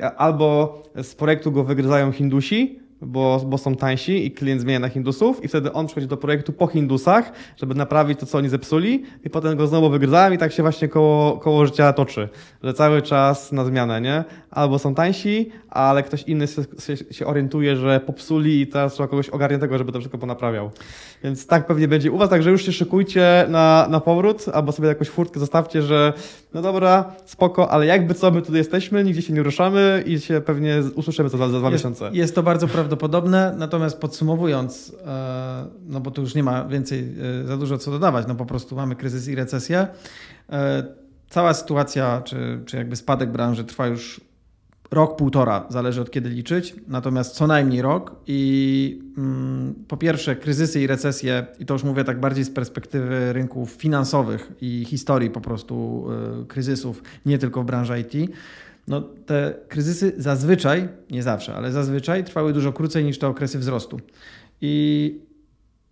e, 0.00 0.12
albo 0.16 0.82
z 1.02 1.14
projektu 1.14 1.52
go 1.52 1.64
wygryzają 1.64 2.12
Hindusi, 2.12 2.83
bo, 3.06 3.40
bo 3.46 3.58
są 3.58 3.76
tańsi 3.76 4.26
i 4.26 4.30
klient 4.30 4.60
zmienia 4.60 4.78
na 4.78 4.88
Hindusów 4.88 5.44
i 5.44 5.48
wtedy 5.48 5.72
on 5.72 5.86
przychodzi 5.86 6.06
do 6.06 6.16
projektu 6.16 6.52
po 6.52 6.66
Hindusach, 6.66 7.32
żeby 7.56 7.74
naprawić 7.74 8.20
to, 8.20 8.26
co 8.26 8.38
oni 8.38 8.48
zepsuli 8.48 9.02
i 9.24 9.30
potem 9.30 9.56
go 9.56 9.66
znowu 9.66 9.90
wygryzają 9.90 10.32
i 10.32 10.38
tak 10.38 10.52
się 10.52 10.62
właśnie 10.62 10.88
koło, 10.88 11.38
koło 11.38 11.66
życia 11.66 11.92
toczy, 11.92 12.28
że 12.62 12.74
cały 12.74 13.02
czas 13.02 13.52
na 13.52 13.64
zmianę, 13.64 14.00
nie? 14.00 14.24
Albo 14.50 14.78
są 14.78 14.94
tańsi, 14.94 15.50
ale 15.68 16.02
ktoś 16.02 16.22
inny 16.22 16.46
się, 16.46 16.96
się 17.10 17.26
orientuje, 17.26 17.76
że 17.76 18.00
popsuli 18.00 18.60
i 18.60 18.66
teraz 18.66 18.94
trzeba 18.94 19.08
kogoś 19.08 19.28
ogarniętego, 19.28 19.78
żeby 19.78 19.92
to 19.92 19.98
wszystko 19.98 20.18
ponaprawiał. 20.18 20.70
Więc 21.24 21.46
tak 21.46 21.66
pewnie 21.66 21.88
będzie 21.88 22.12
u 22.12 22.18
Was, 22.18 22.30
także 22.30 22.50
już 22.50 22.66
się 22.66 22.72
szykujcie 22.72 23.46
na, 23.48 23.86
na 23.90 24.00
powrót, 24.00 24.44
albo 24.52 24.72
sobie 24.72 24.88
jakąś 24.88 25.08
furtkę 25.08 25.40
zostawcie, 25.40 25.82
że 25.82 26.12
no 26.54 26.62
dobra, 26.62 27.12
spoko, 27.24 27.70
ale 27.70 27.86
jakby 27.86 28.14
co, 28.14 28.30
my 28.30 28.42
tutaj 28.42 28.56
jesteśmy, 28.56 29.04
nigdzie 29.04 29.22
się 29.22 29.32
nie 29.32 29.42
ruszamy 29.42 30.04
i 30.06 30.20
się 30.20 30.40
pewnie 30.40 30.82
usłyszymy 30.94 31.28
za, 31.28 31.38
za 31.38 31.48
dwa 31.48 31.70
jest, 31.70 31.72
miesiące. 31.72 32.10
Jest 32.12 32.34
to 32.34 32.42
bardzo 32.42 32.68
prawdopodobne, 32.68 32.93
natomiast 33.56 33.98
podsumowując, 33.98 34.96
e, 35.06 35.66
no 35.86 36.00
bo 36.00 36.10
tu 36.10 36.22
już 36.22 36.34
nie 36.34 36.42
ma 36.42 36.64
więcej 36.64 37.14
e, 37.42 37.46
za 37.46 37.56
dużo 37.56 37.78
co 37.78 37.90
dodawać, 37.90 38.26
no 38.28 38.34
po 38.34 38.46
prostu 38.46 38.76
mamy 38.76 38.96
kryzys 38.96 39.28
i 39.28 39.34
recesję. 39.34 39.86
E, 40.52 40.84
cała 41.28 41.54
sytuacja, 41.54 42.22
czy, 42.24 42.60
czy 42.66 42.76
jakby 42.76 42.96
spadek 42.96 43.32
branży 43.32 43.64
trwa 43.64 43.86
już 43.86 44.20
rok, 44.90 45.16
półtora, 45.16 45.66
zależy 45.68 46.00
od 46.00 46.10
kiedy 46.10 46.28
liczyć, 46.28 46.74
natomiast 46.88 47.34
co 47.34 47.46
najmniej 47.46 47.82
rok 47.82 48.16
i 48.26 49.02
mm, 49.18 49.74
po 49.88 49.96
pierwsze 49.96 50.36
kryzysy 50.36 50.80
i 50.80 50.86
recesje, 50.86 51.46
i 51.58 51.66
to 51.66 51.74
już 51.74 51.84
mówię 51.84 52.04
tak 52.04 52.20
bardziej 52.20 52.44
z 52.44 52.50
perspektywy 52.50 53.32
rynków 53.32 53.70
finansowych 53.70 54.52
i 54.60 54.84
historii 54.84 55.30
po 55.30 55.40
prostu 55.40 56.06
y, 56.42 56.46
kryzysów, 56.46 57.02
nie 57.26 57.38
tylko 57.38 57.62
w 57.62 57.66
branży 57.66 58.00
IT, 58.00 58.30
no 58.88 59.00
te 59.00 59.54
kryzysy 59.68 60.12
zazwyczaj, 60.16 60.88
nie 61.10 61.22
zawsze, 61.22 61.54
ale 61.54 61.72
zazwyczaj 61.72 62.24
trwały 62.24 62.52
dużo 62.52 62.72
krócej 62.72 63.04
niż 63.04 63.18
te 63.18 63.28
okresy 63.28 63.58
wzrostu. 63.58 64.00
I 64.60 65.20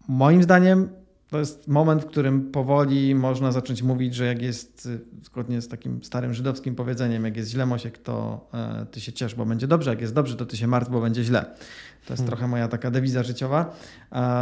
moim 0.08 0.42
zdaniem 0.42 0.88
to 1.32 1.38
jest 1.38 1.68
moment, 1.68 2.02
w 2.02 2.06
którym 2.06 2.50
powoli 2.50 3.14
można 3.14 3.52
zacząć 3.52 3.82
mówić, 3.82 4.14
że 4.14 4.26
jak 4.26 4.42
jest, 4.42 4.88
zgodnie 5.22 5.60
z 5.60 5.68
takim 5.68 6.04
starym 6.04 6.34
żydowskim 6.34 6.74
powiedzeniem, 6.74 7.24
jak 7.24 7.36
jest 7.36 7.50
źle 7.50 7.66
Mosiek, 7.66 7.98
to 7.98 8.46
e, 8.54 8.86
ty 8.90 9.00
się 9.00 9.12
ciesz, 9.12 9.34
bo 9.34 9.46
będzie 9.46 9.66
dobrze, 9.66 9.90
jak 9.90 10.00
jest 10.00 10.14
dobrze, 10.14 10.36
to 10.36 10.46
ty 10.46 10.56
się 10.56 10.66
martw, 10.66 10.90
bo 10.90 11.00
będzie 11.00 11.24
źle. 11.24 11.40
To 12.06 12.12
jest 12.12 12.22
hmm. 12.22 12.26
trochę 12.26 12.48
moja 12.48 12.68
taka 12.68 12.90
dewiza 12.90 13.22
życiowa. 13.22 13.76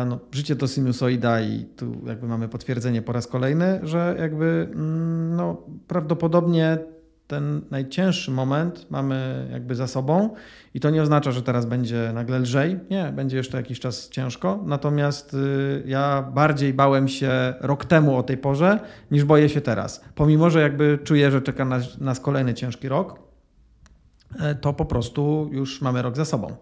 No, 0.06 0.18
życie 0.32 0.56
to 0.56 0.66
sinusoida 0.66 1.40
i 1.40 1.64
tu 1.76 1.96
jakby 2.06 2.26
mamy 2.28 2.48
potwierdzenie 2.48 3.02
po 3.02 3.12
raz 3.12 3.26
kolejny, 3.26 3.80
że 3.82 4.16
jakby 4.18 4.68
mm, 4.72 5.36
no, 5.36 5.62
prawdopodobnie 5.88 6.78
ten 7.30 7.60
najcięższy 7.70 8.30
moment 8.30 8.86
mamy 8.90 9.48
jakby 9.52 9.74
za 9.74 9.86
sobą 9.86 10.34
i 10.74 10.80
to 10.80 10.90
nie 10.90 11.02
oznacza, 11.02 11.32
że 11.32 11.42
teraz 11.42 11.66
będzie 11.66 12.10
nagle 12.14 12.38
lżej. 12.38 12.78
Nie, 12.90 13.12
będzie 13.12 13.36
jeszcze 13.36 13.56
jakiś 13.56 13.80
czas 13.80 14.08
ciężko. 14.08 14.62
Natomiast 14.66 15.34
y, 15.34 15.82
ja 15.86 16.30
bardziej 16.34 16.74
bałem 16.74 17.08
się 17.08 17.54
rok 17.60 17.84
temu 17.84 18.16
o 18.16 18.22
tej 18.22 18.36
porze, 18.36 18.80
niż 19.10 19.24
boję 19.24 19.48
się 19.48 19.60
teraz. 19.60 20.04
Pomimo, 20.14 20.50
że 20.50 20.60
jakby 20.60 20.98
czuję, 21.04 21.30
że 21.30 21.42
czeka 21.42 21.64
nas, 21.64 22.00
nas 22.00 22.20
kolejny 22.20 22.54
ciężki 22.54 22.88
rok, 22.88 23.18
e, 24.40 24.54
to 24.54 24.72
po 24.72 24.84
prostu 24.84 25.50
już 25.52 25.82
mamy 25.82 26.02
rok 26.02 26.16
za 26.16 26.24
sobą. 26.24 26.56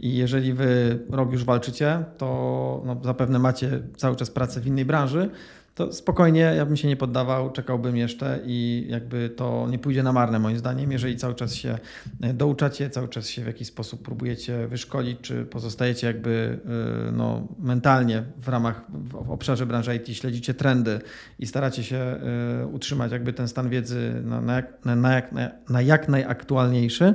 I 0.00 0.16
jeżeli 0.16 0.52
wy 0.52 0.98
rok 1.10 1.32
już 1.32 1.44
walczycie, 1.44 2.04
to 2.18 2.82
no, 2.86 2.96
zapewne 3.04 3.38
macie 3.38 3.82
cały 3.96 4.16
czas 4.16 4.30
pracę 4.30 4.60
w 4.60 4.66
innej 4.66 4.84
branży, 4.84 5.30
to 5.78 5.92
spokojnie, 5.92 6.40
ja 6.40 6.66
bym 6.66 6.76
się 6.76 6.88
nie 6.88 6.96
poddawał, 6.96 7.52
czekałbym 7.52 7.96
jeszcze 7.96 8.40
i 8.46 8.86
jakby 8.88 9.30
to 9.30 9.66
nie 9.70 9.78
pójdzie 9.78 10.02
na 10.02 10.12
marne 10.12 10.38
moim 10.38 10.58
zdaniem, 10.58 10.92
jeżeli 10.92 11.16
cały 11.16 11.34
czas 11.34 11.54
się 11.54 11.78
e, 12.22 12.34
douczacie, 12.34 12.90
cały 12.90 13.08
czas 13.08 13.26
się 13.26 13.42
w 13.42 13.46
jakiś 13.46 13.68
sposób 13.68 14.02
próbujecie 14.02 14.68
wyszkolić, 14.68 15.20
czy 15.20 15.44
pozostajecie 15.44 16.06
jakby 16.06 16.60
e, 17.08 17.12
no, 17.12 17.48
mentalnie 17.58 18.22
w 18.36 18.48
ramach, 18.48 18.84
w 18.90 19.30
obszarze 19.30 19.66
branży 19.66 19.96
IT, 19.96 20.16
śledzicie 20.16 20.54
trendy 20.54 21.00
i 21.38 21.46
staracie 21.46 21.84
się 21.84 21.96
e, 21.96 22.66
utrzymać 22.66 23.12
jakby 23.12 23.32
ten 23.32 23.48
stan 23.48 23.68
wiedzy 23.68 24.22
na, 24.24 24.40
na, 24.40 24.56
jak, 24.56 24.84
na, 24.84 25.14
jak, 25.14 25.32
na 25.68 25.82
jak 25.82 26.08
najaktualniejszy, 26.08 27.14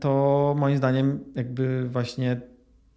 to 0.00 0.54
moim 0.58 0.76
zdaniem 0.76 1.24
jakby 1.34 1.88
właśnie 1.88 2.40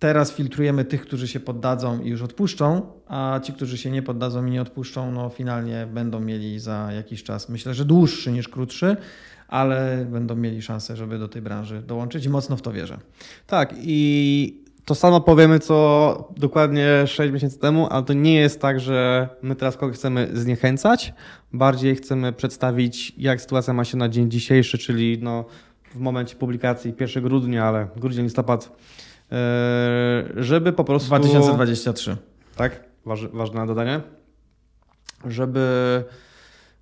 Teraz 0.01 0.31
filtrujemy 0.31 0.85
tych, 0.85 1.01
którzy 1.01 1.27
się 1.27 1.39
poddadzą 1.39 2.01
i 2.01 2.09
już 2.09 2.21
odpuszczą, 2.21 2.81
a 3.11 3.39
ci, 3.43 3.53
którzy 3.53 3.77
się 3.77 3.91
nie 3.91 4.01
poddadzą 4.01 4.45
i 4.45 4.51
nie 4.51 4.61
odpuszczą, 4.61 5.11
no 5.11 5.29
finalnie 5.29 5.87
będą 5.93 6.19
mieli 6.19 6.59
za 6.59 6.91
jakiś 6.91 7.23
czas, 7.23 7.49
myślę, 7.49 7.73
że 7.73 7.85
dłuższy 7.85 8.31
niż 8.31 8.47
krótszy, 8.47 8.97
ale 9.47 10.05
będą 10.09 10.35
mieli 10.35 10.61
szansę, 10.61 10.95
żeby 10.95 11.19
do 11.19 11.27
tej 11.27 11.41
branży 11.41 11.81
dołączyć 11.81 12.25
i 12.25 12.29
mocno 12.29 12.57
w 12.57 12.61
to 12.61 12.71
wierzę. 12.71 12.97
Tak 13.47 13.73
i 13.77 14.61
to 14.85 14.95
samo 14.95 15.21
powiemy, 15.21 15.59
co 15.59 16.29
dokładnie 16.37 17.07
6 17.07 17.33
miesięcy 17.33 17.59
temu, 17.59 17.87
ale 17.89 18.03
to 18.03 18.13
nie 18.13 18.35
jest 18.35 18.61
tak, 18.61 18.79
że 18.79 19.29
my 19.41 19.55
teraz 19.55 19.77
kogoś 19.77 19.95
chcemy 19.95 20.29
zniechęcać, 20.33 21.13
bardziej 21.53 21.95
chcemy 21.95 22.33
przedstawić, 22.33 23.13
jak 23.17 23.41
sytuacja 23.41 23.73
ma 23.73 23.85
się 23.85 23.97
na 23.97 24.09
dzień 24.09 24.31
dzisiejszy, 24.31 24.77
czyli 24.77 25.19
no, 25.21 25.45
w 25.93 25.99
momencie 25.99 26.35
publikacji 26.35 26.93
1 26.99 27.23
grudnia, 27.23 27.65
ale 27.65 27.87
grudzień, 27.95 28.23
listopad 28.23 28.71
E, 29.31 30.23
żeby 30.35 30.73
po 30.73 30.83
prostu. 30.83 31.07
2023. 31.07 32.17
Tak, 32.55 32.83
Waż, 33.05 33.27
ważne 33.27 33.67
dodanie. 33.67 34.01
Żeby 35.25 36.03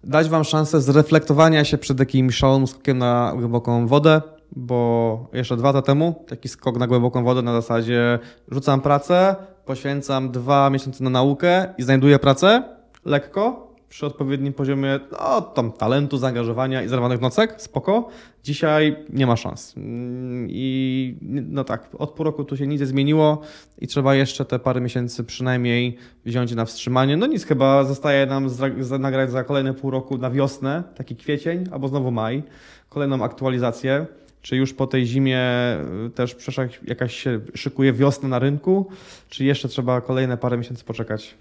dać 0.03 0.29
Wam 0.29 0.43
szansę 0.43 0.81
zreflektowania 0.81 1.65
się 1.65 1.77
przed 1.77 1.99
jakimś 1.99 2.35
szalonym 2.35 2.67
skokiem 2.67 2.97
na 2.97 3.33
głęboką 3.35 3.87
wodę, 3.87 4.21
bo 4.55 5.29
jeszcze 5.33 5.57
dwa 5.57 5.67
lata 5.67 5.81
temu 5.81 6.25
taki 6.27 6.49
skok 6.49 6.77
na 6.77 6.87
głęboką 6.87 7.23
wodę 7.23 7.41
na 7.41 7.53
zasadzie 7.53 8.19
rzucam 8.51 8.81
pracę, 8.81 9.35
poświęcam 9.65 10.31
dwa 10.31 10.69
miesiące 10.69 11.03
na 11.03 11.09
naukę 11.09 11.73
i 11.77 11.83
znajduję 11.83 12.19
pracę 12.19 12.63
lekko, 13.05 13.68
przy 13.89 14.05
odpowiednim 14.05 14.53
poziomie 14.53 14.99
no, 15.11 15.41
tam 15.41 15.71
talentu, 15.71 16.17
zaangażowania 16.17 16.83
i 16.83 16.87
zerwanych 16.87 17.21
nocek, 17.21 17.61
spoko. 17.61 18.09
Dzisiaj 18.43 18.95
nie 19.09 19.27
ma 19.27 19.35
szans. 19.35 19.77
Mm, 19.77 20.47
I 20.49 21.15
no 21.49 21.63
tak, 21.63 21.89
od 21.97 22.11
pół 22.11 22.23
roku 22.23 22.43
tu 22.43 22.57
się 22.57 22.67
nic 22.67 22.81
nie 22.81 22.87
zmieniło 22.87 23.41
i 23.77 23.87
trzeba 23.87 24.15
jeszcze 24.15 24.45
te 24.45 24.59
parę 24.59 24.81
miesięcy 24.81 25.23
przynajmniej 25.23 25.97
wziąć 26.25 26.55
na 26.55 26.65
wstrzymanie. 26.65 27.17
No 27.17 27.27
nic, 27.27 27.45
chyba 27.45 27.83
zostaje 27.83 28.25
nam 28.25 28.49
nagrać 28.99 29.31
za 29.31 29.43
kolejne 29.43 29.73
pół 29.73 29.91
roku 29.91 30.17
na 30.17 30.31
wiosnę, 30.31 30.83
taki 30.95 31.15
kwiecień 31.15 31.65
albo 31.71 31.87
znowu 31.87 32.11
maj, 32.11 32.43
kolejną 32.89 33.23
aktualizację. 33.23 34.05
Czy 34.41 34.55
już 34.55 34.73
po 34.73 34.87
tej 34.87 35.05
zimie 35.05 35.41
y, 36.07 36.09
też 36.09 36.35
jakaś 36.87 37.15
się 37.15 37.39
szykuje 37.55 37.93
wiosna 37.93 38.29
na 38.29 38.39
rynku, 38.39 38.89
czy 39.29 39.45
jeszcze 39.45 39.67
trzeba 39.67 40.01
kolejne 40.01 40.37
parę 40.37 40.57
miesięcy 40.57 40.83
poczekać? 40.83 41.35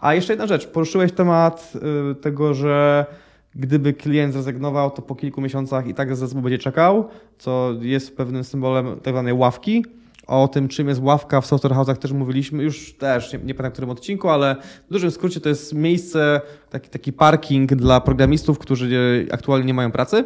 A 0.00 0.14
jeszcze 0.14 0.32
jedna 0.32 0.46
rzecz. 0.46 0.66
Poruszyłeś 0.66 1.12
temat 1.12 1.72
y, 2.10 2.14
tego, 2.14 2.54
że 2.54 3.06
gdyby 3.54 3.92
klient 3.92 4.32
zrezygnował, 4.32 4.90
to 4.90 5.02
po 5.02 5.14
kilku 5.14 5.40
miesiącach 5.40 5.86
i 5.86 5.94
tak 5.94 6.16
zespół 6.16 6.42
będzie 6.42 6.58
czekał, 6.58 7.08
co 7.38 7.74
jest 7.80 8.16
pewnym 8.16 8.44
symbolem 8.44 9.00
tak 9.00 9.14
zwanej 9.14 9.32
ławki. 9.32 9.84
O 10.26 10.48
tym, 10.48 10.68
czym 10.68 10.88
jest 10.88 11.00
ławka 11.02 11.40
w 11.40 11.46
software 11.46 11.72
house'ach 11.72 11.96
też 11.96 12.12
mówiliśmy, 12.12 12.62
już 12.62 12.94
też, 12.94 13.32
nie, 13.32 13.38
nie 13.38 13.54
pamiętam 13.54 13.70
w 13.70 13.72
którym 13.72 13.90
odcinku, 13.90 14.28
ale 14.28 14.56
w 14.88 14.92
dużym 14.92 15.10
skrócie 15.10 15.40
to 15.40 15.48
jest 15.48 15.74
miejsce, 15.74 16.40
taki, 16.70 16.90
taki 16.90 17.12
parking 17.12 17.74
dla 17.74 18.00
programistów, 18.00 18.58
którzy 18.58 19.26
aktualnie 19.32 19.66
nie 19.66 19.74
mają 19.74 19.92
pracy. 19.92 20.24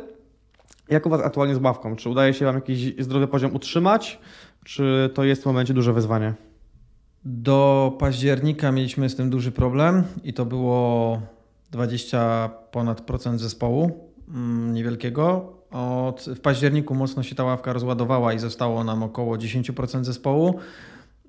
Jak 0.88 1.06
u 1.06 1.10
Was 1.10 1.20
aktualnie 1.20 1.54
z 1.54 1.58
ławką? 1.58 1.96
Czy 1.96 2.08
udaje 2.08 2.34
się 2.34 2.44
Wam 2.44 2.54
jakiś 2.54 2.92
zdrowy 2.98 3.28
poziom 3.28 3.54
utrzymać, 3.54 4.18
czy 4.64 5.10
to 5.14 5.24
jest 5.24 5.42
w 5.42 5.46
momencie 5.46 5.74
duże 5.74 5.92
wyzwanie? 5.92 6.34
Do 7.24 7.92
października 7.98 8.72
mieliśmy 8.72 9.08
z 9.08 9.16
tym 9.16 9.30
duży 9.30 9.52
problem 9.52 10.04
i 10.24 10.32
to 10.32 10.44
było 10.44 11.20
20 11.70 12.48
ponad 12.48 13.00
procent 13.00 13.40
zespołu 13.40 13.90
mm, 14.28 14.74
niewielkiego. 14.74 15.52
Od, 15.70 16.24
w 16.36 16.40
październiku 16.40 16.94
mocno 16.94 17.22
się 17.22 17.34
ta 17.34 17.44
ławka 17.44 17.72
rozładowała 17.72 18.32
i 18.32 18.38
zostało 18.38 18.84
nam 18.84 19.02
około 19.02 19.36
10% 19.36 20.04
zespołu. 20.04 20.58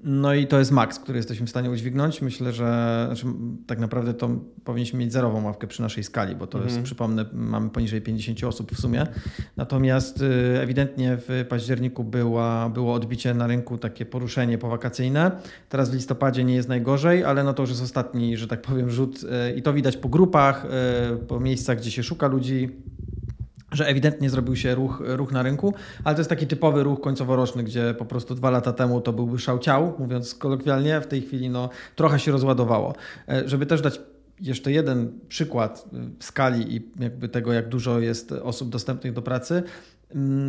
No 0.06 0.34
i 0.34 0.48
to 0.48 0.60
jest 0.60 0.72
maks, 0.72 1.00
który 1.00 1.18
jesteśmy 1.18 1.48
w 1.48 1.50
stanie 1.50 1.70
udźwignąć. 1.70 2.22
Myślę, 2.22 2.54
że 2.54 3.04
znaczy, 3.08 3.26
tak 3.68 3.80
naprawdę 3.80 4.14
to 4.14 4.30
powinniśmy 4.64 5.00
mieć 5.00 5.14
zerową 5.14 5.44
ławkę 5.44 5.68
przy 5.68 5.82
naszej 5.82 6.04
skali, 6.04 6.36
bo 6.36 6.48
to 6.48 6.58
jest, 6.58 6.68
mhm. 6.68 6.84
przypomnę, 6.84 7.26
mamy 7.34 7.70
poniżej 7.70 8.02
50 8.02 8.44
osób 8.44 8.72
w 8.72 8.80
sumie. 8.82 9.08
Natomiast 9.58 10.22
y, 10.22 10.60
ewidentnie 10.62 11.18
w 11.28 11.46
październiku 11.50 12.04
była, 12.04 12.70
było 12.70 12.94
odbicie 12.94 13.34
na 13.34 13.48
rynku, 13.48 13.78
takie 13.78 14.06
poruszenie 14.06 14.58
powakacyjne. 14.58 15.32
Teraz 15.70 15.90
w 15.90 15.94
listopadzie 15.94 16.44
nie 16.44 16.56
jest 16.56 16.70
najgorzej, 16.70 17.24
ale 17.24 17.44
no 17.44 17.54
to 17.54 17.64
już 17.64 17.70
jest 17.70 17.84
ostatni, 17.84 18.38
że 18.38 18.48
tak 18.48 18.62
powiem, 18.62 18.90
rzut 18.90 19.24
y, 19.24 19.56
i 19.56 19.62
to 19.62 19.74
widać 19.74 19.98
po 19.98 20.10
grupach, 20.10 20.66
y, 20.66 21.18
po 21.18 21.40
miejscach, 21.40 21.78
gdzie 21.78 21.92
się 21.92 22.04
szuka 22.04 22.28
ludzi 22.28 22.70
że 23.74 23.88
ewidentnie 23.88 24.30
zrobił 24.30 24.56
się 24.56 24.76
ruch, 24.76 25.04
ruch 25.06 25.32
na 25.32 25.44
rynku, 25.44 25.74
ale 26.04 26.16
to 26.16 26.20
jest 26.20 26.30
taki 26.30 26.48
typowy 26.48 26.84
ruch 26.84 27.02
końcoworoczny, 27.02 27.64
gdzie 27.64 27.96
po 27.98 28.06
prostu 28.06 28.36
dwa 28.36 28.50
lata 28.50 28.74
temu 28.74 29.02
to 29.02 29.14
byłby 29.14 29.40
szałciał, 29.40 29.94
mówiąc 30.00 30.36
kolokwialnie, 30.36 31.02
w 31.02 31.08
tej 31.08 31.22
chwili 31.22 31.50
no, 31.50 31.70
trochę 31.96 32.20
się 32.20 32.32
rozładowało. 32.32 32.96
E, 33.30 33.50
żeby 33.50 33.66
też 33.66 33.82
dać 33.82 34.00
jeszcze 34.42 34.72
jeden 34.72 35.20
przykład 35.28 35.86
w 36.20 36.24
skali 36.24 36.76
i 36.76 36.92
jakby 37.00 37.30
tego, 37.30 37.54
jak 37.54 37.70
dużo 37.70 38.00
jest 38.00 38.32
osób 38.32 38.70
dostępnych 38.70 39.14
do 39.14 39.22
pracy, 39.22 39.64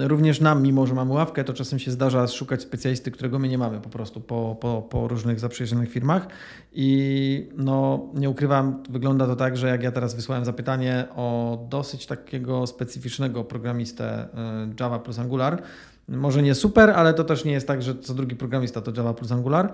również 0.00 0.40
nam, 0.40 0.62
mimo 0.62 0.86
że 0.86 0.94
mamy 0.94 1.12
ławkę, 1.12 1.44
to 1.44 1.52
czasem 1.52 1.78
się 1.78 1.90
zdarza 1.90 2.26
szukać 2.26 2.62
specjalisty, 2.62 3.10
którego 3.10 3.38
my 3.38 3.48
nie 3.48 3.58
mamy 3.58 3.80
po 3.80 3.88
prostu 3.88 4.20
po, 4.20 4.56
po, 4.60 4.82
po 4.82 5.08
różnych 5.08 5.40
zaprzyjaźnionych 5.40 5.90
firmach. 5.90 6.26
I 6.72 7.48
no, 7.56 8.06
nie 8.14 8.30
ukrywam, 8.30 8.82
wygląda 8.90 9.26
to 9.26 9.36
tak, 9.36 9.56
że 9.56 9.68
jak 9.68 9.82
ja 9.82 9.92
teraz 9.92 10.14
wysłałem 10.14 10.44
zapytanie 10.44 11.04
o 11.16 11.58
dosyć 11.70 12.06
takiego 12.06 12.66
specyficznego 12.66 13.44
programistę 13.44 14.24
y, 14.24 14.28
Java 14.80 14.98
plus 14.98 15.18
Angular, 15.18 15.62
może 16.08 16.42
nie 16.42 16.54
super, 16.54 16.90
ale 16.90 17.14
to 17.14 17.24
też 17.24 17.44
nie 17.44 17.52
jest 17.52 17.66
tak, 17.66 17.82
że 17.82 17.98
co 17.98 18.14
drugi 18.14 18.36
programista 18.36 18.80
to 18.80 18.92
Java 18.96 19.14
plus 19.14 19.32
Angular, 19.32 19.72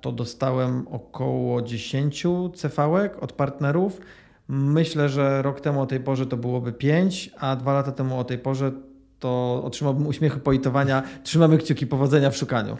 to 0.00 0.12
dostałem 0.12 0.88
około 0.88 1.62
10 1.62 2.26
cv 2.54 3.10
od 3.20 3.32
partnerów. 3.32 4.00
Myślę, 4.48 5.08
że 5.08 5.42
rok 5.42 5.60
temu 5.60 5.80
o 5.80 5.86
tej 5.86 6.00
porze 6.00 6.26
to 6.26 6.36
byłoby 6.36 6.72
5, 6.72 7.30
a 7.38 7.56
dwa 7.56 7.72
lata 7.72 7.92
temu 7.92 8.18
o 8.18 8.24
tej 8.24 8.38
porze 8.38 8.72
to 9.22 9.62
otrzymałbym 9.64 10.06
uśmiechy 10.06 10.40
poitowania. 10.40 11.02
Trzymamy 11.22 11.58
kciuki 11.58 11.86
powodzenia 11.86 12.30
w 12.30 12.36
szukaniu. 12.36 12.76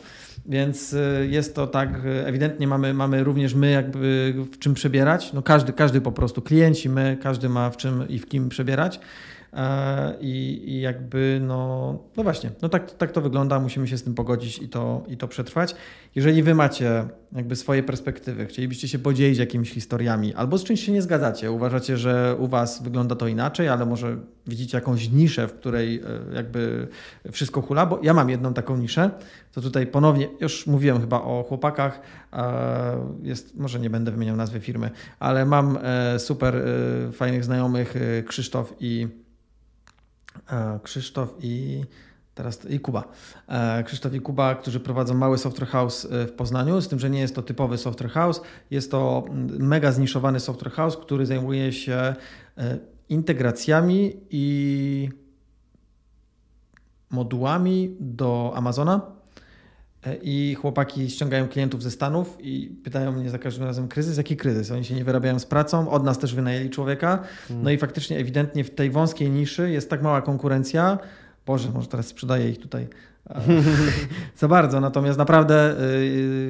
Więc 0.46 0.92
y, 0.92 1.28
jest 1.30 1.54
to 1.54 1.66
tak, 1.66 1.88
ewidentnie 2.24 2.66
mamy, 2.66 2.94
mamy 2.94 3.24
również 3.24 3.54
my 3.54 3.70
jakby 3.70 4.34
w 4.52 4.58
czym 4.58 4.74
przebierać. 4.74 5.32
No 5.32 5.42
każdy, 5.42 5.72
każdy 5.72 6.00
po 6.00 6.12
prostu, 6.12 6.42
klienci, 6.42 6.88
my, 6.88 7.18
każdy 7.22 7.48
ma 7.48 7.70
w 7.70 7.76
czym 7.76 8.08
i 8.08 8.18
w 8.18 8.26
kim 8.28 8.48
przebierać. 8.48 9.00
E, 9.52 10.14
I, 10.20 10.62
I, 10.66 10.80
jakby, 10.80 11.40
no, 11.42 11.98
no 12.16 12.22
właśnie, 12.22 12.50
no 12.62 12.68
tak, 12.68 12.90
tak 12.90 13.12
to 13.12 13.20
wygląda, 13.20 13.60
musimy 13.60 13.88
się 13.88 13.98
z 13.98 14.02
tym 14.02 14.14
pogodzić 14.14 14.58
i 14.58 14.68
to, 14.68 15.04
i 15.08 15.16
to 15.16 15.28
przetrwać. 15.28 15.74
Jeżeli 16.14 16.42
wy 16.42 16.54
macie 16.54 17.04
jakby 17.32 17.56
swoje 17.56 17.82
perspektywy, 17.82 18.46
chcielibyście 18.46 18.88
się 18.88 18.98
podzielić 18.98 19.38
jakimiś 19.38 19.70
historiami, 19.70 20.34
albo 20.34 20.58
z 20.58 20.64
czymś 20.64 20.86
się 20.86 20.92
nie 20.92 21.02
zgadzacie, 21.02 21.52
uważacie, 21.52 21.96
że 21.96 22.36
u 22.38 22.46
was 22.46 22.82
wygląda 22.82 23.16
to 23.16 23.26
inaczej, 23.26 23.68
ale 23.68 23.86
może 23.86 24.16
widzicie 24.46 24.76
jakąś 24.76 25.10
niszę, 25.10 25.48
w 25.48 25.54
której 25.54 25.96
e, 25.96 26.34
jakby 26.34 26.88
wszystko 27.32 27.62
hula, 27.62 27.86
bo 27.86 28.00
ja 28.02 28.14
mam 28.14 28.30
jedną 28.30 28.54
taką 28.54 28.76
niszę, 28.76 29.10
to 29.52 29.60
tutaj 29.60 29.86
ponownie, 29.86 30.28
już 30.40 30.66
mówiłem 30.66 31.00
chyba 31.00 31.22
o 31.22 31.44
chłopakach, 31.48 32.00
jest, 33.22 33.56
może 33.56 33.80
nie 33.80 33.90
będę 33.90 34.10
wymieniał 34.10 34.36
nazwy 34.36 34.60
firmy, 34.60 34.90
ale 35.18 35.46
mam 35.46 35.78
e, 35.82 36.18
super 36.18 36.54
fajnych 37.12 37.44
znajomych, 37.44 37.94
Krzysztof 38.26 38.74
i 38.80 39.08
E, 39.21 39.21
Krzysztof 40.82 41.34
i 41.40 41.84
teraz 42.34 42.64
i 42.70 42.80
Kuba. 42.80 43.04
E, 43.48 43.84
Krzysztof 43.84 44.14
i 44.14 44.20
Kuba, 44.20 44.54
którzy 44.54 44.80
prowadzą 44.80 45.14
mały 45.14 45.38
software 45.38 45.68
house 45.68 46.04
e, 46.04 46.26
w 46.26 46.32
Poznaniu, 46.32 46.80
z 46.80 46.88
tym, 46.88 46.98
że 46.98 47.10
nie 47.10 47.20
jest 47.20 47.34
to 47.34 47.42
typowy 47.42 47.78
software 47.78 48.10
house, 48.10 48.40
jest 48.70 48.90
to 48.90 49.24
mega 49.58 49.92
zniszowany 49.92 50.40
software 50.40 50.72
house, 50.72 50.96
który 50.96 51.26
zajmuje 51.26 51.72
się 51.72 52.14
integracjami 53.08 54.16
i 54.30 55.08
modułami 57.10 57.96
do 58.00 58.52
Amazona. 58.54 59.21
E, 60.06 60.16
I 60.22 60.54
chłopaki 60.54 61.10
ściągają 61.10 61.48
klientów 61.48 61.82
ze 61.82 61.90
Stanów 61.90 62.38
i 62.40 62.76
pytają 62.84 63.12
mnie 63.12 63.30
za 63.30 63.38
każdym 63.38 63.64
razem 63.66 63.88
kryzys. 63.88 64.16
Jaki 64.16 64.36
kryzys? 64.36 64.70
Oni 64.70 64.84
się 64.84 64.94
nie 64.94 65.04
wyrabiają 65.04 65.38
z 65.38 65.46
pracą, 65.46 65.90
od 65.90 66.04
nas 66.04 66.18
też 66.18 66.34
wynajęli 66.34 66.70
człowieka. 66.70 67.18
No 67.50 67.70
i 67.70 67.78
faktycznie 67.78 68.18
ewidentnie 68.18 68.64
w 68.64 68.70
tej 68.70 68.90
wąskiej 68.90 69.30
niszy 69.30 69.70
jest 69.70 69.90
tak 69.90 70.02
mała 70.02 70.22
konkurencja. 70.22 70.98
Boże, 71.46 71.70
może 71.70 71.88
teraz 71.88 72.06
sprzedaję 72.06 72.50
ich 72.50 72.58
tutaj 72.58 72.88
za 74.36 74.48
bardzo. 74.48 74.80
Natomiast 74.80 75.18
naprawdę 75.18 75.70
y, 75.70 75.74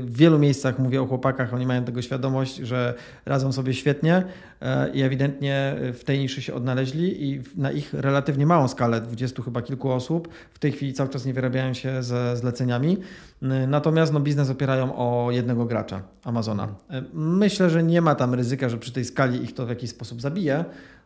w 0.03 0.17
wielu 0.17 0.39
miejscach 0.39 0.79
mówię 0.79 1.03
o 1.03 1.07
chłopakach, 1.07 1.55
oni 1.55 1.67
mają 1.67 1.85
tego 1.85 2.03
świadomość, 2.03 2.57
że 2.57 2.95
radzą 3.27 3.53
sobie 3.53 3.75
świetnie 3.75 4.17
y, 4.63 4.67
i 4.93 5.03
ewidentnie 5.03 5.75
w 5.93 6.05
tej 6.05 6.19
niszy 6.19 6.43
się 6.43 6.55
odnaleźli 6.55 7.25
i 7.25 7.43
na 7.57 7.71
ich 7.71 7.95
relatywnie 7.95 8.47
małą 8.47 8.69
skalę, 8.69 9.01
20 9.01 9.43
chyba 9.43 9.63
kilku 9.63 9.91
osób, 9.91 10.29
w 10.53 10.59
tej 10.59 10.73
chwili 10.73 10.93
cały 10.93 11.09
czas 11.09 11.27
nie 11.27 11.35
wyrabiają 11.35 11.75
się 11.75 12.03
ze 12.03 12.37
zleceniami. 12.37 12.99
Y, 13.43 13.47
natomiast 13.67 14.13
no, 14.13 14.21
biznes 14.21 14.51
opierają 14.51 14.97
o 14.97 15.31
jednego 15.31 15.65
gracza, 15.65 16.03
Amazona. 16.25 16.69
Myślę, 17.13 17.71
że 17.71 17.83
nie 17.83 18.01
ma 18.01 18.15
tam 18.15 18.35
ryzyka, 18.35 18.69
że 18.69 18.79
przy 18.79 18.93
tej 18.93 19.05
skali 19.05 19.45
ich 19.45 19.55
to 19.55 19.67
w 19.67 19.69
jakiś 19.69 19.91
sposób 19.91 20.21
zabije, 20.21 20.65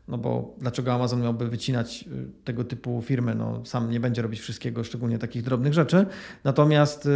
no 0.08 0.18
bo 0.18 0.54
dlaczego 0.58 0.92
Amazon 0.94 1.22
miałby 1.22 1.48
wycinać 1.48 2.04
y, 2.12 2.44
tego 2.44 2.64
typu 2.64 3.02
firmy? 3.02 3.34
No, 3.34 3.60
sam 3.64 3.90
nie 3.90 4.00
będzie 4.00 4.22
robić 4.22 4.40
wszystkiego, 4.40 4.84
szczególnie 4.84 5.18
takich 5.18 5.42
drobnych 5.42 5.74
rzeczy. 5.74 6.06
Natomiast 6.44 7.06
y, 7.06 7.10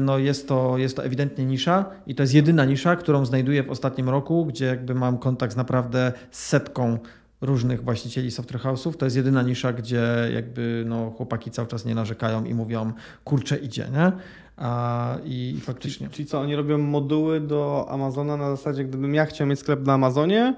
no, 0.00 0.18
jest, 0.18 0.48
to, 0.48 0.78
jest 0.78 0.96
to 0.96 1.04
ewidentnie 1.04 1.44
nisza 1.44 1.84
i 2.06 2.14
to 2.14 2.22
jest 2.22 2.34
jedyna 2.34 2.64
nisza, 2.64 2.96
którą 2.96 3.24
znajduję 3.24 3.62
w 3.62 3.70
ostatnim 3.70 4.08
roku, 4.08 4.46
gdzie 4.46 4.66
jakby 4.66 4.94
mam 4.94 5.18
kontakt 5.18 5.52
z 5.52 5.56
naprawdę 5.56 6.12
setką 6.30 6.98
różnych 7.40 7.84
właścicieli 7.84 8.30
software 8.30 8.60
house'ów. 8.60 8.96
To 8.96 9.06
jest 9.06 9.16
jedyna 9.16 9.42
nisza, 9.42 9.72
gdzie 9.72 10.06
jakby 10.34 10.84
no, 10.86 11.10
chłopaki 11.10 11.50
cały 11.50 11.68
czas 11.68 11.84
nie 11.84 11.94
narzekają 11.94 12.44
i 12.44 12.54
mówią, 12.54 12.92
kurczę 13.24 13.56
idzie, 13.56 13.86
nie? 13.92 14.12
A, 14.56 15.18
I 15.24 15.60
faktycznie. 15.60 16.06
Czyli, 16.06 16.16
czyli 16.16 16.28
co, 16.28 16.40
oni 16.40 16.56
robią 16.56 16.78
moduły 16.78 17.40
do 17.40 17.86
Amazona 17.88 18.36
na 18.36 18.50
zasadzie, 18.50 18.84
gdybym 18.84 19.14
ja 19.14 19.26
chciał 19.26 19.46
mieć 19.46 19.58
sklep 19.58 19.86
na 19.86 19.92
Amazonie, 19.92 20.54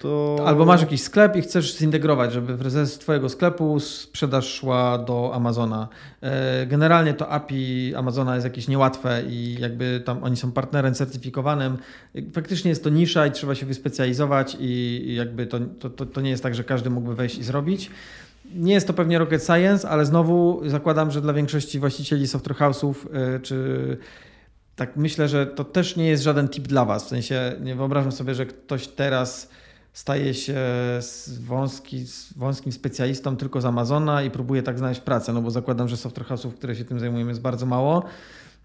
to... 0.00 0.36
Albo 0.46 0.64
masz 0.64 0.80
jakiś 0.80 1.02
sklep 1.02 1.36
i 1.36 1.42
chcesz 1.42 1.76
zintegrować, 1.76 2.32
żeby 2.32 2.70
z 2.86 2.98
Twojego 2.98 3.28
sklepu 3.28 3.80
sprzedaż 3.80 4.54
szła 4.54 4.98
do 4.98 5.30
Amazona. 5.34 5.88
E, 6.20 6.66
generalnie 6.66 7.14
to 7.14 7.28
API 7.28 7.94
Amazona 7.96 8.34
jest 8.34 8.44
jakieś 8.44 8.68
niełatwe 8.68 9.22
i 9.28 9.56
jakby 9.60 10.02
tam 10.04 10.24
oni 10.24 10.36
są 10.36 10.52
partnerem 10.52 10.94
certyfikowanym. 10.94 11.78
Faktycznie 12.32 12.68
jest 12.68 12.84
to 12.84 12.90
nisza 12.90 13.26
i 13.26 13.30
trzeba 13.30 13.54
się 13.54 13.66
wyspecjalizować 13.66 14.56
i 14.60 15.04
jakby 15.14 15.46
to, 15.46 15.58
to, 15.90 16.06
to 16.06 16.20
nie 16.20 16.30
jest 16.30 16.42
tak, 16.42 16.54
że 16.54 16.64
każdy 16.64 16.90
mógłby 16.90 17.14
wejść 17.14 17.38
i 17.38 17.44
zrobić. 17.44 17.90
Nie 18.54 18.74
jest 18.74 18.86
to 18.86 18.92
pewnie 18.92 19.18
rocket 19.18 19.44
science, 19.44 19.88
ale 19.88 20.06
znowu 20.06 20.62
zakładam, 20.66 21.10
że 21.10 21.20
dla 21.20 21.32
większości 21.32 21.78
właścicieli 21.78 22.28
software 22.28 22.56
house'ów 22.56 22.94
e, 23.12 23.40
czy 23.40 23.96
tak 24.76 24.96
myślę, 24.96 25.28
że 25.28 25.46
to 25.46 25.64
też 25.64 25.96
nie 25.96 26.08
jest 26.08 26.22
żaden 26.22 26.48
tip 26.48 26.68
dla 26.68 26.84
Was. 26.84 27.04
W 27.04 27.08
sensie 27.08 27.52
nie 27.60 27.74
wyobrażam 27.74 28.12
sobie, 28.12 28.34
że 28.34 28.46
ktoś 28.46 28.86
teraz 28.88 29.50
staje 29.96 30.34
się 30.34 30.54
wąski, 31.40 32.04
wąskim 32.36 32.72
specjalistą 32.72 33.36
tylko 33.36 33.60
z 33.60 33.64
Amazona 33.64 34.22
i 34.22 34.30
próbuje 34.30 34.62
tak 34.62 34.78
znaleźć 34.78 35.00
pracę, 35.00 35.32
no 35.32 35.42
bo 35.42 35.50
zakładam, 35.50 35.88
że 35.88 35.96
software 35.96 36.26
house'ów, 36.26 36.52
które 36.52 36.76
się 36.76 36.84
tym 36.84 37.00
zajmują 37.00 37.28
jest 37.28 37.40
bardzo 37.40 37.66
mało. 37.66 38.02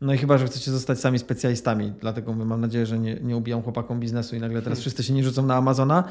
No 0.02 0.14
i 0.14 0.18
chyba, 0.18 0.38
że 0.38 0.46
chcecie 0.46 0.72
zostać 0.72 1.00
sami 1.00 1.20
specjalistami, 1.20 1.94
dlatego 2.02 2.34
mam 2.34 2.62
nadzieję, 2.62 2.86
że 2.86 3.00
nie, 3.00 3.16
nie 3.16 3.38
ubijam 3.38 3.62
chłopakom 3.62 4.00
biznesu 4.00 4.36
i 4.36 4.40
nagle 4.40 4.62
teraz 4.62 4.80
wszyscy 4.84 5.04
się 5.04 5.14
nie 5.14 5.24
rzucą 5.24 5.46
na 5.46 5.56
Amazona, 5.56 6.04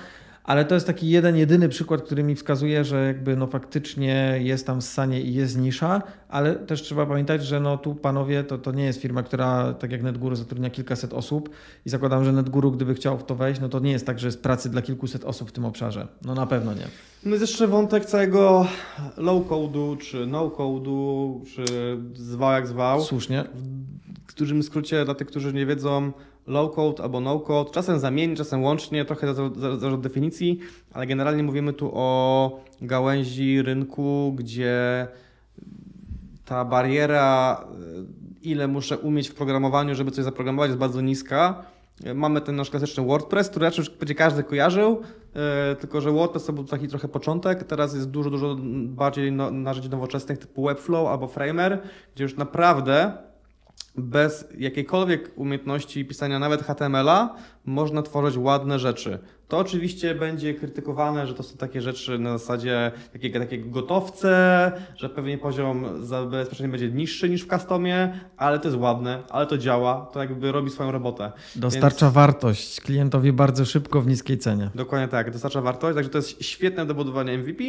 ale 0.44 0.64
to 0.64 0.74
jest 0.74 0.86
taki 0.86 1.08
jeden, 1.08 1.36
jedyny 1.36 1.68
przykład, 1.68 2.02
który 2.02 2.22
mi 2.22 2.34
wskazuje, 2.34 2.84
że 2.84 3.06
jakby 3.06 3.36
no 3.36 3.46
faktycznie 3.46 4.38
jest 4.42 4.66
tam 4.66 4.82
ssanie 4.82 5.20
i 5.20 5.34
jest 5.34 5.58
nisza, 5.58 6.02
ale 6.28 6.54
też 6.54 6.82
trzeba 6.82 7.06
pamiętać, 7.06 7.46
że 7.46 7.60
no 7.60 7.78
tu 7.78 7.94
panowie, 7.94 8.44
to, 8.44 8.58
to 8.58 8.72
nie 8.72 8.84
jest 8.84 9.00
firma, 9.00 9.22
która 9.22 9.74
tak 9.74 9.92
jak 9.92 10.02
NetGuru 10.02 10.36
zatrudnia 10.36 10.70
kilkaset 10.70 11.12
osób 11.12 11.50
i 11.86 11.90
zakładam, 11.90 12.24
że 12.24 12.32
NetGuru 12.32 12.70
gdyby 12.70 12.94
chciał 12.94 13.18
w 13.18 13.24
to 13.24 13.34
wejść, 13.34 13.60
no 13.60 13.68
to 13.68 13.80
nie 13.80 13.92
jest 13.92 14.06
tak, 14.06 14.18
że 14.18 14.28
jest 14.28 14.42
pracy 14.42 14.70
dla 14.70 14.82
kilkuset 14.82 15.24
osób 15.24 15.48
w 15.48 15.52
tym 15.52 15.64
obszarze. 15.64 16.08
No 16.24 16.34
na 16.34 16.46
pewno 16.46 16.74
nie. 16.74 16.86
No 17.24 17.30
jest 17.30 17.40
jeszcze 17.40 17.66
wątek 17.66 18.04
całego 18.04 18.66
low-code'u, 19.16 19.98
czy 19.98 20.26
no-code'u, 20.26 21.40
czy 21.54 21.64
zwał 22.14 22.52
jak 22.52 22.66
zwał. 22.66 23.02
Słusznie. 23.02 23.44
W 24.26 24.34
dużym 24.34 24.62
skrócie 24.62 25.04
dla 25.04 25.14
tych, 25.14 25.26
którzy 25.26 25.52
nie 25.52 25.66
wiedzą, 25.66 26.12
low 26.50 26.74
code 26.74 27.02
albo 27.02 27.20
no 27.20 27.40
code, 27.40 27.70
czasem 27.70 27.98
zamiennie, 27.98 28.36
czasem 28.36 28.62
łącznie, 28.62 29.04
trochę 29.04 29.34
zależy 29.34 29.94
od 29.94 30.00
definicji, 30.00 30.58
ale 30.92 31.06
generalnie 31.06 31.42
mówimy 31.42 31.72
tu 31.72 31.90
o 31.94 32.60
gałęzi 32.82 33.62
rynku, 33.62 34.34
gdzie 34.36 35.06
ta 36.44 36.64
bariera, 36.64 37.64
ile 38.42 38.68
muszę 38.68 38.98
umieć 38.98 39.28
w 39.28 39.34
programowaniu, 39.34 39.94
żeby 39.94 40.10
coś 40.10 40.24
zaprogramować, 40.24 40.68
jest 40.68 40.78
bardzo 40.78 41.00
niska. 41.00 41.64
Mamy 42.14 42.40
ten 42.40 42.56
nasz 42.56 42.70
klasyczny 42.70 43.04
WordPress, 43.04 43.48
który 43.48 43.64
raczej 43.64 43.84
będzie 43.98 44.14
każdy 44.14 44.44
kojarzył, 44.44 45.00
e, 45.34 45.76
tylko 45.76 46.00
że 46.00 46.10
WordPress 46.10 46.44
to 46.44 46.52
był 46.52 46.64
taki 46.64 46.88
trochę 46.88 47.08
początek, 47.08 47.64
teraz 47.64 47.94
jest 47.94 48.10
dużo, 48.10 48.30
dużo 48.30 48.56
bardziej 48.84 49.32
no, 49.32 49.50
narzędzi 49.50 49.90
nowoczesnych 49.90 50.38
typu 50.38 50.66
Webflow 50.66 51.08
albo 51.08 51.28
Framer, 51.28 51.82
gdzie 52.14 52.24
już 52.24 52.36
naprawdę 52.36 53.12
bez 53.96 54.48
jakiejkolwiek 54.58 55.30
umiejętności 55.36 56.04
pisania 56.04 56.38
nawet 56.38 56.62
HTML-a 56.62 57.34
można 57.64 58.02
tworzyć 58.02 58.36
ładne 58.36 58.78
rzeczy. 58.78 59.18
To 59.50 59.58
oczywiście 59.58 60.14
będzie 60.14 60.54
krytykowane, 60.54 61.26
że 61.26 61.34
to 61.34 61.42
są 61.42 61.56
takie 61.56 61.80
rzeczy 61.80 62.18
na 62.18 62.38
zasadzie 62.38 62.92
takiego, 63.12 63.38
takiego 63.38 63.70
gotowce, 63.70 64.72
że 64.96 65.08
pewnie 65.08 65.38
poziom 65.38 66.06
zabezpieczenia 66.06 66.68
będzie 66.68 66.90
niższy 66.90 67.28
niż 67.28 67.44
w 67.44 67.48
customie, 67.48 68.20
ale 68.36 68.58
to 68.58 68.68
jest 68.68 68.80
ładne, 68.80 69.22
ale 69.30 69.46
to 69.46 69.58
działa, 69.58 70.10
to 70.12 70.20
jakby 70.20 70.52
robi 70.52 70.70
swoją 70.70 70.92
robotę. 70.92 71.32
Dostarcza 71.56 72.06
Więc... 72.06 72.14
wartość 72.14 72.80
klientowi 72.80 73.32
bardzo 73.32 73.64
szybko 73.64 74.00
w 74.00 74.06
niskiej 74.06 74.38
cenie. 74.38 74.70
Dokładnie 74.74 75.08
tak, 75.08 75.30
dostarcza 75.30 75.60
wartość, 75.60 75.94
także 75.94 76.10
to 76.10 76.18
jest 76.18 76.44
świetne 76.44 76.86
do 76.86 76.94
budowania 76.94 77.38
MVP, 77.38 77.64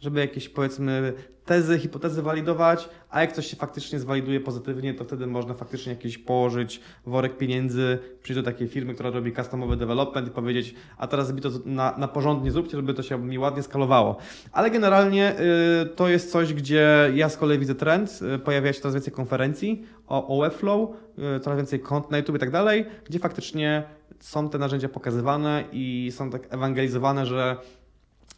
żeby 0.00 0.20
jakieś 0.20 0.48
powiedzmy 0.48 1.12
tezy, 1.44 1.78
hipotezy 1.78 2.22
walidować, 2.22 2.88
a 3.10 3.20
jak 3.20 3.32
coś 3.32 3.46
się 3.46 3.56
faktycznie 3.56 3.98
zwaliduje 3.98 4.40
pozytywnie, 4.40 4.94
to 4.94 5.04
wtedy 5.04 5.26
można 5.26 5.54
faktycznie 5.54 5.92
jakiś 5.92 6.18
położyć 6.18 6.80
worek 7.06 7.36
pieniędzy, 7.36 7.98
przyjść 8.22 8.42
do 8.42 8.50
takiej 8.50 8.68
firmy, 8.68 8.94
która 8.94 9.10
robi 9.10 9.32
customowy 9.32 9.76
development 9.76 10.28
i 10.28 10.30
powiedzieć, 10.30 10.74
a 10.98 11.06
teraz 11.06 11.21
mi 11.30 11.40
to 11.40 11.50
na, 11.64 11.94
na 11.98 12.08
porządnie 12.08 12.50
zróbcie, 12.50 12.76
żeby 12.76 12.94
to 12.94 13.02
się 13.02 13.18
mi 13.18 13.38
ładnie 13.38 13.62
skalowało. 13.62 14.16
Ale 14.52 14.70
generalnie 14.70 15.34
y, 15.82 15.86
to 15.86 16.08
jest 16.08 16.32
coś, 16.32 16.54
gdzie 16.54 17.10
ja 17.14 17.28
z 17.28 17.36
kolei 17.36 17.58
widzę 17.58 17.74
trend, 17.74 18.20
y, 18.36 18.38
pojawia 18.38 18.72
się 18.72 18.80
coraz 18.80 18.94
więcej 18.94 19.12
konferencji 19.12 19.82
o, 20.06 20.38
o 20.38 20.40
Webflow, 20.40 20.90
y, 21.36 21.40
coraz 21.40 21.56
więcej 21.56 21.80
kont 21.80 22.10
na 22.10 22.18
YouTube 22.18 22.36
i 22.36 22.40
tak 22.40 22.50
dalej, 22.50 22.86
gdzie 23.04 23.18
faktycznie 23.18 23.82
są 24.20 24.48
te 24.48 24.58
narzędzia 24.58 24.88
pokazywane 24.88 25.64
i 25.72 26.12
są 26.14 26.30
tak 26.30 26.54
ewangelizowane, 26.54 27.26
że 27.26 27.56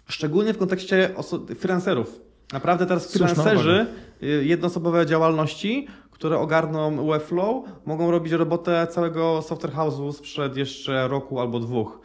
szczególnie 0.09 0.55
w 0.55 0.59
kontekście 0.59 1.11
freelancerów, 1.59 2.21
Naprawdę 2.53 2.87
teraz 2.87 3.13
freelancerzy 3.13 3.87
y, 4.23 4.45
jednoosobowe 4.45 5.07
działalności, 5.07 5.87
które 6.11 6.39
ogarną 6.39 7.07
Webflow, 7.07 7.65
mogą 7.87 8.11
robić 8.11 8.33
robotę 8.33 8.87
całego 8.91 9.43
software 9.43 9.73
house'u 9.73 10.13
sprzed 10.13 10.57
jeszcze 10.57 11.09
roku 11.09 11.41
albo 11.41 11.61
dwóch. 11.61 12.01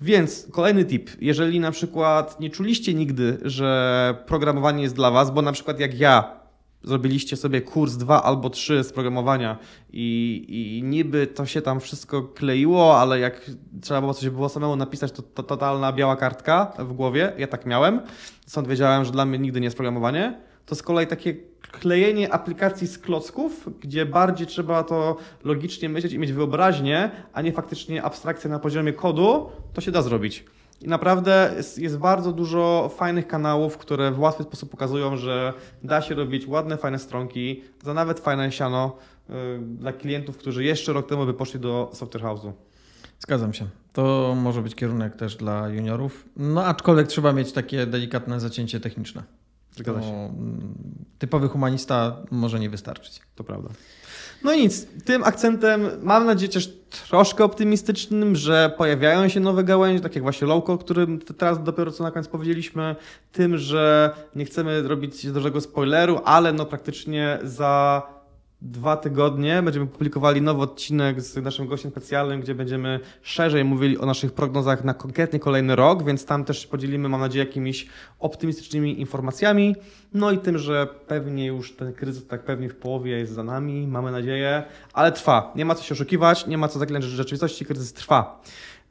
Więc 0.00 0.48
kolejny 0.52 0.84
tip, 0.84 1.10
jeżeli 1.20 1.60
na 1.60 1.70
przykład 1.70 2.40
nie 2.40 2.50
czuliście 2.50 2.94
nigdy, 2.94 3.38
że 3.42 4.14
programowanie 4.26 4.82
jest 4.82 4.94
dla 4.94 5.10
Was, 5.10 5.30
bo 5.30 5.42
na 5.42 5.52
przykład 5.52 5.80
jak 5.80 6.00
ja 6.00 6.40
zrobiliście 6.82 7.36
sobie 7.36 7.60
kurs 7.60 7.96
2 7.96 8.22
albo 8.22 8.50
3 8.50 8.84
z 8.84 8.92
programowania 8.92 9.58
i, 9.92 10.46
i 10.78 10.82
niby 10.82 11.26
to 11.26 11.46
się 11.46 11.62
tam 11.62 11.80
wszystko 11.80 12.22
kleiło, 12.22 13.00
ale 13.00 13.18
jak 13.18 13.50
trzeba 13.82 14.00
było 14.00 14.14
coś 14.14 14.28
było 14.28 14.48
samemu 14.48 14.76
napisać, 14.76 15.12
to, 15.12 15.22
to 15.22 15.42
totalna 15.42 15.92
biała 15.92 16.16
kartka 16.16 16.72
w 16.78 16.92
głowie. 16.92 17.32
Ja 17.38 17.46
tak 17.46 17.66
miałem. 17.66 18.00
Stąd 18.46 18.68
wiedziałem, 18.68 19.04
że 19.04 19.12
dla 19.12 19.24
mnie 19.24 19.38
nigdy 19.38 19.60
nie 19.60 19.64
jest 19.66 19.76
programowanie. 19.76 20.40
To 20.66 20.74
z 20.74 20.82
kolei 20.82 21.06
takie 21.06 21.34
klejenie 21.72 22.32
aplikacji 22.32 22.86
z 22.86 22.98
klocków, 22.98 23.68
gdzie 23.80 24.06
bardziej 24.06 24.46
trzeba 24.46 24.82
to 24.82 25.16
logicznie 25.44 25.88
myśleć 25.88 26.12
i 26.12 26.18
mieć 26.18 26.32
wyobraźnię, 26.32 27.10
a 27.32 27.42
nie 27.42 27.52
faktycznie 27.52 28.02
abstrakcję 28.02 28.50
na 28.50 28.58
poziomie 28.58 28.92
kodu, 28.92 29.50
to 29.72 29.80
się 29.80 29.90
da 29.90 30.02
zrobić. 30.02 30.44
I 30.82 30.88
naprawdę 30.88 31.52
jest, 31.56 31.78
jest, 31.78 31.98
bardzo 31.98 32.32
dużo 32.32 32.90
fajnych 32.96 33.26
kanałów, 33.26 33.78
które 33.78 34.10
w 34.10 34.20
łatwy 34.20 34.42
sposób 34.42 34.70
pokazują, 34.70 35.16
że 35.16 35.52
da 35.82 36.02
się 36.02 36.14
robić 36.14 36.46
ładne, 36.46 36.76
fajne 36.76 36.98
stronki 36.98 37.62
za 37.84 37.94
nawet 37.94 38.20
fajne 38.20 38.52
siano 38.52 38.96
yy, 39.28 39.34
dla 39.78 39.92
klientów, 39.92 40.36
którzy 40.36 40.64
jeszcze 40.64 40.92
rok 40.92 41.08
temu 41.08 41.26
by 41.26 41.34
poszli 41.34 41.60
do 41.60 41.90
software 41.92 42.24
house'u. 42.24 42.52
Zgadzam 43.18 43.52
się. 43.52 43.66
To 43.92 44.34
może 44.42 44.62
być 44.62 44.74
kierunek 44.74 45.16
też 45.16 45.36
dla 45.36 45.68
juniorów. 45.68 46.28
No 46.36 46.64
aczkolwiek 46.64 47.06
trzeba 47.08 47.32
mieć 47.32 47.52
takie 47.52 47.86
delikatne 47.86 48.40
zacięcie 48.40 48.80
techniczne. 48.80 49.22
Zgadza 49.76 50.02
się. 50.02 50.34
Typowy 51.20 51.48
humanista 51.48 52.16
może 52.30 52.60
nie 52.60 52.70
wystarczyć. 52.70 53.20
To 53.34 53.44
prawda. 53.44 53.68
No 54.44 54.52
i 54.52 54.62
nic, 54.62 54.86
tym 55.04 55.24
akcentem 55.24 55.88
mam 56.02 56.26
nadzieję 56.26 56.52
też 56.52 56.72
troszkę 57.08 57.44
optymistycznym, 57.44 58.36
że 58.36 58.72
pojawiają 58.78 59.28
się 59.28 59.40
nowe 59.40 59.64
gałęzie, 59.64 60.02
tak 60.02 60.14
jak 60.14 60.22
właśnie 60.22 60.46
Lowco, 60.46 60.72
o 60.72 60.78
którym 60.78 61.18
teraz 61.18 61.62
dopiero 61.62 61.92
co 61.92 62.04
na 62.04 62.10
koniec 62.10 62.28
powiedzieliśmy, 62.28 62.96
tym, 63.32 63.58
że 63.58 64.14
nie 64.36 64.44
chcemy 64.44 64.82
robić 64.82 65.32
dużego 65.32 65.60
spoileru, 65.60 66.20
ale 66.24 66.52
no 66.52 66.66
praktycznie 66.66 67.38
za 67.42 68.02
dwa 68.62 68.96
tygodnie 68.96 69.62
będziemy 69.62 69.86
publikowali 69.86 70.42
nowy 70.42 70.62
odcinek 70.62 71.20
z 71.20 71.36
naszym 71.36 71.66
gościem 71.66 71.90
specjalnym, 71.90 72.40
gdzie 72.40 72.54
będziemy 72.54 73.00
szerzej 73.22 73.64
mówili 73.64 73.98
o 73.98 74.06
naszych 74.06 74.32
prognozach 74.32 74.84
na 74.84 74.94
konkretnie 74.94 75.38
kolejny 75.38 75.76
rok, 75.76 76.04
więc 76.04 76.24
tam 76.24 76.44
też 76.44 76.66
podzielimy, 76.66 77.08
mam 77.08 77.20
nadzieję, 77.20 77.44
jakimiś 77.44 77.86
optymistycznymi 78.18 79.00
informacjami. 79.00 79.76
No 80.14 80.30
i 80.30 80.38
tym, 80.38 80.58
że 80.58 80.86
pewnie 81.06 81.46
już 81.46 81.76
ten 81.76 81.92
kryzys 81.92 82.26
tak 82.26 82.44
pewnie 82.44 82.68
w 82.68 82.76
połowie 82.76 83.18
jest 83.18 83.32
za 83.32 83.44
nami, 83.44 83.86
mamy 83.86 84.12
nadzieję, 84.12 84.62
ale 84.92 85.12
trwa. 85.12 85.52
Nie 85.56 85.64
ma 85.64 85.74
co 85.74 85.84
się 85.84 85.94
oszukiwać, 85.94 86.46
nie 86.46 86.58
ma 86.58 86.68
co 86.68 86.78
zaklinać 86.78 87.04
rzeczywistości, 87.04 87.64
kryzys 87.64 87.92
trwa. 87.92 88.42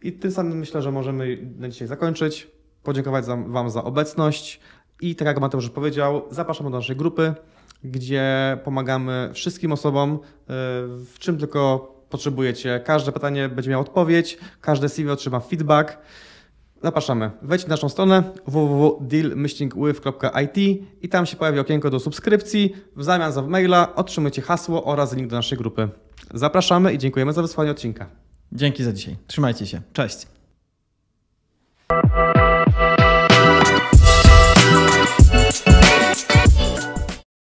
I 0.01 0.11
tym 0.11 0.31
samym 0.31 0.57
myślę, 0.57 0.81
że 0.81 0.91
możemy 0.91 1.37
na 1.57 1.69
dzisiaj 1.69 1.87
zakończyć. 1.87 2.47
Podziękować 2.83 3.25
Wam 3.47 3.69
za 3.69 3.83
obecność 3.83 4.59
i 5.01 5.15
tak 5.15 5.25
jak 5.25 5.39
Mateusz 5.39 5.69
powiedział, 5.69 6.21
zapraszamy 6.31 6.71
do 6.71 6.77
naszej 6.77 6.95
grupy, 6.95 7.33
gdzie 7.83 8.57
pomagamy 8.63 9.29
wszystkim 9.33 9.71
osobom, 9.71 10.11
yy, 10.11 10.17
w 11.05 11.15
czym 11.19 11.37
tylko 11.37 11.93
potrzebujecie. 12.09 12.81
Każde 12.85 13.11
pytanie 13.11 13.49
będzie 13.49 13.69
miało 13.69 13.81
odpowiedź, 13.81 14.37
każde 14.61 14.89
CV 14.89 15.09
otrzyma 15.09 15.39
feedback. 15.39 15.97
Zapraszamy. 16.83 17.31
Wejdź 17.41 17.63
na 17.63 17.69
naszą 17.69 17.89
stronę 17.89 18.23
www.dealmyślnikwyw.it 18.47 20.57
i 21.01 21.09
tam 21.09 21.25
się 21.25 21.35
pojawi 21.35 21.59
okienko 21.59 21.89
do 21.89 21.99
subskrypcji. 21.99 22.75
W 22.95 23.03
zamian 23.03 23.31
za 23.31 23.41
maila 23.41 23.95
otrzymujecie 23.95 24.41
hasło 24.41 24.83
oraz 24.83 25.15
link 25.15 25.29
do 25.29 25.35
naszej 25.35 25.57
grupy. 25.57 25.89
Zapraszamy 26.33 26.93
i 26.93 26.97
dziękujemy 26.97 27.33
za 27.33 27.41
wysłanie 27.41 27.71
odcinka. 27.71 28.09
Dzięki 28.51 28.83
za 28.83 28.93
dzisiaj. 28.93 29.15
Trzymajcie 29.27 29.65
się. 29.65 29.81
Cześć. 29.93 30.27